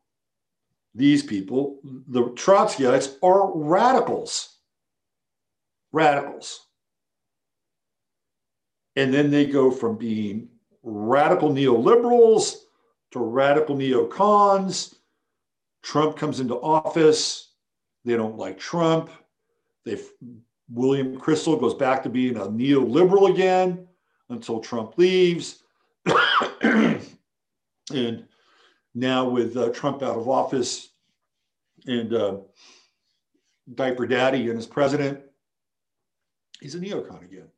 these 0.94 1.22
people, 1.22 1.80
the 2.08 2.24
Trotskyites 2.24 3.16
are 3.22 3.56
radicals 3.56 4.57
radicals. 5.92 6.66
And 8.96 9.12
then 9.12 9.30
they 9.30 9.46
go 9.46 9.70
from 9.70 9.96
being 9.96 10.48
radical 10.82 11.50
neoliberals 11.50 12.56
to 13.12 13.20
radical 13.20 13.76
neocons. 13.76 14.94
Trump 15.82 16.16
comes 16.16 16.40
into 16.40 16.56
office. 16.56 17.52
They 18.04 18.16
don't 18.16 18.36
like 18.36 18.58
Trump. 18.58 19.10
They 19.84 19.98
William 20.70 21.18
Kristol 21.18 21.58
goes 21.58 21.74
back 21.74 22.02
to 22.02 22.10
being 22.10 22.36
a 22.36 22.46
neoliberal 22.46 23.30
again 23.30 23.86
until 24.28 24.60
Trump 24.60 24.98
leaves. 24.98 25.62
and 26.60 28.24
now 28.94 29.28
with 29.28 29.56
uh, 29.56 29.70
Trump 29.70 30.02
out 30.02 30.16
of 30.16 30.28
office 30.28 30.90
and 31.86 32.12
uh, 32.12 32.36
Diaper 33.74 34.06
Daddy 34.06 34.48
and 34.48 34.56
his 34.56 34.66
president, 34.66 35.20
he's 36.60 36.74
a 36.74 36.78
neocon 36.78 37.24
again. 37.24 37.48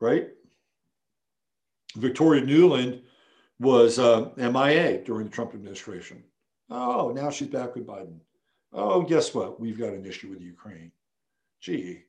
Right? 0.00 0.28
Victoria 1.96 2.42
Nuland 2.42 3.02
was 3.60 3.98
uh, 3.98 4.30
MIA 4.36 4.98
during 5.04 5.26
the 5.26 5.32
Trump 5.32 5.54
administration. 5.54 6.24
Oh, 6.70 7.12
now 7.14 7.30
she's 7.30 7.48
back 7.48 7.74
with 7.74 7.86
Biden. 7.86 8.18
Oh, 8.72 9.02
guess 9.02 9.34
what? 9.34 9.60
We've 9.60 9.78
got 9.78 9.92
an 9.92 10.06
issue 10.06 10.30
with 10.30 10.40
Ukraine. 10.40 10.90
Gee. 11.60 12.04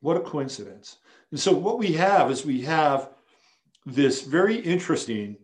What 0.00 0.16
a 0.16 0.20
coincidence. 0.20 0.98
And 1.30 1.40
so 1.40 1.52
what 1.52 1.78
we 1.78 1.92
have 1.92 2.30
is 2.30 2.46
we 2.46 2.62
have 2.62 3.10
this 3.84 4.22
very 4.22 4.56
interesting 4.56 5.36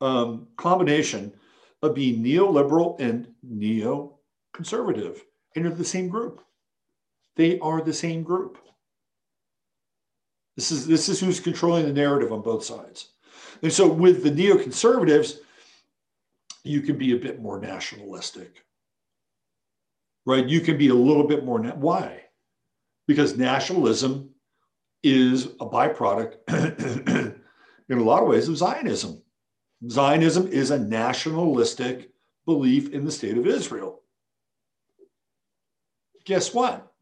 um, 0.00 0.46
combination 0.56 1.32
of 1.82 1.94
being 1.94 2.22
neoliberal 2.22 2.98
and 3.00 3.28
neoconservative, 3.46 5.20
and 5.54 5.64
they're 5.64 5.72
the 5.72 5.84
same 5.84 6.08
group. 6.08 6.42
They 7.36 7.58
are 7.60 7.80
the 7.80 7.92
same 7.92 8.22
group. 8.22 8.58
This 10.56 10.72
is 10.72 10.86
this 10.86 11.08
is 11.08 11.20
who's 11.20 11.38
controlling 11.38 11.84
the 11.84 11.92
narrative 11.92 12.32
on 12.32 12.40
both 12.40 12.64
sides. 12.64 13.10
And 13.62 13.72
so 13.72 13.86
with 13.86 14.22
the 14.22 14.30
neoconservatives, 14.30 15.38
you 16.64 16.80
can 16.80 16.96
be 16.98 17.12
a 17.12 17.18
bit 17.18 17.40
more 17.40 17.60
nationalistic. 17.60 18.64
Right? 20.24 20.48
You 20.48 20.60
can 20.60 20.76
be 20.76 20.88
a 20.88 20.94
little 20.94 21.26
bit 21.26 21.44
more 21.44 21.60
na- 21.60 21.74
why? 21.74 22.22
Because 23.06 23.36
nationalism 23.36 24.30
is 25.02 25.46
a 25.60 25.66
byproduct 25.66 26.36
in 27.88 27.98
a 27.98 28.02
lot 28.02 28.22
of 28.22 28.28
ways 28.28 28.48
of 28.48 28.56
Zionism. 28.56 29.22
Zionism 29.88 30.48
is 30.48 30.70
a 30.70 30.78
nationalistic 30.78 32.10
belief 32.46 32.92
in 32.92 33.04
the 33.04 33.12
state 33.12 33.36
of 33.36 33.46
Israel. 33.46 34.00
Guess 36.24 36.52
what? 36.52 36.92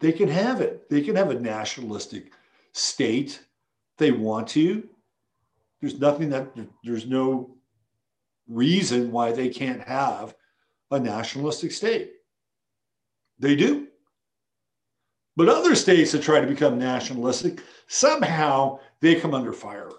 They 0.00 0.12
can 0.12 0.28
have 0.28 0.60
it. 0.60 0.88
They 0.88 1.00
can 1.00 1.16
have 1.16 1.30
a 1.30 1.40
nationalistic 1.40 2.32
state 2.72 3.42
they 3.98 4.12
want 4.12 4.48
to. 4.48 4.88
There's 5.80 5.98
nothing 5.98 6.30
that 6.30 6.48
there's 6.84 7.06
no 7.06 7.56
reason 8.48 9.12
why 9.12 9.32
they 9.32 9.48
can't 9.48 9.86
have 9.86 10.34
a 10.90 10.98
nationalistic 10.98 11.72
state. 11.72 12.12
They 13.38 13.54
do. 13.54 13.88
But 15.36 15.48
other 15.48 15.74
states 15.76 16.12
that 16.12 16.22
try 16.22 16.40
to 16.40 16.46
become 16.46 16.78
nationalistic, 16.78 17.62
somehow 17.86 18.80
they 19.00 19.14
come 19.14 19.34
under 19.34 19.52
fire. 19.52 19.90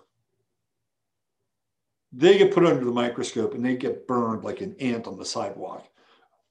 They 2.12 2.38
get 2.38 2.54
put 2.54 2.66
under 2.66 2.84
the 2.84 2.91
microscope 2.91 3.54
and 3.54 3.64
they 3.64 3.78
get 3.78 4.08
burned 4.08 4.43
like 4.43 4.62
an 4.62 4.76
ant 4.80 5.08
on 5.08 5.18
the 5.18 5.24
sidewalk. 5.24 5.88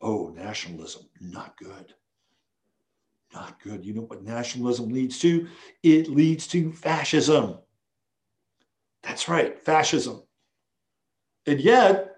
Oh, 0.00 0.32
nationalism, 0.34 1.02
not 1.20 1.56
good. 1.58 1.92
Not 3.32 3.60
good. 3.62 3.84
You 3.84 3.94
know 3.94 4.02
what 4.02 4.22
nationalism 4.22 4.88
leads 4.88 5.18
to? 5.20 5.48
It 5.82 6.08
leads 6.08 6.46
to 6.48 6.72
fascism. 6.72 7.58
That's 9.02 9.28
right, 9.28 9.58
fascism. 9.58 10.22
And 11.46 11.60
yet, 11.60 12.16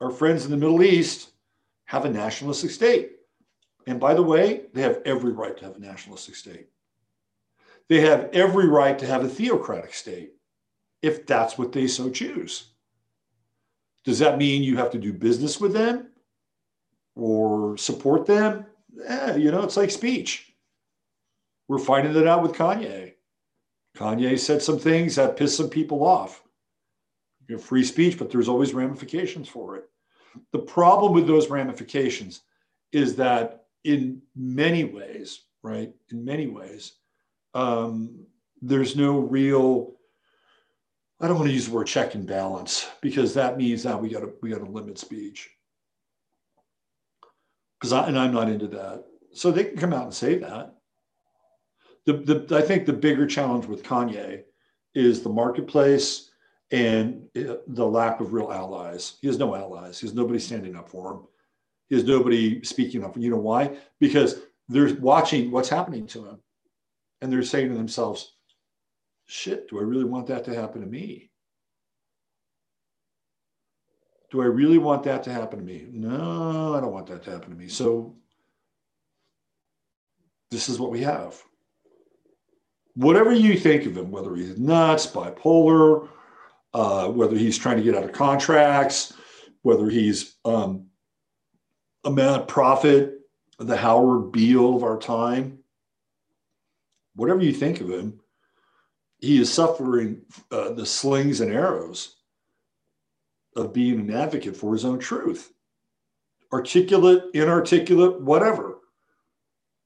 our 0.00 0.10
friends 0.10 0.44
in 0.44 0.50
the 0.50 0.56
Middle 0.56 0.82
East 0.82 1.30
have 1.86 2.04
a 2.04 2.10
nationalistic 2.10 2.70
state. 2.70 3.12
And 3.86 3.98
by 3.98 4.14
the 4.14 4.22
way, 4.22 4.66
they 4.74 4.82
have 4.82 5.00
every 5.04 5.32
right 5.32 5.56
to 5.56 5.64
have 5.64 5.76
a 5.76 5.80
nationalistic 5.80 6.36
state. 6.36 6.68
They 7.88 8.00
have 8.02 8.28
every 8.32 8.68
right 8.68 8.98
to 8.98 9.06
have 9.06 9.24
a 9.24 9.28
theocratic 9.28 9.94
state 9.94 10.32
if 11.00 11.26
that's 11.26 11.56
what 11.56 11.72
they 11.72 11.86
so 11.86 12.10
choose. 12.10 12.70
Does 14.04 14.18
that 14.18 14.38
mean 14.38 14.62
you 14.62 14.76
have 14.76 14.90
to 14.90 14.98
do 14.98 15.12
business 15.12 15.60
with 15.60 15.72
them 15.72 16.08
or 17.14 17.76
support 17.76 18.26
them? 18.26 18.66
Eh, 19.06 19.36
you 19.36 19.50
know, 19.50 19.62
it's 19.62 19.76
like 19.76 19.90
speech. 19.90 20.52
We're 21.68 21.78
finding 21.78 22.16
it 22.16 22.26
out 22.26 22.42
with 22.42 22.52
Kanye. 22.52 23.14
Kanye 23.96 24.38
said 24.38 24.62
some 24.62 24.78
things 24.78 25.16
that 25.16 25.36
pissed 25.36 25.56
some 25.56 25.68
people 25.68 26.04
off. 26.04 26.42
You 27.48 27.56
have 27.56 27.64
free 27.64 27.84
speech, 27.84 28.18
but 28.18 28.30
there's 28.30 28.48
always 28.48 28.74
ramifications 28.74 29.48
for 29.48 29.76
it. 29.76 29.84
The 30.52 30.58
problem 30.58 31.12
with 31.12 31.26
those 31.26 31.48
ramifications 31.48 32.42
is 32.92 33.16
that 33.16 33.64
in 33.84 34.22
many 34.36 34.84
ways, 34.84 35.40
right? 35.62 35.92
In 36.10 36.24
many 36.24 36.46
ways, 36.46 36.92
um, 37.54 38.26
there's 38.60 38.96
no 38.96 39.18
real 39.18 39.94
I 41.20 41.26
don't 41.26 41.36
want 41.36 41.48
to 41.48 41.54
use 41.54 41.66
the 41.66 41.74
word 41.74 41.88
check 41.88 42.14
and 42.14 42.26
balance 42.26 42.88
because 43.00 43.34
that 43.34 43.56
means 43.56 43.82
that 43.82 44.00
we 44.00 44.08
got 44.08 44.20
to 44.20 44.32
we 44.40 44.50
got 44.50 44.64
to 44.64 44.70
limit 44.70 44.98
speech. 44.98 45.50
Because 47.78 47.92
I 47.92 48.06
and 48.08 48.18
I'm 48.18 48.32
not 48.32 48.48
into 48.48 48.66
that. 48.68 49.04
So 49.32 49.50
they 49.50 49.64
can 49.64 49.76
come 49.76 49.92
out 49.92 50.04
and 50.04 50.14
say 50.14 50.36
that. 50.38 50.74
The, 52.06 52.12
the 52.14 52.56
I 52.56 52.62
think 52.62 52.86
the 52.86 52.92
bigger 52.92 53.26
challenge 53.26 53.66
with 53.66 53.82
Kanye 53.82 54.42
is 54.94 55.22
the 55.22 55.28
marketplace 55.28 56.30
and 56.70 57.22
uh, 57.36 57.56
the 57.68 57.86
lack 57.86 58.20
of 58.20 58.32
real 58.32 58.52
allies. 58.52 59.16
He 59.20 59.26
has 59.26 59.38
no 59.38 59.54
allies. 59.54 60.00
He 60.00 60.06
has 60.06 60.14
nobody 60.14 60.38
standing 60.38 60.76
up 60.76 60.88
for 60.88 61.12
him. 61.12 61.20
He 61.88 61.94
has 61.94 62.04
nobody 62.04 62.62
speaking 62.64 63.04
up. 63.04 63.16
You 63.16 63.30
know 63.30 63.36
why? 63.38 63.76
Because 64.00 64.40
they're 64.68 64.94
watching 64.96 65.50
what's 65.50 65.68
happening 65.68 66.06
to 66.08 66.26
him, 66.26 66.38
and 67.20 67.32
they're 67.32 67.42
saying 67.42 67.70
to 67.70 67.74
themselves, 67.74 68.34
shit, 69.26 69.68
do 69.68 69.78
I 69.78 69.82
really 69.82 70.04
want 70.04 70.26
that 70.26 70.44
to 70.44 70.54
happen 70.54 70.80
to 70.82 70.86
me? 70.86 71.30
Do 74.30 74.42
I 74.42 74.46
really 74.46 74.78
want 74.78 75.04
that 75.04 75.22
to 75.24 75.32
happen 75.32 75.58
to 75.58 75.64
me? 75.64 75.86
No, 75.90 76.74
I 76.74 76.80
don't 76.80 76.92
want 76.92 77.06
that 77.06 77.22
to 77.24 77.30
happen 77.30 77.50
to 77.50 77.56
me. 77.56 77.68
So 77.68 78.16
this 80.50 80.68
is 80.68 80.78
what 80.78 80.90
we 80.90 81.00
have. 81.00 81.42
Whatever 82.94 83.32
you 83.32 83.56
think 83.56 83.86
of 83.86 83.96
him, 83.96 84.10
whether 84.10 84.34
he's 84.34 84.58
nuts, 84.58 85.06
bipolar, 85.06 86.08
uh, 86.74 87.08
whether 87.08 87.36
he's 87.36 87.56
trying 87.56 87.78
to 87.78 87.82
get 87.82 87.94
out 87.94 88.04
of 88.04 88.12
contracts, 88.12 89.14
whether 89.62 89.88
he's 89.88 90.36
um, 90.44 90.86
a 92.04 92.10
mad 92.10 92.48
prophet, 92.48 93.20
the 93.58 93.76
Howard 93.76 94.32
Beale 94.32 94.76
of 94.76 94.82
our 94.82 94.98
time, 94.98 95.58
whatever 97.14 97.40
you 97.40 97.52
think 97.52 97.80
of 97.80 97.88
him, 97.88 98.20
he 99.20 99.40
is 99.40 99.52
suffering 99.52 100.22
uh, 100.50 100.70
the 100.70 100.86
slings 100.86 101.40
and 101.40 101.52
arrows 101.52 102.17
of 103.58 103.72
being 103.72 104.00
an 104.00 104.10
advocate 104.10 104.56
for 104.56 104.72
his 104.72 104.84
own 104.84 104.98
truth. 104.98 105.52
Articulate 106.52 107.24
inarticulate 107.34 108.20
whatever 108.22 108.78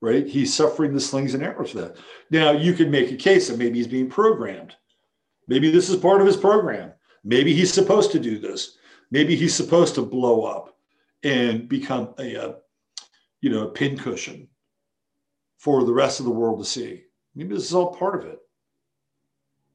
right? 0.03 0.27
He's 0.27 0.53
suffering 0.53 0.93
the 0.93 1.01
slings 1.01 1.33
and 1.33 1.43
arrows 1.43 1.75
of 1.75 1.81
that. 1.81 1.97
Now 2.31 2.51
you 2.51 2.75
can 2.75 2.91
make 2.91 3.11
a 3.11 3.16
case 3.16 3.49
that 3.49 3.57
maybe 3.57 3.79
he's 3.79 3.87
being 3.87 4.11
programmed. 4.11 4.75
Maybe 5.49 5.70
this 5.70 5.89
is 5.89 5.97
part 5.97 6.20
of 6.20 6.27
his 6.27 6.37
program. 6.37 6.93
Maybe 7.25 7.55
he's 7.55 7.73
supposed 7.73 8.11
to 8.12 8.18
do 8.18 8.39
this. 8.39 8.77
Maybe 9.11 9.37
he's 9.37 9.55
supposed 9.55 9.95
to 9.95 10.03
blow 10.03 10.43
up 10.45 10.77
and 11.23 11.68
become 11.68 12.14
a, 12.18 12.35
a 12.35 12.57
you 13.41 13.51
know 13.51 13.68
a 13.68 13.70
pincushion 13.70 14.49
for 15.57 15.85
the 15.85 15.93
rest 15.93 16.18
of 16.18 16.27
the 16.27 16.33
world 16.33 16.59
to 16.59 16.64
see. 16.64 17.05
Maybe 17.37 17.55
this 17.55 17.64
is 17.64 17.75
all 17.75 17.95
part 17.95 18.16
of 18.16 18.29
it. 18.29 18.41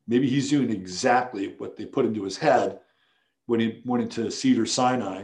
Maybe 0.09 0.29
he's 0.29 0.49
doing 0.49 0.69
exactly 0.69 1.55
what 1.57 1.77
they 1.77 1.85
put 1.85 2.05
into 2.05 2.23
his 2.23 2.37
head 2.37 2.79
when 3.47 3.59
he 3.59 3.81
went 3.85 4.03
into 4.03 4.29
Cedar 4.29 4.65
Sinai 4.65 5.23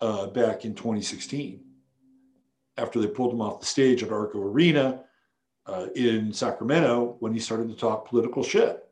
uh, 0.00 0.28
back 0.28 0.64
in 0.64 0.74
2016 0.74 1.60
after 2.78 3.00
they 3.00 3.06
pulled 3.06 3.32
him 3.32 3.40
off 3.40 3.60
the 3.60 3.66
stage 3.66 4.02
at 4.02 4.12
Arco 4.12 4.40
Arena 4.40 5.04
uh, 5.66 5.86
in 5.94 6.32
Sacramento 6.32 7.16
when 7.20 7.32
he 7.32 7.40
started 7.40 7.68
to 7.68 7.74
talk 7.74 8.08
political 8.08 8.42
shit. 8.42 8.84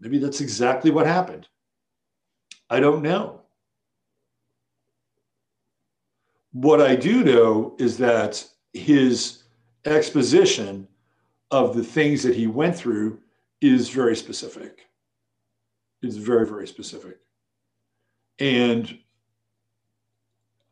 Maybe 0.00 0.18
that's 0.18 0.40
exactly 0.40 0.90
what 0.90 1.06
happened. 1.06 1.46
I 2.68 2.80
don't 2.80 3.02
know. 3.02 3.40
What 6.52 6.80
I 6.80 6.96
do 6.96 7.24
know 7.24 7.76
is 7.78 7.96
that 7.98 8.44
his 8.72 9.44
exposition 9.84 10.88
of 11.50 11.74
the 11.74 11.84
things 11.84 12.22
that 12.22 12.34
he 12.34 12.46
went 12.46 12.76
through 12.76 13.20
is 13.60 13.88
very 13.88 14.16
specific. 14.16 14.86
It's 16.02 16.16
very, 16.16 16.46
very 16.46 16.66
specific. 16.66 17.18
And 18.38 18.98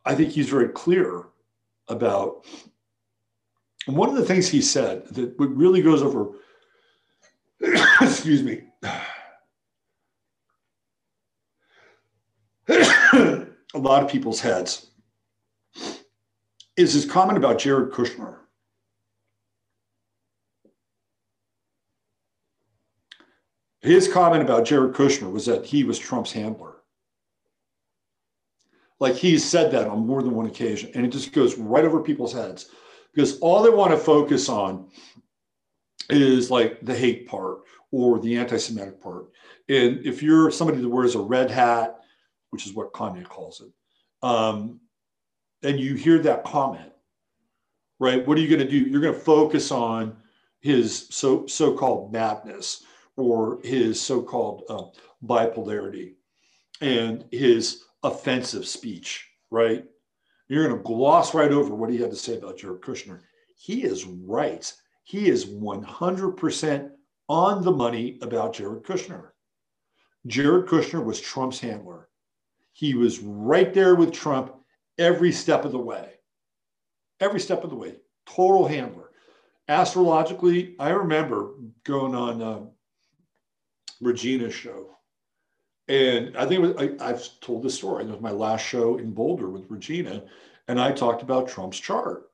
I 0.05 0.15
think 0.15 0.31
he's 0.31 0.49
very 0.49 0.69
clear 0.69 1.25
about 1.89 2.45
and 3.87 3.97
one 3.97 4.09
of 4.09 4.15
the 4.15 4.25
things 4.25 4.49
he 4.49 4.61
said 4.61 5.07
that 5.09 5.35
really 5.39 5.83
goes 5.83 6.03
over, 6.03 6.29
excuse 8.01 8.43
me, 8.43 8.63
a 12.69 13.47
lot 13.75 14.03
of 14.05 14.11
people's 14.11 14.41
heads 14.41 14.91
is 16.77 16.93
his 16.93 17.05
comment 17.05 17.39
about 17.39 17.59
Jared 17.59 17.93
Kushner. 17.93 18.37
His 23.81 24.07
comment 24.07 24.43
about 24.43 24.67
Jared 24.67 24.93
Kushner 24.93 25.33
was 25.33 25.47
that 25.47 25.65
he 25.65 25.85
was 25.85 25.99
Trump's 25.99 26.33
handler. 26.33 26.77
Like 29.01 29.15
he's 29.15 29.49
said 29.49 29.73
that 29.73 29.89
on 29.89 30.07
more 30.07 30.23
than 30.23 30.35
one 30.35 30.47
occasion, 30.47 30.93
and 30.95 31.05
it 31.05 31.09
just 31.09 31.33
goes 31.33 31.57
right 31.57 31.85
over 31.85 32.03
people's 32.03 32.35
heads 32.35 32.71
because 33.15 33.39
all 33.41 33.63
they 33.63 33.71
want 33.71 33.91
to 33.93 33.97
focus 33.97 34.49
on 34.49 34.89
is 36.11 36.51
like 36.51 36.85
the 36.85 36.95
hate 36.95 37.27
part 37.27 37.61
or 37.91 38.21
the 38.21 38.37
anti-Semitic 38.37 39.01
part. 39.01 39.27
And 39.69 40.05
if 40.07 40.23
you're 40.23 40.51
somebody 40.51 40.81
that 40.81 40.89
wears 40.89 41.15
a 41.15 41.21
red 41.21 41.51
hat, 41.51 42.01
which 42.51 42.67
is 42.67 42.75
what 42.75 42.93
Kanye 42.93 43.25
calls 43.25 43.63
it, 43.63 43.73
um, 44.23 44.81
and 45.63 45.81
you 45.81 45.95
hear 45.95 46.19
that 46.19 46.45
comment, 46.45 46.93
right? 47.99 48.27
What 48.27 48.37
are 48.37 48.41
you 48.41 48.49
going 48.49 48.67
to 48.67 48.69
do? 48.69 48.79
You're 48.79 49.01
going 49.01 49.15
to 49.15 49.21
focus 49.21 49.71
on 49.71 50.17
his 50.61 51.07
so 51.11 51.47
so-called 51.47 52.13
madness 52.13 52.85
or 53.17 53.61
his 53.63 54.01
so-called 54.01 54.65
uh, 54.69 54.85
bipolarity 55.25 56.15
and 56.81 57.25
his 57.31 57.85
offensive 58.03 58.67
speech, 58.67 59.29
right? 59.51 59.85
You're 60.49 60.67
going 60.67 60.77
to 60.77 60.83
gloss 60.83 61.35
right 61.35 61.53
over 61.53 61.75
what 61.75 61.91
he 61.91 61.99
had 61.99 62.11
to 62.11 62.17
say 62.17 62.37
about 62.37 62.59
Jared 62.59 62.81
Kushner. 62.81 63.21
He 63.57 63.85
is 63.85 64.05
right. 64.05 64.73
He 65.05 65.29
is 65.29 65.47
100% 65.47 66.91
on 67.29 67.63
the 67.63 67.73
money 67.73 68.19
about 68.23 68.55
Jared 68.55 68.83
Kushner. 68.83 69.29
Jared 70.27 70.67
Kushner 70.67 71.05
was 71.05 71.21
Trump's 71.21 71.61
handler. 71.61 72.09
He 72.73 72.95
was 72.95 73.21
right 73.21 73.73
there 73.73 73.95
with 73.95 74.13
Trump 74.13 74.55
every 74.99 75.33
step 75.33 75.65
of 75.65 75.73
the 75.73 75.79
way. 75.79 76.15
Every 77.21 77.41
step 77.41 77.65
of 77.65 77.71
the 77.71 77.77
way. 77.77 77.97
Total 78.27 78.67
handler. 78.67 79.11
Astrologically, 79.69 80.75
I 80.79 80.91
remember 80.91 81.55
going 81.85 82.15
on 82.15 82.43
uh, 82.43 82.61
Regina's 84.01 84.55
show. 84.55 84.97
And 85.91 86.37
I 86.37 86.47
think 86.47 86.63
was, 86.63 86.77
I, 87.01 87.09
have 87.09 87.25
told 87.41 87.65
this 87.65 87.75
story. 87.75 88.05
It 88.05 88.11
was 88.11 88.21
my 88.21 88.31
last 88.31 88.65
show 88.65 88.99
in 88.99 89.11
Boulder 89.11 89.51
with 89.51 89.69
Regina. 89.69 90.23
And 90.69 90.81
I 90.81 90.93
talked 90.93 91.21
about 91.21 91.49
Trump's 91.49 91.81
chart 91.81 92.31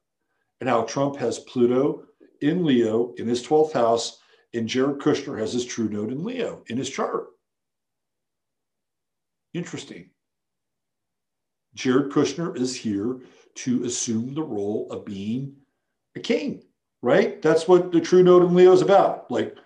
and 0.60 0.68
how 0.68 0.82
Trump 0.82 1.16
has 1.16 1.38
Pluto 1.38 2.02
in 2.42 2.66
Leo 2.66 3.14
in 3.16 3.26
his 3.26 3.42
12th 3.46 3.72
house, 3.72 4.18
and 4.52 4.68
Jared 4.68 4.98
Kushner 4.98 5.38
has 5.38 5.54
his 5.54 5.64
true 5.64 5.88
node 5.88 6.12
in 6.12 6.22
Leo 6.22 6.64
in 6.66 6.76
his 6.76 6.90
chart. 6.90 7.28
Interesting. 9.54 10.10
Jared 11.74 12.12
Kushner 12.12 12.58
is 12.58 12.76
here 12.76 13.20
to 13.54 13.84
assume 13.84 14.34
the 14.34 14.42
role 14.42 14.86
of 14.90 15.06
being 15.06 15.56
a 16.14 16.20
king, 16.20 16.62
right? 17.00 17.40
That's 17.40 17.66
what 17.66 17.90
the 17.90 18.02
true 18.02 18.22
node 18.22 18.42
in 18.42 18.54
Leo 18.54 18.72
is 18.72 18.82
about, 18.82 19.30
like 19.30 19.56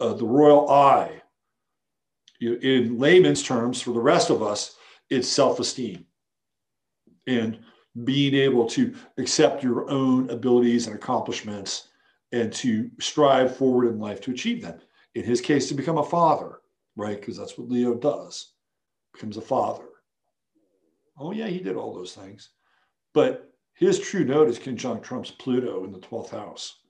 uh, 0.00 0.14
the 0.14 0.24
royal 0.24 0.70
eye. 0.70 1.20
In 2.44 2.98
layman's 2.98 3.42
terms, 3.42 3.80
for 3.80 3.92
the 3.92 4.00
rest 4.00 4.30
of 4.30 4.42
us, 4.42 4.76
it's 5.10 5.28
self 5.28 5.60
esteem 5.60 6.06
and 7.26 7.58
being 8.04 8.34
able 8.34 8.66
to 8.66 8.94
accept 9.18 9.62
your 9.62 9.88
own 9.90 10.28
abilities 10.30 10.86
and 10.86 10.96
accomplishments 10.96 11.88
and 12.32 12.52
to 12.52 12.90
strive 12.98 13.56
forward 13.56 13.88
in 13.88 14.00
life 14.00 14.20
to 14.22 14.32
achieve 14.32 14.62
them. 14.62 14.80
In 15.14 15.22
his 15.22 15.40
case, 15.40 15.68
to 15.68 15.74
become 15.74 15.98
a 15.98 16.04
father, 16.04 16.60
right? 16.96 17.18
Because 17.18 17.36
that's 17.36 17.56
what 17.56 17.68
Leo 17.68 17.94
does, 17.94 18.52
becomes 19.12 19.36
a 19.36 19.40
father. 19.40 19.84
Oh, 21.16 21.30
yeah, 21.30 21.46
he 21.46 21.60
did 21.60 21.76
all 21.76 21.94
those 21.94 22.14
things. 22.14 22.50
But 23.12 23.52
his 23.74 24.00
true 24.00 24.24
node 24.24 24.48
is 24.48 24.58
conjunct 24.58 25.04
Trump's 25.04 25.30
Pluto 25.30 25.84
in 25.84 25.92
the 25.92 26.00
12th 26.00 26.30
house. 26.30 26.80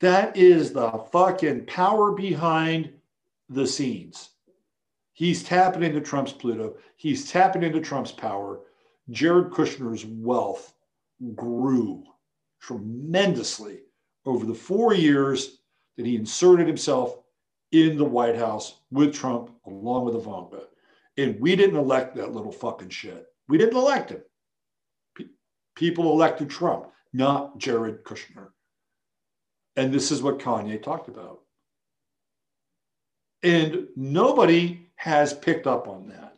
That 0.00 0.36
is 0.36 0.72
the 0.72 0.90
fucking 1.10 1.66
power 1.66 2.12
behind 2.12 2.92
the 3.48 3.66
scenes. 3.66 4.30
He's 5.14 5.44
tapping 5.44 5.84
into 5.84 6.00
Trump's 6.00 6.32
Pluto. 6.32 6.74
He's 6.96 7.30
tapping 7.30 7.62
into 7.62 7.80
Trump's 7.80 8.12
power. 8.12 8.60
Jared 9.10 9.50
Kushner's 9.52 10.04
wealth 10.04 10.74
grew 11.36 12.04
tremendously 12.60 13.78
over 14.26 14.44
the 14.44 14.54
four 14.54 14.92
years 14.92 15.58
that 15.96 16.04
he 16.04 16.16
inserted 16.16 16.66
himself 16.66 17.16
in 17.70 17.96
the 17.96 18.04
White 18.04 18.36
House 18.36 18.80
with 18.90 19.14
Trump, 19.14 19.50
along 19.66 20.04
with 20.04 20.16
Ivanka. 20.16 20.64
And 21.16 21.40
we 21.40 21.54
didn't 21.54 21.76
elect 21.76 22.16
that 22.16 22.32
little 22.32 22.52
fucking 22.52 22.88
shit. 22.88 23.26
We 23.48 23.56
didn't 23.56 23.76
elect 23.76 24.10
him. 24.10 24.22
People 25.76 26.10
elected 26.10 26.50
Trump, 26.50 26.86
not 27.12 27.58
Jared 27.58 28.02
Kushner. 28.02 28.48
And 29.76 29.92
this 29.92 30.10
is 30.10 30.22
what 30.22 30.40
Kanye 30.40 30.82
talked 30.82 31.08
about. 31.08 31.42
And 33.44 33.88
nobody 33.94 34.83
has 34.96 35.32
picked 35.32 35.66
up 35.66 35.88
on 35.88 36.08
that. 36.08 36.36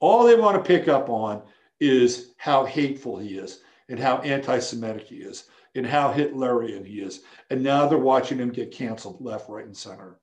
All 0.00 0.24
they 0.24 0.36
want 0.36 0.56
to 0.56 0.66
pick 0.66 0.88
up 0.88 1.08
on 1.08 1.42
is 1.80 2.34
how 2.36 2.64
hateful 2.64 3.18
he 3.18 3.38
is 3.38 3.60
and 3.88 3.98
how 3.98 4.18
anti 4.18 4.58
Semitic 4.58 5.06
he 5.06 5.16
is 5.16 5.48
and 5.74 5.86
how 5.86 6.12
Hitlerian 6.12 6.86
he 6.86 7.00
is. 7.00 7.22
And 7.50 7.62
now 7.62 7.86
they're 7.86 7.98
watching 7.98 8.38
him 8.38 8.50
get 8.50 8.70
canceled 8.70 9.20
left, 9.20 9.48
right, 9.48 9.64
and 9.64 9.76
center. 9.76 10.18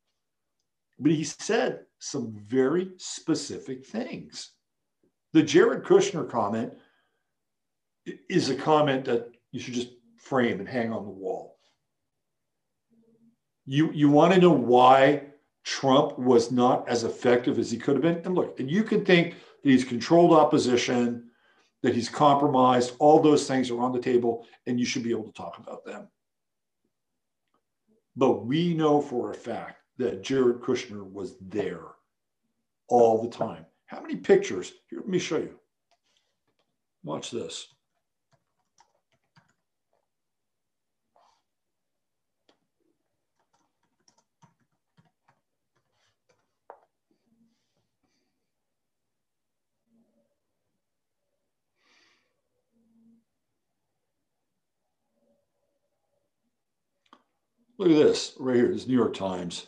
But 0.99 1.11
he 1.11 1.23
said 1.23 1.81
some 1.99 2.33
very 2.47 2.91
specific 2.97 3.85
things. 3.85 4.51
The 5.33 5.43
Jared 5.43 5.83
Kushner 5.83 6.29
comment 6.29 6.73
is 8.29 8.49
a 8.49 8.55
comment 8.55 9.05
that 9.05 9.31
you 9.51 9.59
should 9.59 9.73
just 9.73 9.89
frame 10.17 10.59
and 10.59 10.69
hang 10.69 10.91
on 10.91 11.03
the 11.03 11.11
wall. 11.11 11.57
You, 13.65 13.91
you 13.91 14.09
want 14.09 14.33
to 14.33 14.41
know 14.41 14.51
why 14.51 15.23
Trump 15.63 16.19
was 16.19 16.51
not 16.51 16.87
as 16.87 17.03
effective 17.03 17.57
as 17.57 17.71
he 17.71 17.77
could 17.77 17.95
have 17.95 18.01
been? 18.01 18.21
And 18.25 18.35
look, 18.35 18.59
and 18.59 18.69
you 18.69 18.83
can 18.83 19.05
think 19.05 19.35
that 19.63 19.69
he's 19.69 19.85
controlled 19.85 20.33
opposition, 20.33 21.29
that 21.81 21.95
he's 21.95 22.09
compromised. 22.09 22.95
All 22.99 23.19
those 23.19 23.47
things 23.47 23.69
are 23.71 23.81
on 23.81 23.91
the 23.91 24.01
table, 24.01 24.45
and 24.67 24.79
you 24.79 24.85
should 24.85 25.03
be 25.03 25.11
able 25.11 25.25
to 25.25 25.31
talk 25.33 25.57
about 25.57 25.85
them. 25.85 26.07
But 28.15 28.45
we 28.45 28.73
know 28.73 29.01
for 29.01 29.31
a 29.31 29.35
fact 29.35 29.77
that 29.97 30.23
Jared 30.23 30.59
Kushner 30.59 31.09
was 31.09 31.35
there 31.39 31.85
all 32.87 33.21
the 33.21 33.29
time. 33.29 33.65
How 33.85 34.01
many 34.01 34.15
pictures? 34.15 34.73
Here, 34.89 34.99
let 34.99 35.07
me 35.07 35.19
show 35.19 35.37
you. 35.37 35.59
Watch 37.03 37.31
this. 37.31 37.67
Look 57.77 57.89
at 57.89 57.95
this 57.95 58.33
right 58.39 58.55
here. 58.55 58.67
This 58.67 58.87
New 58.87 58.95
York 58.95 59.13
Times. 59.13 59.67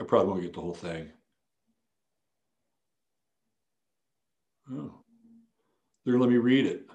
I 0.00 0.04
probably 0.04 0.30
won't 0.30 0.42
get 0.42 0.52
the 0.52 0.60
whole 0.60 0.74
thing. 0.74 1.10
Oh. 4.70 4.94
They're 6.04 6.18
let 6.18 6.30
me 6.30 6.38
read 6.38 6.66
it. 6.66 6.88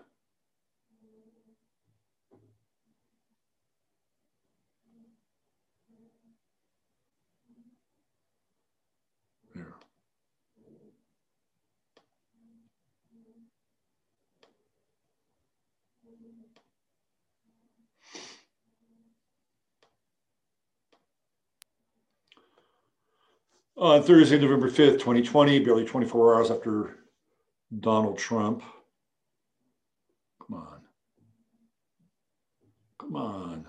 On 23.80 24.02
Thursday, 24.02 24.40
November 24.40 24.72
5th, 24.72 24.94
2020, 24.94 25.60
barely 25.60 25.86
24 25.86 26.36
hours 26.36 26.50
after 26.50 26.98
Donald 27.80 28.18
Trump. 28.18 28.64
Come 30.42 30.58
on. 30.58 30.82
Come 33.00 33.16
on. 33.16 33.68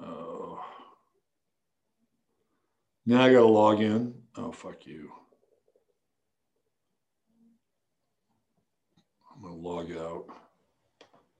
Oh. 0.00 0.64
Now 3.04 3.24
I 3.24 3.32
got 3.32 3.40
to 3.40 3.46
log 3.46 3.80
in. 3.80 4.14
Oh, 4.36 4.52
fuck 4.52 4.86
you. 4.86 5.10
I'm 9.34 9.42
going 9.42 9.54
to 9.54 9.60
log 9.60 9.90
out. 9.90 10.26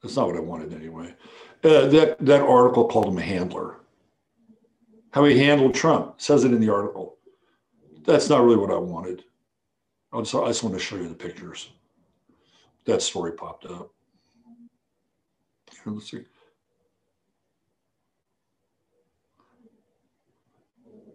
That's 0.02 0.16
not 0.16 0.26
what 0.26 0.36
I 0.36 0.40
wanted 0.40 0.74
anyway. 0.74 1.14
Uh, 1.62 1.86
that, 1.86 2.16
that 2.18 2.42
article 2.42 2.88
called 2.88 3.06
him 3.06 3.18
a 3.18 3.22
handler 3.22 3.76
how 5.14 5.24
he 5.24 5.38
handled 5.38 5.72
Trump. 5.72 6.20
Says 6.20 6.42
it 6.42 6.52
in 6.52 6.58
the 6.58 6.72
article. 6.72 7.18
That's 8.02 8.28
not 8.28 8.42
really 8.42 8.56
what 8.56 8.72
I 8.72 8.76
wanted. 8.76 9.22
I 10.12 10.18
just, 10.18 10.34
I 10.34 10.48
just 10.48 10.64
want 10.64 10.74
to 10.74 10.82
show 10.82 10.96
you 10.96 11.08
the 11.08 11.14
pictures. 11.14 11.70
That 12.84 13.00
story 13.00 13.30
popped 13.30 13.64
up. 13.64 13.92
Here, 15.70 15.92
let's 15.92 16.10
see. 16.10 16.24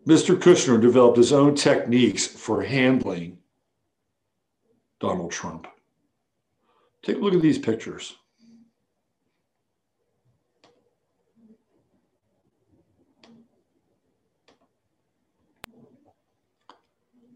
Mr. 0.07 0.33
Kushner 0.33 0.79
developed 0.79 1.17
his 1.17 1.33
own 1.33 1.53
techniques 1.53 2.25
for 2.25 2.63
handling 2.63 3.37
Donald 5.01 5.31
Trump. 5.31 5.67
Take 7.03 7.17
a 7.17 7.19
look 7.19 7.33
at 7.33 7.41
these 7.41 7.59
pictures. 7.59 8.15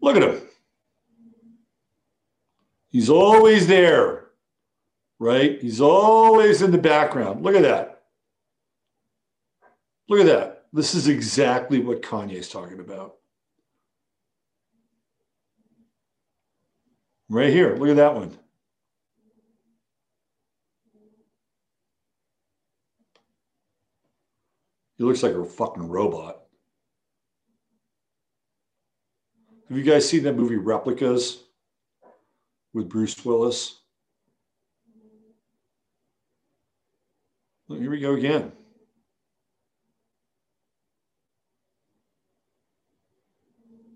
Look 0.04 0.16
at 0.16 0.22
him. 0.22 0.42
He's 2.90 3.08
always 3.08 3.66
there, 3.66 4.26
right? 5.18 5.58
He's 5.62 5.80
always 5.80 6.60
in 6.60 6.72
the 6.72 6.78
background. 6.78 7.42
Look 7.42 7.54
at 7.54 7.62
that. 7.62 8.02
Look 10.10 10.20
at 10.20 10.26
that. 10.26 10.66
This 10.74 10.94
is 10.94 11.08
exactly 11.08 11.78
what 11.78 12.02
Kanye's 12.02 12.50
talking 12.50 12.80
about. 12.80 13.14
Right 17.30 17.50
here. 17.50 17.74
Look 17.74 17.88
at 17.88 17.96
that 17.96 18.14
one. 18.14 18.36
He 24.98 25.04
looks 25.04 25.22
like 25.22 25.32
a 25.32 25.46
fucking 25.46 25.88
robot. 25.88 26.33
Have 29.74 29.84
you 29.84 29.92
guys 29.92 30.08
seen 30.08 30.22
that 30.22 30.36
movie 30.36 30.54
Replicas 30.54 31.42
with 32.72 32.88
Bruce 32.88 33.24
Willis? 33.24 33.80
Well, 37.66 37.80
here 37.80 37.90
we 37.90 37.98
go 37.98 38.12
again. 38.12 38.52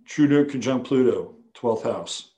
True 0.05 0.27
Node 0.27 0.51
conjunct 0.51 0.89
Pluto, 0.89 1.37
12th 1.55 1.85
house. 1.85 2.33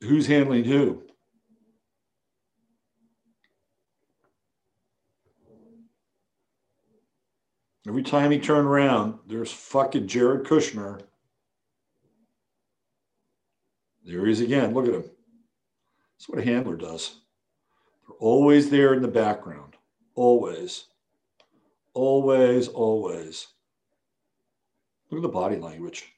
Who's 0.00 0.28
handling 0.28 0.64
who? 0.64 1.05
Every 7.86 8.02
time 8.02 8.32
he 8.32 8.38
turned 8.40 8.66
around, 8.66 9.20
there's 9.28 9.52
fucking 9.52 10.08
Jared 10.08 10.44
Kushner. 10.44 11.02
There 14.04 14.26
he 14.26 14.32
is 14.32 14.40
again. 14.40 14.74
Look 14.74 14.88
at 14.88 14.94
him. 14.94 15.04
That's 16.18 16.28
what 16.28 16.40
a 16.40 16.44
handler 16.44 16.76
does. 16.76 17.20
They're 18.06 18.16
always 18.18 18.70
there 18.70 18.94
in 18.94 19.02
the 19.02 19.08
background. 19.08 19.74
Always. 20.16 20.86
Always, 21.94 22.66
always. 22.68 23.46
Look 25.10 25.18
at 25.18 25.22
the 25.22 25.28
body 25.28 25.56
language. 25.56 26.12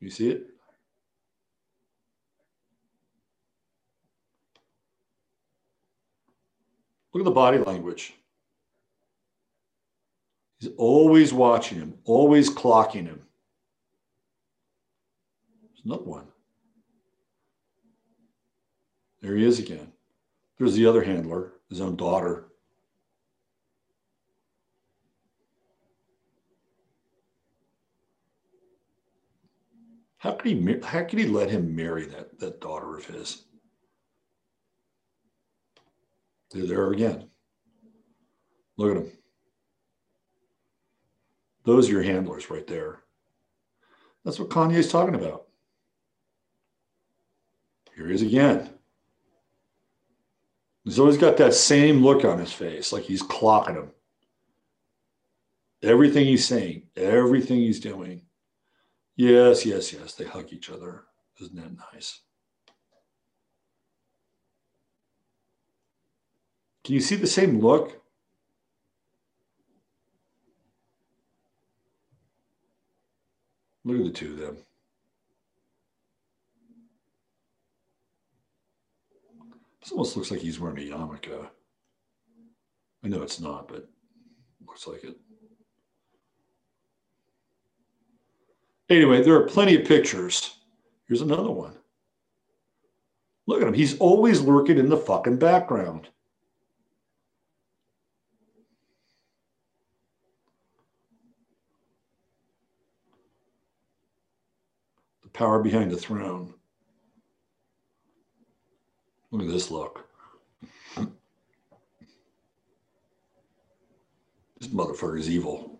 You 0.00 0.10
see 0.10 0.30
it? 0.30 0.46
Look 7.12 7.20
at 7.20 7.24
the 7.24 7.30
body 7.30 7.58
language. 7.58 8.14
He's 10.64 10.72
always 10.78 11.30
watching 11.30 11.76
him, 11.76 11.98
always 12.04 12.48
clocking 12.48 13.04
him. 13.04 13.20
There's 15.60 15.84
one. 16.06 16.24
There 19.20 19.36
he 19.36 19.44
is 19.44 19.58
again. 19.58 19.92
There's 20.56 20.72
the 20.72 20.86
other 20.86 21.02
handler, 21.04 21.52
his 21.68 21.82
own 21.82 21.96
daughter. 21.96 22.46
How 30.16 30.32
could 30.32 30.50
he? 30.50 30.78
How 30.82 31.04
could 31.04 31.18
he 31.18 31.26
let 31.26 31.50
him 31.50 31.76
marry 31.76 32.06
that 32.06 32.38
that 32.38 32.62
daughter 32.62 32.96
of 32.96 33.04
his? 33.04 33.44
They're 36.52 36.64
there 36.64 36.90
again. 36.90 37.28
Look 38.78 38.96
at 38.96 39.02
them. 39.04 39.12
Those 41.64 41.88
are 41.88 41.92
your 41.92 42.02
handlers 42.02 42.50
right 42.50 42.66
there. 42.66 43.00
That's 44.24 44.38
what 44.38 44.50
Kanye's 44.50 44.90
talking 44.90 45.14
about. 45.14 45.46
Here 47.96 48.08
he 48.08 48.14
is 48.14 48.22
again. 48.22 48.70
He's 50.84 50.98
always 50.98 51.16
got 51.16 51.38
that 51.38 51.54
same 51.54 52.04
look 52.04 52.24
on 52.24 52.38
his 52.38 52.52
face, 52.52 52.92
like 52.92 53.04
he's 53.04 53.22
clocking 53.22 53.76
him. 53.76 53.90
Everything 55.82 56.26
he's 56.26 56.46
saying, 56.46 56.84
everything 56.96 57.58
he's 57.58 57.80
doing. 57.80 58.22
Yes, 59.16 59.64
yes, 59.64 59.92
yes. 59.92 60.14
They 60.14 60.24
hug 60.24 60.52
each 60.52 60.70
other. 60.70 61.04
Isn't 61.40 61.56
that 61.56 61.76
nice? 61.92 62.20
Can 66.84 66.94
you 66.94 67.00
see 67.00 67.16
the 67.16 67.26
same 67.26 67.60
look? 67.60 68.03
Look 73.84 73.98
at 73.98 74.04
the 74.04 74.10
two 74.10 74.32
of 74.32 74.38
them. 74.38 74.56
This 79.80 79.92
almost 79.92 80.16
looks 80.16 80.30
like 80.30 80.40
he's 80.40 80.58
wearing 80.58 80.78
a 80.78 80.94
yarmulke. 80.94 81.48
I 83.04 83.08
know 83.08 83.22
it's 83.22 83.40
not, 83.40 83.68
but 83.68 83.86
looks 84.66 84.86
like 84.86 85.04
it. 85.04 85.16
Anyway, 88.88 89.22
there 89.22 89.34
are 89.34 89.46
plenty 89.46 89.76
of 89.76 89.86
pictures. 89.86 90.56
Here's 91.06 91.20
another 91.20 91.50
one. 91.50 91.74
Look 93.46 93.60
at 93.60 93.68
him. 93.68 93.74
He's 93.74 93.98
always 93.98 94.40
lurking 94.40 94.78
in 94.78 94.88
the 94.88 94.96
fucking 94.96 95.38
background. 95.38 96.08
Power 105.34 105.62
behind 105.62 105.90
the 105.90 105.96
throne. 105.96 106.54
Look 109.30 109.42
at 109.42 109.48
this 109.48 109.70
look. 109.70 110.08
This 114.58 114.68
motherfucker 114.68 115.18
is 115.18 115.28
evil. 115.28 115.78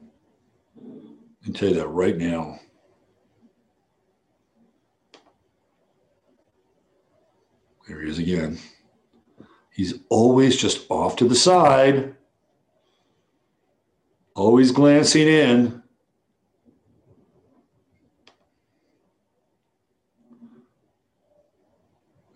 I 1.47 1.51
tell 1.53 1.69
you 1.71 1.77
that 1.77 1.87
right 1.87 2.19
now. 2.19 2.59
There 7.87 8.03
he 8.03 8.11
is 8.11 8.19
again. 8.19 8.59
He's 9.71 9.95
always 10.09 10.57
just 10.57 10.91
off 10.91 11.17
to 11.17 11.29
the 11.29 11.35
side, 11.35 12.17
always 14.35 14.73
glancing 14.73 15.29
in. 15.29 15.84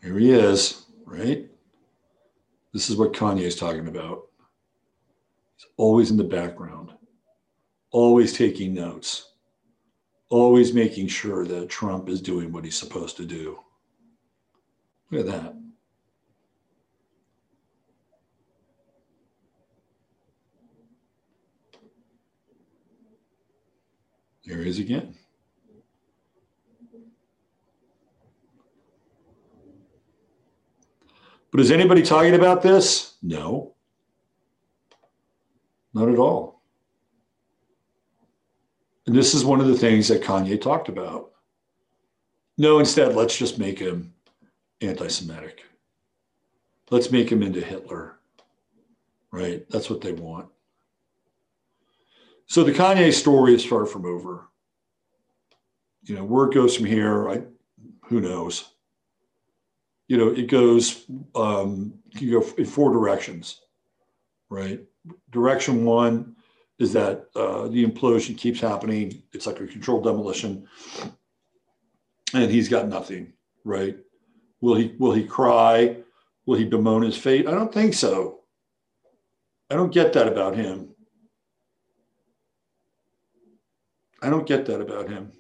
Here 0.09 0.19
he 0.19 0.31
is, 0.31 0.87
right? 1.05 1.47
This 2.73 2.89
is 2.89 2.97
what 2.97 3.13
Kanye 3.13 3.43
is 3.43 3.57
talking 3.57 3.89
about. 3.89 4.29
He's 5.55 5.67
always 5.77 6.11
in 6.11 6.17
the 6.17 6.25
background, 6.25 6.93
always 7.91 8.33
taking 8.33 8.73
notes, 8.73 9.33
always 10.31 10.73
making 10.73 11.09
sure 11.09 11.45
that 11.45 11.69
Trump 11.69 12.09
is 12.09 12.23
doing 12.23 12.51
what 12.51 12.65
he's 12.65 12.79
supposed 12.79 13.19
to 13.19 13.27
do. 13.27 13.59
Look 15.11 15.27
at 15.27 15.31
that. 15.31 15.55
There 24.47 24.63
he 24.63 24.71
is 24.71 24.79
again. 24.79 25.18
But 31.51 31.61
is 31.61 31.71
anybody 31.71 32.03
talking 32.03 32.35
about 32.35 32.63
this? 32.63 33.15
No. 33.23 33.75
Not 35.95 36.09
at 36.09 36.19
all. 36.19 36.63
And 39.07 39.17
this 39.17 39.33
is 39.33 39.45
one 39.45 39.61
of 39.61 39.69
the 39.69 39.77
things 39.77 40.09
that 40.09 40.23
Kanye 40.23 40.61
talked 40.61 40.89
about. 40.91 41.31
No, 42.59 42.79
instead, 42.79 43.15
let's 43.15 43.37
just 43.37 43.59
make 43.59 43.79
him 43.79 44.13
anti 44.81 45.09
Semitic. 45.09 45.63
Let's 46.91 47.11
make 47.11 47.31
him 47.31 47.43
into 47.43 47.61
Hitler. 47.61 48.19
Right? 49.31 49.65
That's 49.71 49.89
what 49.89 50.01
they 50.01 50.13
want. 50.13 50.49
So 52.47 52.65
the 52.65 52.73
Kanye 52.73 53.13
story 53.13 53.55
is 53.55 53.65
far 53.65 53.87
from 53.87 54.05
over. 54.05 54.49
You 56.05 56.17
know, 56.17 56.25
where 56.25 56.47
it 56.47 56.55
goes 56.55 56.77
from 56.77 56.87
here, 56.87 57.29
I, 57.29 57.43
who 58.07 58.21
knows? 58.21 58.73
You 60.09 60.17
know, 60.17 60.29
it 60.29 60.49
goes, 60.49 61.05
um, 61.35 61.95
you 62.13 62.41
go 62.41 62.47
in 62.57 62.65
four 62.65 62.93
directions, 62.93 63.61
right? 64.49 64.81
Direction 65.31 65.85
one 65.85 66.35
is 66.79 66.93
that 66.95 67.27
uh, 67.37 67.69
the 67.69 67.85
implosion 67.85 68.37
keeps 68.37 68.61
happening. 68.61 69.23
It's 69.33 69.47
like 69.47 69.61
a 69.61 69.67
controlled 69.67 70.05
demolition, 70.05 70.67
and 72.35 72.51
he's 72.51 72.69
got 72.69 72.89
nothing, 72.89 73.33
right? 73.65 73.97
Will 74.61 74.75
he 74.75 74.95
will 74.99 75.13
he 75.13 75.25
cry? 75.25 75.99
Will 76.47 76.57
he 76.57 76.65
bemoan 76.65 77.03
his 77.03 77.17
fate? 77.17 77.47
I 77.47 77.51
don't 77.51 77.73
think 77.73 77.93
so. 77.93 78.41
I 79.71 79.75
don't 79.75 79.93
get 79.93 80.15
that 80.15 80.27
about 80.27 80.57
him. 80.57 80.95
I 84.23 84.31
don't 84.31 84.47
get 84.47 84.65
that 84.67 84.81
about 84.81 85.09
him. 85.09 85.33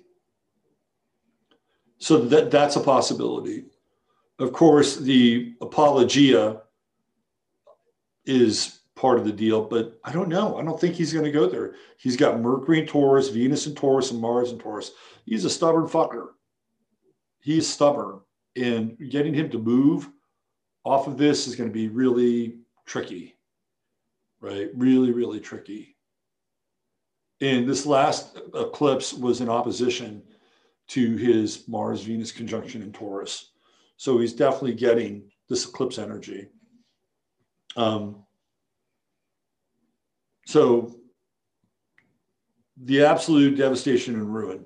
So 1.98 2.18
that, 2.26 2.50
that's 2.50 2.76
a 2.76 2.80
possibility. 2.80 3.64
Of 4.38 4.52
course, 4.52 4.96
the 4.96 5.54
apologia 5.60 6.62
is 8.24 8.80
part 8.94 9.18
of 9.18 9.24
the 9.24 9.32
deal, 9.32 9.62
but 9.64 9.98
I 10.04 10.12
don't 10.12 10.28
know. 10.28 10.58
I 10.58 10.64
don't 10.64 10.80
think 10.80 10.94
he's 10.94 11.12
going 11.12 11.24
to 11.24 11.30
go 11.30 11.48
there. 11.48 11.74
He's 11.96 12.16
got 12.16 12.40
Mercury 12.40 12.80
and 12.80 12.88
Taurus, 12.88 13.28
Venus 13.28 13.66
and 13.66 13.76
Taurus, 13.76 14.10
and 14.10 14.20
Mars 14.20 14.50
and 14.50 14.60
Taurus. 14.60 14.92
He's 15.24 15.44
a 15.44 15.50
stubborn 15.50 15.86
fucker. 15.86 16.28
He's 17.40 17.68
stubborn, 17.68 18.20
and 18.56 18.96
getting 19.10 19.34
him 19.34 19.50
to 19.50 19.58
move 19.58 20.10
off 20.84 21.06
of 21.06 21.16
this 21.16 21.46
is 21.46 21.56
going 21.56 21.68
to 21.68 21.74
be 21.74 21.88
really 21.88 22.58
tricky, 22.86 23.36
right? 24.40 24.70
Really, 24.74 25.12
really 25.12 25.40
tricky. 25.40 25.96
And 27.40 27.68
this 27.68 27.86
last 27.86 28.40
eclipse 28.54 29.12
was 29.12 29.40
in 29.40 29.48
opposition 29.48 30.22
to 30.88 31.16
his 31.16 31.68
Mars 31.68 32.02
Venus 32.02 32.32
conjunction 32.32 32.82
in 32.82 32.92
Taurus. 32.92 33.47
So 33.98 34.18
he's 34.18 34.32
definitely 34.32 34.74
getting 34.74 35.30
this 35.48 35.68
eclipse 35.68 35.98
energy. 35.98 36.48
Um, 37.76 38.24
so 40.46 40.96
the 42.84 43.04
absolute 43.04 43.58
devastation 43.58 44.14
and 44.14 44.32
ruin 44.32 44.64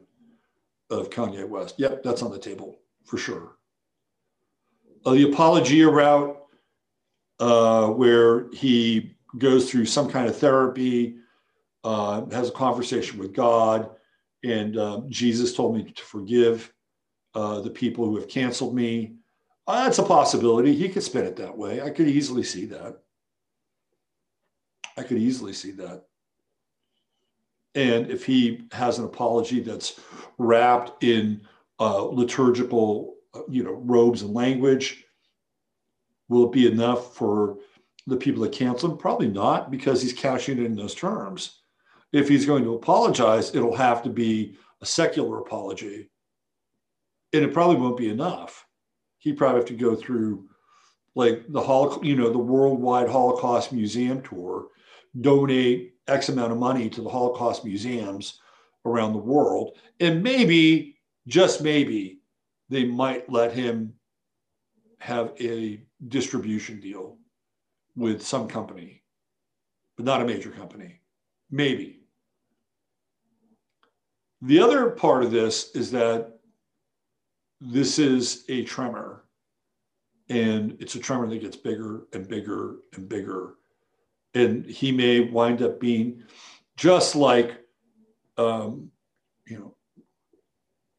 of 0.90 1.10
Kanye 1.10 1.48
West. 1.48 1.76
Yep, 1.78 2.02
that's 2.02 2.22
on 2.22 2.30
the 2.30 2.38
table 2.38 2.78
for 3.04 3.16
sure. 3.16 3.56
Uh, 5.04 5.12
the 5.12 5.30
apologia 5.30 5.88
route, 5.88 6.36
uh, 7.40 7.88
where 7.88 8.50
he 8.52 9.16
goes 9.38 9.70
through 9.70 9.86
some 9.86 10.10
kind 10.10 10.28
of 10.28 10.36
therapy, 10.36 11.16
uh, 11.84 12.26
has 12.26 12.50
a 12.50 12.52
conversation 12.52 13.18
with 13.18 13.32
God, 13.32 13.90
and 14.44 14.76
uh, 14.76 15.00
Jesus 15.08 15.54
told 15.54 15.74
me 15.74 15.90
to 15.90 16.02
forgive 16.02 16.72
uh, 17.34 17.60
the 17.60 17.70
people 17.70 18.04
who 18.04 18.16
have 18.16 18.28
canceled 18.28 18.74
me. 18.74 19.14
Uh, 19.66 19.84
that's 19.84 19.98
a 19.98 20.02
possibility. 20.02 20.74
He 20.74 20.88
could 20.88 21.02
spin 21.02 21.24
it 21.24 21.36
that 21.36 21.56
way. 21.56 21.80
I 21.80 21.90
could 21.90 22.08
easily 22.08 22.42
see 22.42 22.66
that. 22.66 22.98
I 24.96 25.02
could 25.02 25.18
easily 25.18 25.52
see 25.52 25.70
that. 25.72 26.04
And 27.74 28.10
if 28.10 28.26
he 28.26 28.68
has 28.72 28.98
an 28.98 29.04
apology 29.04 29.60
that's 29.60 29.98
wrapped 30.36 31.02
in 31.02 31.42
uh, 31.80 32.04
liturgical, 32.04 33.14
uh, 33.34 33.40
you 33.48 33.62
know, 33.62 33.72
robes 33.72 34.22
and 34.22 34.34
language, 34.34 35.04
will 36.28 36.46
it 36.46 36.52
be 36.52 36.66
enough 36.66 37.14
for 37.14 37.58
the 38.06 38.16
people 38.16 38.42
that 38.42 38.52
cancel 38.52 38.90
him? 38.90 38.98
Probably 38.98 39.28
not, 39.28 39.70
because 39.70 40.02
he's 40.02 40.12
cashing 40.12 40.58
it 40.58 40.66
in 40.66 40.76
those 40.76 40.94
terms. 40.94 41.60
If 42.12 42.28
he's 42.28 42.44
going 42.44 42.64
to 42.64 42.74
apologize, 42.74 43.54
it'll 43.54 43.76
have 43.76 44.02
to 44.02 44.10
be 44.10 44.56
a 44.82 44.86
secular 44.86 45.38
apology, 45.38 46.10
and 47.32 47.42
it 47.42 47.54
probably 47.54 47.76
won't 47.76 47.96
be 47.96 48.10
enough. 48.10 48.66
He 49.22 49.32
probably 49.32 49.60
have 49.60 49.68
to 49.68 49.74
go 49.74 49.94
through 49.94 50.48
like 51.14 51.44
the 51.48 51.60
Holocaust, 51.60 52.04
you 52.04 52.16
know, 52.16 52.28
the 52.30 52.38
worldwide 52.38 53.08
Holocaust 53.08 53.72
Museum 53.72 54.20
tour, 54.20 54.66
donate 55.20 55.94
X 56.08 56.28
amount 56.28 56.50
of 56.50 56.58
money 56.58 56.90
to 56.90 57.02
the 57.02 57.08
Holocaust 57.08 57.64
museums 57.64 58.40
around 58.84 59.12
the 59.12 59.20
world. 59.20 59.76
And 60.00 60.24
maybe, 60.24 60.98
just 61.28 61.62
maybe, 61.62 62.18
they 62.68 62.84
might 62.84 63.30
let 63.30 63.52
him 63.52 63.94
have 64.98 65.32
a 65.40 65.84
distribution 66.08 66.80
deal 66.80 67.18
with 67.94 68.26
some 68.26 68.48
company, 68.48 69.04
but 69.96 70.04
not 70.04 70.20
a 70.20 70.24
major 70.24 70.50
company. 70.50 71.00
Maybe. 71.48 72.00
The 74.40 74.58
other 74.58 74.90
part 74.90 75.22
of 75.22 75.30
this 75.30 75.70
is 75.76 75.92
that 75.92 76.40
this 77.70 77.98
is 77.98 78.44
a 78.48 78.64
tremor, 78.64 79.24
and 80.28 80.76
it's 80.80 80.94
a 80.94 81.00
tremor 81.00 81.28
that 81.28 81.40
gets 81.40 81.56
bigger 81.56 82.02
and 82.12 82.28
bigger 82.28 82.76
and 82.94 83.08
bigger 83.08 83.54
and 84.34 84.64
he 84.66 84.92
may 84.92 85.20
wind 85.20 85.62
up 85.62 85.80
being 85.80 86.22
just 86.76 87.14
like 87.14 87.58
um, 88.38 88.90
you 89.46 89.58
know 89.58 89.74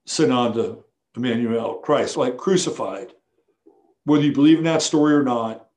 Sananda 0.08 0.84
Emmanuel 1.16 1.76
Christ, 1.76 2.18
like 2.18 2.38
crucified. 2.38 3.14
Whether 4.06 4.24
you 4.26 4.34
believe 4.34 4.58
in 4.58 4.66
that 4.66 4.82
story 4.82 5.14
or 5.14 5.24
not, 5.24 5.70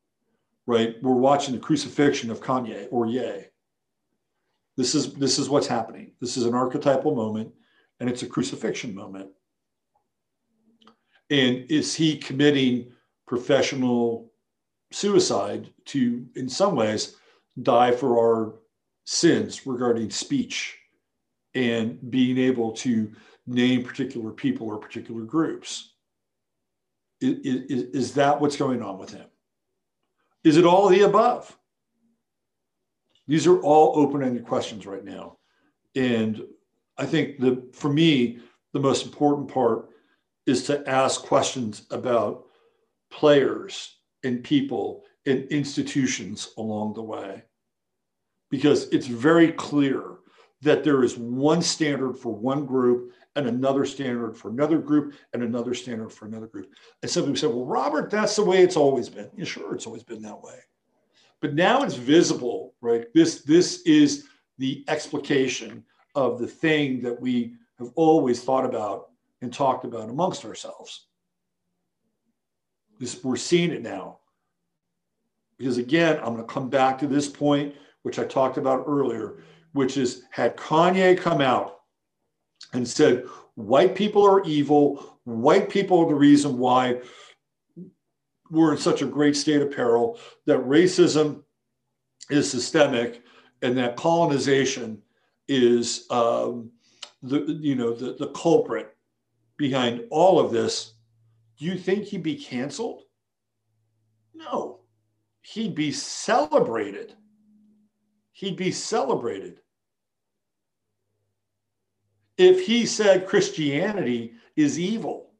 right? 0.66 0.96
We're 1.00 1.12
watching 1.12 1.54
the 1.54 1.60
crucifixion 1.60 2.30
of 2.30 2.40
Kanye 2.40 2.88
or 2.90 3.06
Ye. 3.06 3.44
This 4.76 4.94
is 4.94 5.14
this 5.14 5.38
is 5.38 5.48
what's 5.48 5.66
happening. 5.66 6.12
This 6.20 6.36
is 6.36 6.44
an 6.44 6.54
archetypal 6.54 7.14
moment, 7.14 7.52
and 8.00 8.10
it's 8.10 8.22
a 8.22 8.26
crucifixion 8.26 8.94
moment. 8.94 9.30
And 11.30 11.70
is 11.70 11.94
he 11.94 12.16
committing 12.16 12.92
professional 13.26 14.32
suicide 14.92 15.68
to, 15.86 16.26
in 16.36 16.48
some 16.48 16.76
ways, 16.76 17.16
die 17.62 17.92
for 17.92 18.18
our 18.18 18.54
sins 19.04 19.66
regarding 19.66 20.10
speech 20.10 20.78
and 21.54 21.98
being 22.10 22.38
able 22.38 22.72
to 22.72 23.12
name 23.46 23.82
particular 23.82 24.30
people 24.30 24.66
or 24.66 24.78
particular 24.78 25.22
groups. 25.22 25.92
Is, 27.20 27.38
is, 27.70 27.82
is 27.94 28.14
that 28.14 28.40
what's 28.40 28.56
going 28.56 28.82
on 28.82 28.98
with 28.98 29.10
him? 29.10 29.26
Is 30.44 30.56
it 30.56 30.66
all 30.66 30.88
the 30.88 31.02
above? 31.02 31.56
These 33.26 33.46
are 33.46 33.60
all 33.60 33.98
open 33.98 34.22
ended 34.22 34.46
questions 34.46 34.86
right 34.86 35.04
now. 35.04 35.38
And 35.94 36.44
I 36.98 37.06
think 37.06 37.40
the, 37.40 37.66
for 37.72 37.92
me, 37.92 38.38
the 38.72 38.80
most 38.80 39.04
important 39.06 39.48
part 39.48 39.88
is 40.46 40.64
to 40.64 40.88
ask 40.88 41.22
questions 41.22 41.86
about 41.90 42.46
players 43.10 43.96
and 44.24 44.42
people 44.42 45.04
and 45.26 45.44
institutions 45.48 46.52
along 46.56 46.94
the 46.94 47.02
way. 47.02 47.42
Because 48.50 48.88
it's 48.90 49.06
very 49.06 49.52
clear 49.52 50.18
that 50.62 50.84
there 50.84 51.02
is 51.02 51.18
one 51.18 51.62
standard 51.62 52.16
for 52.16 52.34
one 52.34 52.64
group 52.64 53.12
and 53.34 53.46
another 53.46 53.84
standard 53.84 54.36
for 54.36 54.48
another 54.48 54.78
group 54.78 55.14
and 55.32 55.42
another 55.42 55.74
standard 55.74 56.10
for 56.10 56.26
another 56.26 56.46
group. 56.46 56.72
And 57.02 57.10
some 57.10 57.24
people 57.24 57.36
say, 57.36 57.46
well, 57.48 57.66
Robert, 57.66 58.10
that's 58.10 58.36
the 58.36 58.44
way 58.44 58.62
it's 58.62 58.76
always 58.76 59.08
been. 59.08 59.30
Yeah, 59.36 59.44
sure, 59.44 59.74
it's 59.74 59.86
always 59.86 60.04
been 60.04 60.22
that 60.22 60.42
way. 60.42 60.58
But 61.40 61.54
now 61.54 61.82
it's 61.82 61.96
visible, 61.96 62.74
right? 62.80 63.06
This, 63.14 63.42
this 63.42 63.82
is 63.82 64.26
the 64.58 64.84
explication 64.88 65.84
of 66.14 66.38
the 66.38 66.46
thing 66.46 67.00
that 67.02 67.20
we 67.20 67.56
have 67.78 67.90
always 67.94 68.42
thought 68.42 68.64
about 68.64 69.10
and 69.42 69.52
talked 69.52 69.84
about 69.84 70.08
amongst 70.08 70.44
ourselves. 70.44 71.06
This, 72.98 73.22
we're 73.22 73.36
seeing 73.36 73.70
it 73.70 73.82
now. 73.82 74.18
Because 75.58 75.78
again, 75.78 76.18
I'm 76.18 76.34
going 76.34 76.46
to 76.46 76.52
come 76.52 76.68
back 76.68 76.98
to 76.98 77.06
this 77.06 77.28
point, 77.28 77.74
which 78.02 78.18
I 78.18 78.24
talked 78.24 78.58
about 78.58 78.84
earlier, 78.86 79.42
which 79.72 79.96
is 79.96 80.22
had 80.30 80.56
Kanye 80.56 81.18
come 81.18 81.40
out 81.40 81.80
and 82.72 82.86
said, 82.86 83.24
white 83.54 83.94
people 83.94 84.24
are 84.24 84.44
evil, 84.44 85.18
white 85.24 85.68
people 85.68 86.00
are 86.00 86.08
the 86.08 86.14
reason 86.14 86.58
why 86.58 87.00
we're 88.50 88.72
in 88.72 88.78
such 88.78 89.02
a 89.02 89.06
great 89.06 89.36
state 89.36 89.60
of 89.60 89.70
peril, 89.70 90.18
that 90.46 90.58
racism 90.58 91.42
is 92.30 92.50
systemic, 92.50 93.22
and 93.62 93.76
that 93.76 93.96
colonization 93.96 95.02
is 95.48 96.06
um, 96.10 96.70
the 97.22 97.58
you 97.60 97.74
know 97.74 97.94
the, 97.94 98.14
the 98.14 98.28
culprit 98.28 98.95
behind 99.56 100.04
all 100.10 100.38
of 100.38 100.52
this, 100.52 100.94
do 101.58 101.64
you 101.64 101.76
think 101.76 102.04
he'd 102.04 102.22
be 102.22 102.36
canceled? 102.36 103.02
No 104.34 104.80
he'd 105.52 105.74
be 105.74 105.92
celebrated. 105.92 107.14
He'd 108.32 108.56
be 108.56 108.72
celebrated. 108.72 109.60
If 112.36 112.66
he 112.66 112.84
said 112.84 113.26
Christianity 113.26 114.32
is 114.56 114.78
evil, 114.78 115.30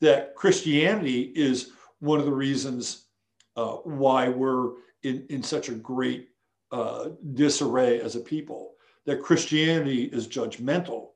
that 0.00 0.34
Christianity 0.34 1.32
is 1.36 1.70
one 2.00 2.18
of 2.18 2.24
the 2.24 2.32
reasons 2.32 3.06
uh, 3.56 3.74
why 3.84 4.28
we're 4.28 4.70
in, 5.02 5.26
in 5.28 5.42
such 5.42 5.68
a 5.68 5.74
great 5.74 6.30
uh, 6.72 7.10
disarray 7.34 8.00
as 8.00 8.16
a 8.16 8.20
people, 8.20 8.72
that 9.04 9.22
Christianity 9.22 10.04
is 10.04 10.26
judgmental, 10.26 11.10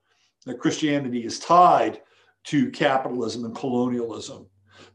that 0.46 0.58
Christianity 0.58 1.24
is 1.24 1.38
tied 1.38 2.00
to 2.44 2.70
capitalism 2.70 3.44
and 3.44 3.54
colonialism, 3.54 4.46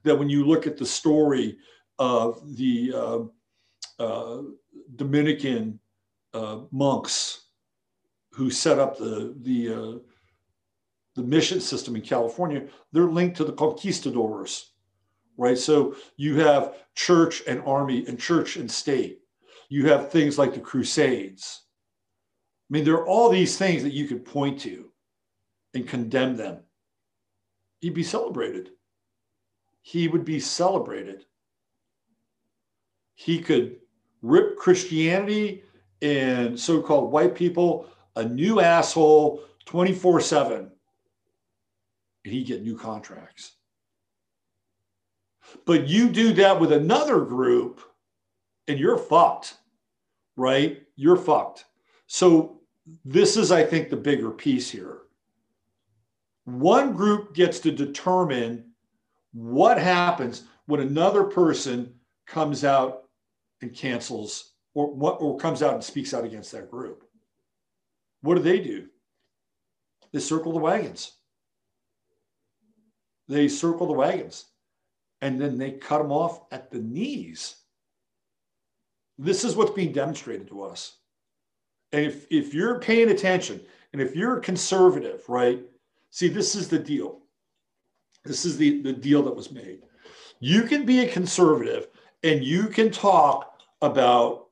that 0.03 0.17
when 0.17 0.29
you 0.29 0.45
look 0.45 0.65
at 0.65 0.77
the 0.77 0.85
story 0.85 1.57
of 1.99 2.55
the 2.57 2.93
uh, 2.95 3.19
uh, 4.01 4.41
Dominican 4.95 5.79
uh, 6.33 6.61
monks 6.71 7.47
who 8.31 8.49
set 8.49 8.79
up 8.79 8.97
the 8.97 9.35
the 9.41 9.73
uh, 9.73 9.99
the 11.15 11.23
mission 11.23 11.59
system 11.59 11.95
in 11.95 12.01
California. 12.01 12.65
They're 12.91 13.03
linked 13.03 13.37
to 13.37 13.43
the 13.43 13.53
conquistadors, 13.53 14.71
right? 15.37 15.57
So 15.57 15.95
you 16.15 16.39
have 16.39 16.75
church 16.95 17.43
and 17.47 17.61
army 17.65 18.05
and 18.07 18.19
church 18.19 18.55
and 18.55 18.71
state. 18.71 19.19
You 19.69 19.87
have 19.89 20.09
things 20.09 20.37
like 20.37 20.53
the 20.53 20.59
Crusades. 20.59 21.63
I 22.69 22.73
mean, 22.73 22.85
there 22.85 22.95
are 22.95 23.07
all 23.07 23.29
these 23.29 23.57
things 23.57 23.83
that 23.83 23.93
you 23.93 24.07
could 24.07 24.23
point 24.23 24.59
to 24.61 24.90
and 25.73 25.87
condemn 25.87 26.35
them. 26.35 26.59
he'd 27.79 27.93
be 27.93 28.03
celebrated. 28.03 28.71
He 29.81 30.07
would 30.07 30.25
be 30.25 30.39
celebrated. 30.39 31.25
He 33.15 33.39
could 33.39 33.77
rip 34.21 34.57
Christianity 34.57 35.63
and 36.01 36.59
so 36.59 36.81
called 36.81 37.11
white 37.11 37.35
people 37.35 37.87
a 38.15 38.23
new 38.23 38.59
asshole 38.59 39.43
24 39.65 40.21
7. 40.21 40.71
And 42.23 42.33
he'd 42.33 42.47
get 42.47 42.63
new 42.63 42.77
contracts. 42.77 43.53
But 45.65 45.87
you 45.87 46.09
do 46.09 46.33
that 46.33 46.59
with 46.59 46.71
another 46.71 47.21
group 47.21 47.81
and 48.67 48.79
you're 48.79 48.97
fucked, 48.97 49.55
right? 50.35 50.83
You're 50.95 51.17
fucked. 51.17 51.65
So, 52.07 52.61
this 53.05 53.37
is, 53.37 53.51
I 53.51 53.63
think, 53.63 53.89
the 53.89 53.95
bigger 53.95 54.31
piece 54.31 54.69
here. 54.69 55.01
One 56.45 56.93
group 56.93 57.35
gets 57.35 57.59
to 57.61 57.71
determine 57.71 58.71
what 59.33 59.77
happens 59.77 60.43
when 60.65 60.81
another 60.81 61.23
person 61.23 61.93
comes 62.25 62.63
out 62.63 63.03
and 63.61 63.73
cancels 63.73 64.53
or 64.73 64.93
what 64.93 65.21
or 65.21 65.37
comes 65.37 65.61
out 65.61 65.73
and 65.73 65.83
speaks 65.83 66.13
out 66.13 66.25
against 66.25 66.51
that 66.51 66.71
group. 66.71 67.03
What 68.21 68.35
do 68.35 68.41
they 68.41 68.59
do? 68.59 68.87
They 70.11 70.19
circle 70.19 70.53
the 70.53 70.59
wagons. 70.59 71.13
They 73.27 73.47
circle 73.47 73.87
the 73.87 73.93
wagons 73.93 74.45
and 75.21 75.39
then 75.39 75.57
they 75.57 75.71
cut 75.71 75.99
them 75.99 76.11
off 76.11 76.41
at 76.51 76.71
the 76.71 76.79
knees. 76.79 77.55
This 79.17 79.43
is 79.43 79.55
what's 79.55 79.71
being 79.71 79.91
demonstrated 79.91 80.47
to 80.47 80.63
us. 80.63 80.97
And 81.91 82.05
if, 82.05 82.25
if 82.31 82.53
you're 82.53 82.79
paying 82.79 83.11
attention 83.11 83.61
and 83.93 84.01
if 84.01 84.15
you're 84.15 84.39
conservative, 84.39 85.23
right? 85.27 85.61
See, 86.11 86.27
this 86.27 86.55
is 86.55 86.67
the 86.67 86.79
deal. 86.79 87.19
This 88.25 88.45
is 88.45 88.57
the, 88.57 88.81
the 88.81 88.93
deal 88.93 89.23
that 89.23 89.35
was 89.35 89.51
made. 89.51 89.79
You 90.39 90.63
can 90.63 90.85
be 90.85 90.99
a 90.99 91.11
conservative 91.11 91.87
and 92.23 92.43
you 92.43 92.67
can 92.67 92.91
talk 92.91 93.59
about 93.81 94.47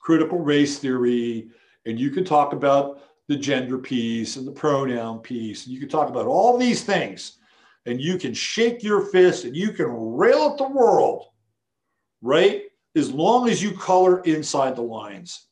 critical 0.00 0.38
race 0.38 0.78
theory 0.78 1.48
and 1.86 1.98
you 1.98 2.10
can 2.10 2.24
talk 2.24 2.52
about 2.52 3.00
the 3.28 3.36
gender 3.36 3.78
piece 3.78 4.36
and 4.36 4.46
the 4.46 4.52
pronoun 4.52 5.18
piece. 5.20 5.64
And 5.64 5.74
you 5.74 5.80
can 5.80 5.88
talk 5.88 6.10
about 6.10 6.26
all 6.26 6.58
these 6.58 6.84
things 6.84 7.38
and 7.86 8.00
you 8.00 8.18
can 8.18 8.34
shake 8.34 8.82
your 8.82 9.00
fist 9.00 9.44
and 9.44 9.56
you 9.56 9.72
can 9.72 9.86
rail 9.86 10.50
at 10.52 10.58
the 10.58 10.68
world, 10.68 11.26
right? 12.20 12.64
As 12.94 13.10
long 13.10 13.48
as 13.48 13.62
you 13.62 13.72
color 13.72 14.20
inside 14.22 14.76
the 14.76 14.82
lines. 14.82 15.46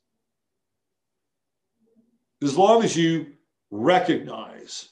As 2.42 2.58
long 2.58 2.84
as 2.84 2.96
you 2.96 3.32
recognize 3.72 4.90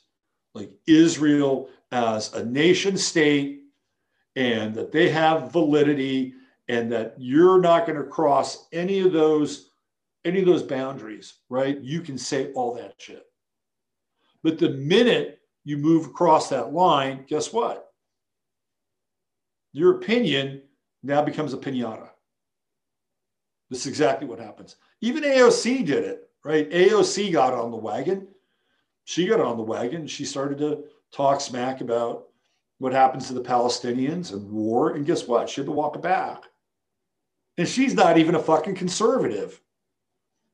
like 0.54 0.72
Israel 0.86 1.68
as 1.92 2.32
a 2.34 2.44
nation 2.44 2.96
state 2.96 3.60
and 4.34 4.74
that 4.74 4.90
they 4.90 5.10
have 5.10 5.52
validity 5.52 6.32
and 6.68 6.90
that 6.90 7.14
you're 7.18 7.60
not 7.60 7.86
going 7.86 7.98
to 7.98 8.04
cross 8.04 8.66
any 8.72 9.00
of 9.00 9.12
those 9.12 9.68
any 10.24 10.40
of 10.40 10.46
those 10.46 10.62
boundaries, 10.62 11.38
right? 11.48 11.80
You 11.80 12.02
can 12.02 12.18
say 12.18 12.52
all 12.52 12.74
that 12.74 12.94
shit. 12.98 13.24
But 14.42 14.58
the 14.58 14.68
minute 14.68 15.38
you 15.64 15.78
move 15.78 16.06
across 16.06 16.50
that 16.50 16.74
line, 16.74 17.24
guess 17.26 17.54
what? 17.54 17.90
Your 19.72 19.96
opinion 19.96 20.60
now 21.02 21.22
becomes 21.22 21.54
a 21.54 21.56
pinata. 21.56 22.10
This 23.70 23.80
is 23.80 23.86
exactly 23.86 24.26
what 24.26 24.38
happens. 24.38 24.76
Even 25.00 25.22
AOC 25.22 25.86
did 25.86 26.04
it, 26.04 26.28
right? 26.44 26.68
AOC 26.70 27.32
got 27.32 27.54
on 27.54 27.70
the 27.70 27.76
wagon. 27.78 28.28
She 29.10 29.26
got 29.26 29.40
on 29.40 29.56
the 29.56 29.64
wagon. 29.64 30.06
She 30.06 30.24
started 30.24 30.58
to 30.58 30.84
talk 31.10 31.40
smack 31.40 31.80
about 31.80 32.28
what 32.78 32.92
happens 32.92 33.26
to 33.26 33.34
the 33.34 33.42
Palestinians 33.42 34.32
and 34.32 34.48
war. 34.48 34.90
And 34.90 35.04
guess 35.04 35.26
what? 35.26 35.50
She 35.50 35.60
had 35.60 35.66
to 35.66 35.72
walk 35.72 35.96
it 35.96 36.02
back. 36.02 36.44
And 37.58 37.66
she's 37.66 37.92
not 37.92 38.18
even 38.18 38.36
a 38.36 38.40
fucking 38.40 38.76
conservative. 38.76 39.60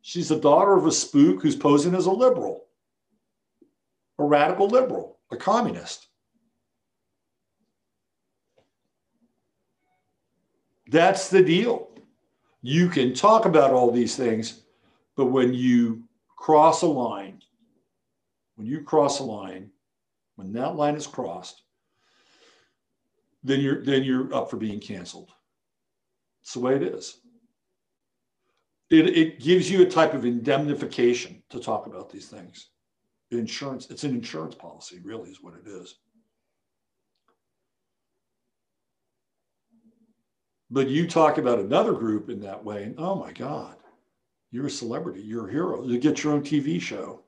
She's 0.01 0.31
the 0.31 0.41
daughter 0.41 0.75
of 0.75 0.87
a 0.87 0.91
spook 0.91 1.43
who's 1.43 1.55
posing 1.55 1.95
as 1.95 2.07
a 2.07 2.11
liberal 2.11 2.63
a 4.19 4.25
radical 4.25 4.69
liberal, 4.69 5.19
a 5.31 5.37
communist. 5.37 6.07
That's 10.87 11.29
the 11.29 11.43
deal. 11.43 11.91
You 12.63 12.89
can 12.89 13.13
talk 13.13 13.45
about 13.45 13.73
all 13.73 13.91
these 13.91 14.17
things, 14.17 14.63
but 15.15 15.27
when 15.27 15.53
you 15.53 16.05
cross 16.39 16.81
a 16.81 16.87
line, 16.87 17.43
when 18.57 18.67
you 18.67 18.83
cross 18.83 19.21
a 19.21 19.25
line, 19.25 19.71
when 20.35 20.53
that 20.53 20.77
line 20.77 20.97
is 20.97 21.07
crossed, 21.07 21.63
then 23.45 23.61
you're 23.61 23.83
then 23.83 24.03
you're 24.03 24.35
up 24.35 24.51
for 24.51 24.57
being 24.57 24.81
canceled. 24.81 25.31
It's 26.43 26.55
the 26.55 26.61
way 26.61 26.75
it 26.77 26.83
is. 26.83 27.21
It, 28.91 29.17
it 29.17 29.41
gives 29.41 29.71
you 29.71 29.83
a 29.83 29.91
type 29.91 30.15
of 30.15 30.25
indemnification 30.25 31.43
to 31.51 31.61
talk 31.61 31.87
about 31.87 32.11
these 32.11 32.29
things 32.29 32.71
insurance. 33.31 33.91
It's 33.91 34.05
an 34.05 34.13
insurance 34.13 34.55
policy, 34.55 35.01
really, 35.03 35.31
is 35.31 35.43
what 35.43 35.55
it 35.55 35.69
is. 35.69 35.97
But 40.71 40.89
you 40.89 41.07
talk 41.07 41.39
about 41.39 41.59
another 41.59 41.93
group 41.93 42.29
in 42.29 42.41
that 42.41 42.65
way, 42.65 42.85
and 42.85 42.95
oh 42.99 43.15
my 43.15 43.33
God, 43.33 43.77
you're 44.51 44.67
a 44.67 44.71
celebrity, 44.71 45.23
you're 45.23 45.49
a 45.49 45.53
hero. 45.53 45.85
You 45.85 45.99
get 45.99 46.23
your 46.23 46.33
own 46.33 46.43
TV 46.43 46.81
show. 46.81 47.23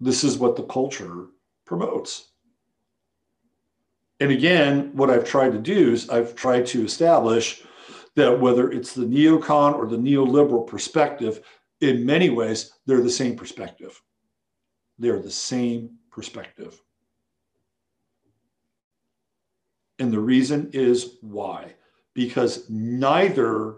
This 0.00 0.24
is 0.24 0.38
what 0.38 0.56
the 0.56 0.64
culture 0.64 1.26
promotes. 1.66 2.28
And 4.20 4.30
again, 4.30 4.90
what 4.94 5.10
I've 5.10 5.24
tried 5.24 5.52
to 5.52 5.58
do 5.58 5.92
is 5.92 6.08
I've 6.10 6.34
tried 6.34 6.66
to 6.66 6.84
establish 6.84 7.62
that 8.16 8.40
whether 8.40 8.70
it's 8.70 8.94
the 8.94 9.04
neocon 9.04 9.74
or 9.74 9.86
the 9.86 9.96
neoliberal 9.96 10.66
perspective, 10.66 11.40
in 11.80 12.04
many 12.04 12.30
ways, 12.30 12.72
they're 12.86 13.02
the 13.02 13.10
same 13.10 13.36
perspective. 13.36 14.00
They're 14.98 15.20
the 15.20 15.30
same 15.30 15.98
perspective. 16.10 16.80
And 20.00 20.12
the 20.12 20.20
reason 20.20 20.70
is 20.72 21.18
why? 21.20 21.74
Because 22.14 22.68
neither 22.68 23.76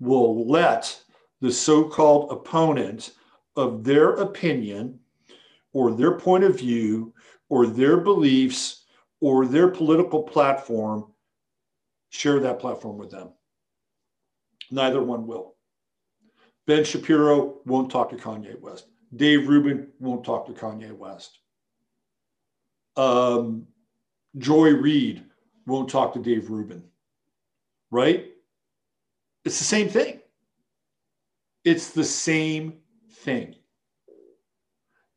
will 0.00 0.48
let 0.48 1.00
the 1.40 1.52
so 1.52 1.84
called 1.84 2.32
opponent 2.32 3.12
of 3.56 3.84
their 3.84 4.14
opinion 4.14 4.98
or 5.72 5.92
their 5.92 6.18
point 6.18 6.44
of 6.44 6.58
view 6.58 7.14
or 7.48 7.66
their 7.66 7.98
beliefs 7.98 8.84
or 9.20 9.46
their 9.46 9.68
political 9.68 10.22
platform 10.22 11.12
share 12.10 12.40
that 12.40 12.58
platform 12.58 12.98
with 12.98 13.10
them. 13.10 13.30
Neither 14.70 15.02
one 15.02 15.26
will. 15.26 15.54
Ben 16.66 16.84
Shapiro 16.84 17.60
won't 17.64 17.90
talk 17.90 18.10
to 18.10 18.16
Kanye 18.16 18.60
West. 18.60 18.88
Dave 19.16 19.48
Rubin 19.48 19.88
won't 19.98 20.24
talk 20.24 20.46
to 20.46 20.52
Kanye 20.52 20.92
West. 20.92 21.38
Um, 22.96 23.66
Joy 24.36 24.74
Reid 24.74 25.24
won't 25.66 25.88
talk 25.88 26.12
to 26.12 26.18
Dave 26.18 26.50
Rubin, 26.50 26.84
right? 27.90 28.26
It's 29.44 29.58
the 29.58 29.64
same 29.64 29.88
thing. 29.88 30.20
It's 31.64 31.90
the 31.90 32.04
same 32.04 32.74
thing. 33.10 33.54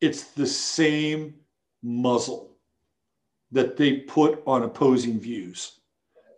It's 0.02 0.24
the 0.24 0.48
same 0.48 1.36
muzzle 1.82 2.56
that 3.52 3.78
they 3.78 3.98
put 3.98 4.42
on 4.46 4.64
opposing 4.64 5.20
views. 5.20 5.80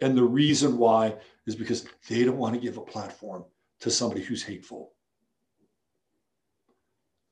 And 0.02 0.18
the 0.18 0.24
reason 0.24 0.78
why 0.78 1.16
is 1.48 1.56
because 1.56 1.86
they 2.10 2.24
don't 2.24 2.38
want 2.38 2.56
to 2.56 2.62
give 2.62 2.78
a 2.78 2.82
platform 2.82 3.46
to 3.80 3.90
somebody 3.90 4.22
who's 4.22 4.44
hateful 4.44 4.94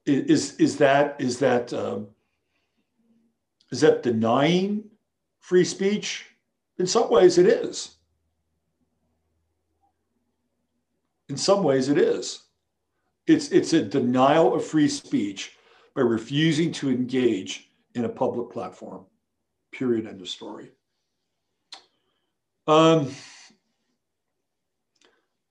is 0.05 0.55
is 0.57 0.77
that 0.77 1.15
is 1.19 1.39
that 1.39 1.73
um, 1.73 2.07
is 3.71 3.81
that 3.81 4.03
denying 4.03 4.83
free 5.39 5.63
speech? 5.63 6.27
In 6.77 6.87
some 6.87 7.09
ways, 7.09 7.37
it 7.37 7.45
is. 7.45 7.95
In 11.29 11.37
some 11.37 11.63
ways, 11.63 11.89
it 11.89 11.97
is. 11.97 12.43
It's 13.27 13.51
it's 13.51 13.73
a 13.73 13.83
denial 13.83 14.55
of 14.55 14.65
free 14.65 14.87
speech 14.87 15.57
by 15.95 16.01
refusing 16.01 16.71
to 16.73 16.89
engage 16.89 17.69
in 17.95 18.05
a 18.05 18.09
public 18.09 18.51
platform. 18.51 19.05
Period. 19.71 20.07
End 20.07 20.21
of 20.21 20.29
story. 20.29 20.71
Um, 22.67 23.13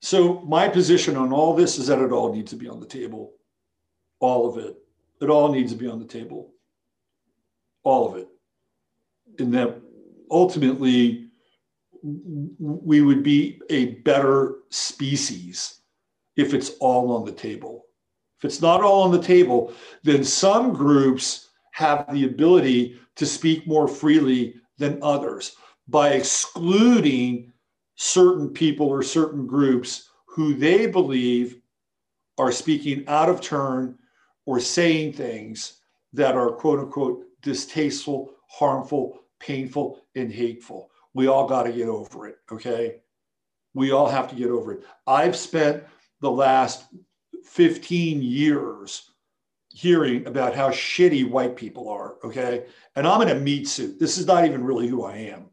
so 0.01 0.41
my 0.41 0.67
position 0.67 1.17
on 1.17 1.31
all 1.31 1.55
this 1.55 1.77
is 1.77 1.87
that 1.87 1.99
it 1.99 2.11
all 2.11 2.33
needs 2.33 2.51
to 2.51 2.55
be 2.57 2.67
on 2.67 2.79
the 2.79 2.85
table 2.85 3.33
all 4.21 4.47
of 4.47 4.63
it. 4.63 4.77
It 5.19 5.29
all 5.29 5.51
needs 5.51 5.73
to 5.73 5.77
be 5.77 5.87
on 5.87 5.99
the 5.99 6.05
table. 6.05 6.53
All 7.83 8.09
of 8.09 8.17
it. 8.17 8.29
And 9.39 9.53
that 9.53 9.81
ultimately 10.29 11.27
we 12.03 13.01
would 13.01 13.23
be 13.23 13.59
a 13.69 13.95
better 13.95 14.59
species 14.69 15.81
if 16.37 16.53
it's 16.53 16.71
all 16.79 17.11
on 17.11 17.25
the 17.25 17.31
table. 17.31 17.85
If 18.41 18.45
it's 18.45 18.61
not 18.61 18.81
all 18.81 19.03
on 19.03 19.11
the 19.11 19.21
table, 19.21 19.71
then 20.01 20.23
some 20.23 20.73
groups 20.73 21.49
have 21.73 22.11
the 22.11 22.25
ability 22.25 22.99
to 23.17 23.25
speak 23.27 23.67
more 23.67 23.87
freely 23.87 24.55
than 24.79 24.97
others 25.03 25.55
by 25.87 26.09
excluding 26.09 27.53
certain 27.97 28.49
people 28.49 28.87
or 28.87 29.03
certain 29.03 29.45
groups 29.45 30.09
who 30.25 30.55
they 30.55 30.87
believe 30.87 31.61
are 32.39 32.51
speaking 32.51 33.03
out 33.07 33.29
of 33.29 33.41
turn 33.41 33.99
or 34.47 34.59
saying 34.59 35.13
things 35.13 35.79
that 36.13 36.35
are 36.35 36.49
quote 36.49 36.79
unquote 36.79 37.25
distasteful, 37.43 38.33
harmful, 38.47 39.19
painful, 39.39 40.01
and 40.15 40.33
hateful. 40.33 40.89
We 41.13 41.27
all 41.27 41.47
got 41.47 41.63
to 41.63 41.71
get 41.71 41.89
over 41.89 42.27
it, 42.27 42.37
okay? 42.51 43.01
We 43.75 43.91
all 43.91 44.09
have 44.09 44.29
to 44.29 44.35
get 44.35 44.49
over 44.49 44.73
it. 44.73 44.83
I've 45.05 45.35
spent 45.35 45.83
the 46.21 46.31
last 46.31 46.85
15 47.45 48.21
years 48.21 49.11
hearing 49.69 50.27
about 50.27 50.55
how 50.55 50.69
shitty 50.69 51.29
white 51.29 51.55
people 51.55 51.89
are, 51.89 52.15
okay? 52.23 52.65
And 52.95 53.07
I'm 53.07 53.21
in 53.21 53.29
a 53.29 53.39
meat 53.39 53.67
suit. 53.67 53.99
This 53.99 54.17
is 54.17 54.27
not 54.27 54.45
even 54.45 54.63
really 54.63 54.87
who 54.87 55.03
I 55.03 55.15
am. 55.15 55.45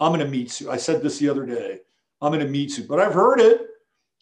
I'm 0.00 0.14
in 0.14 0.22
a 0.22 0.28
meat 0.28 0.50
suit. 0.50 0.68
I 0.68 0.76
said 0.76 1.02
this 1.02 1.18
the 1.18 1.28
other 1.28 1.46
day. 1.46 1.80
I'm 2.20 2.34
in 2.34 2.42
a 2.42 2.46
meat 2.46 2.70
suit, 2.70 2.88
but 2.88 3.00
I've 3.00 3.12
heard 3.12 3.40
it 3.40 3.68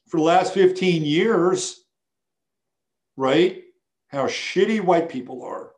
for 0.09 0.16
the 0.16 0.24
last 0.24 0.53
15 0.53 1.05
years, 1.05 1.85
right? 3.16 3.62
How 4.09 4.27
shitty 4.27 4.81
white 4.81 5.09
people 5.09 5.43
are, 5.43 5.73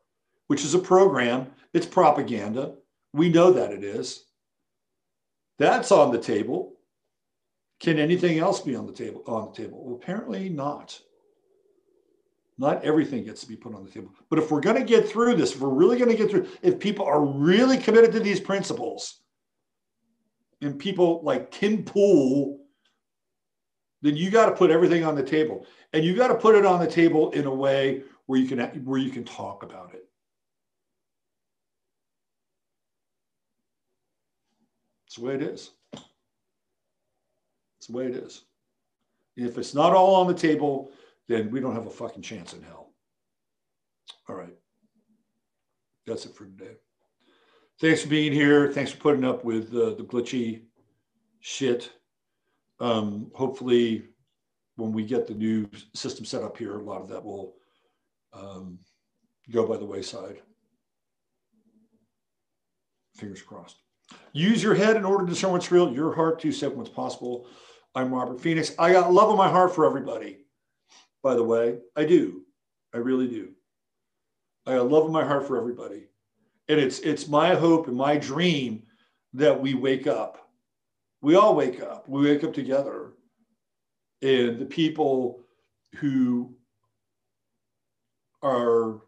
which 0.47 0.63
is 0.63 0.73
a 0.73 0.79
program, 0.79 1.47
it's 1.73 1.85
propaganda. 1.85 2.75
We 3.13 3.29
know 3.29 3.51
that 3.51 3.71
it 3.71 3.83
is. 3.83 4.25
That's 5.57 5.91
on 5.91 6.11
the 6.11 6.19
table. 6.19 6.74
Can 7.79 7.99
anything 7.99 8.39
else 8.39 8.61
be 8.61 8.75
on 8.75 8.85
the 8.85 8.93
table? 8.93 9.23
On 9.27 9.51
the 9.51 9.63
table? 9.63 9.83
Well, 9.83 9.95
apparently 9.95 10.49
not. 10.49 10.99
Not 12.57 12.83
everything 12.85 13.25
gets 13.25 13.41
to 13.41 13.47
be 13.47 13.57
put 13.57 13.75
on 13.75 13.83
the 13.83 13.91
table. 13.91 14.11
But 14.29 14.39
if 14.39 14.49
we're 14.49 14.61
going 14.61 14.77
to 14.77 14.83
get 14.83 15.09
through 15.09 15.35
this, 15.35 15.53
if 15.53 15.59
we're 15.59 15.69
really 15.69 15.97
going 15.97 16.09
to 16.09 16.15
get 16.15 16.31
through, 16.31 16.47
if 16.61 16.79
people 16.79 17.05
are 17.05 17.23
really 17.23 17.77
committed 17.77 18.13
to 18.13 18.21
these 18.21 18.39
principles, 18.39 19.19
and 20.61 20.79
people 20.79 21.21
like 21.23 21.51
Tim 21.51 21.83
Pool, 21.83 22.59
then 24.01 24.15
you 24.15 24.29
got 24.29 24.47
to 24.47 24.55
put 24.55 24.71
everything 24.71 25.03
on 25.03 25.15
the 25.15 25.23
table, 25.23 25.65
and 25.93 26.03
you 26.03 26.15
got 26.15 26.29
to 26.29 26.35
put 26.35 26.55
it 26.55 26.65
on 26.65 26.79
the 26.79 26.87
table 26.87 27.31
in 27.31 27.45
a 27.45 27.53
way 27.53 28.03
where 28.25 28.39
you 28.39 28.47
can 28.47 28.59
where 28.85 28.99
you 28.99 29.11
can 29.11 29.23
talk 29.23 29.63
about 29.63 29.93
it. 29.93 30.07
It's 35.07 35.17
the 35.17 35.25
way 35.25 35.35
it 35.35 35.41
is. 35.41 35.71
It's 37.85 37.91
the 37.91 37.97
way 37.99 38.05
it 38.07 38.15
is. 38.15 38.41
If 39.37 39.59
it's 39.59 39.75
not 39.75 39.93
all 39.93 40.15
on 40.15 40.25
the 40.25 40.33
table, 40.33 40.91
then 41.27 41.51
we 41.51 41.59
don't 41.59 41.75
have 41.75 41.85
a 41.85 41.91
fucking 41.91 42.23
chance 42.23 42.53
in 42.53 42.63
hell. 42.63 42.93
All 44.27 44.35
right. 44.35 44.55
That's 46.07 46.25
it 46.25 46.33
for 46.33 46.45
today. 46.45 46.77
Thanks 47.79 48.01
for 48.01 48.07
being 48.07 48.33
here. 48.33 48.71
Thanks 48.71 48.91
for 48.91 48.97
putting 48.97 49.23
up 49.23 49.45
with 49.45 49.67
uh, 49.75 49.93
the 49.93 50.03
glitchy 50.03 50.63
shit. 51.41 51.91
Um, 52.79 53.29
hopefully, 53.35 54.05
when 54.77 54.91
we 54.91 55.05
get 55.05 55.27
the 55.27 55.35
new 55.35 55.69
system 55.93 56.25
set 56.25 56.41
up 56.41 56.57
here, 56.57 56.79
a 56.79 56.83
lot 56.83 57.01
of 57.01 57.09
that 57.09 57.23
will 57.23 57.53
um, 58.33 58.79
go 59.51 59.67
by 59.67 59.77
the 59.77 59.85
wayside. 59.85 60.41
Fingers 63.15 63.43
crossed. 63.43 63.77
Use 64.33 64.63
your 64.63 64.73
head 64.73 64.95
in 64.95 65.05
order 65.05 65.23
to 65.23 65.31
discern 65.31 65.51
what's 65.51 65.71
real, 65.71 65.93
your 65.93 66.15
heart 66.15 66.39
to 66.39 66.51
set 66.51 66.75
what's 66.75 66.89
possible. 66.89 67.47
I'm 67.95 68.13
Robert 68.13 68.41
Phoenix. 68.41 68.73
I 68.77 68.91
got 68.91 69.13
love 69.13 69.29
in 69.31 69.37
my 69.37 69.49
heart 69.49 69.73
for 69.73 69.85
everybody, 69.85 70.39
by 71.23 71.33
the 71.33 71.43
way. 71.43 71.77
I 71.95 72.03
do. 72.03 72.43
I 72.93 72.97
really 72.97 73.27
do. 73.27 73.51
I 74.67 74.75
got 74.75 74.89
love 74.89 75.05
in 75.05 75.13
my 75.13 75.23
heart 75.23 75.47
for 75.47 75.57
everybody. 75.57 76.07
And 76.67 76.79
it's 76.79 76.99
it's 76.99 77.27
my 77.27 77.55
hope 77.55 77.87
and 77.87 77.95
my 77.95 78.17
dream 78.17 78.83
that 79.33 79.59
we 79.59 79.75
wake 79.75 80.07
up. 80.07 80.49
We 81.21 81.35
all 81.35 81.55
wake 81.55 81.81
up. 81.81 82.09
We 82.09 82.23
wake 82.25 82.43
up 82.43 82.53
together. 82.53 83.13
And 84.21 84.59
the 84.59 84.65
people 84.65 85.39
who 85.95 86.53
are 88.41 89.01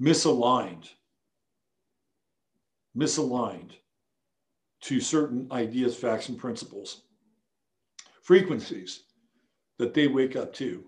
misaligned 0.00 0.90
misaligned 2.96 3.72
to 4.80 5.00
certain 5.00 5.48
ideas, 5.50 5.96
facts, 5.96 6.28
and 6.28 6.38
principles, 6.38 7.02
frequencies 8.26 9.04
that 9.78 9.94
they 9.94 10.08
wake 10.08 10.34
up 10.34 10.52
to 10.52 10.84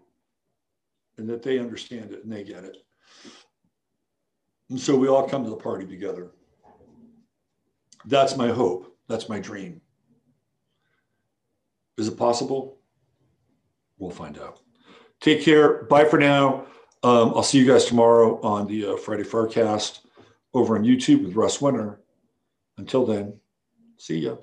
and 1.18 1.28
that 1.28 1.40
they 1.40 1.60
understand 1.60 2.10
it 2.10 2.24
and 2.24 2.32
they 2.32 2.42
get 2.42 2.64
it. 2.64 2.78
And 4.70 4.80
so 4.80 4.96
we 4.96 5.06
all 5.06 5.28
come 5.28 5.44
to 5.44 5.50
the 5.50 5.56
party 5.56 5.86
together. 5.86 6.32
That's 8.06 8.36
my 8.36 8.48
hope. 8.48 8.92
That's 9.06 9.28
my 9.28 9.38
dream. 9.38 9.80
Is 11.96 12.08
it 12.08 12.18
possible? 12.18 12.80
We'll 13.98 14.10
find 14.10 14.36
out. 14.38 14.58
Take 15.20 15.40
care. 15.42 15.84
Bye 15.84 16.06
for 16.06 16.18
now. 16.18 16.66
Um, 17.04 17.34
I'll 17.36 17.44
see 17.44 17.58
you 17.58 17.66
guys 17.66 17.84
tomorrow 17.84 18.40
on 18.40 18.66
the 18.66 18.94
uh, 18.94 18.96
Friday 18.96 19.22
Farcast 19.22 20.00
over 20.54 20.76
on 20.76 20.82
YouTube 20.82 21.24
with 21.24 21.36
Russ 21.36 21.60
Winter. 21.60 22.00
Until 22.78 23.06
then, 23.06 23.38
see 23.96 24.18
ya. 24.18 24.36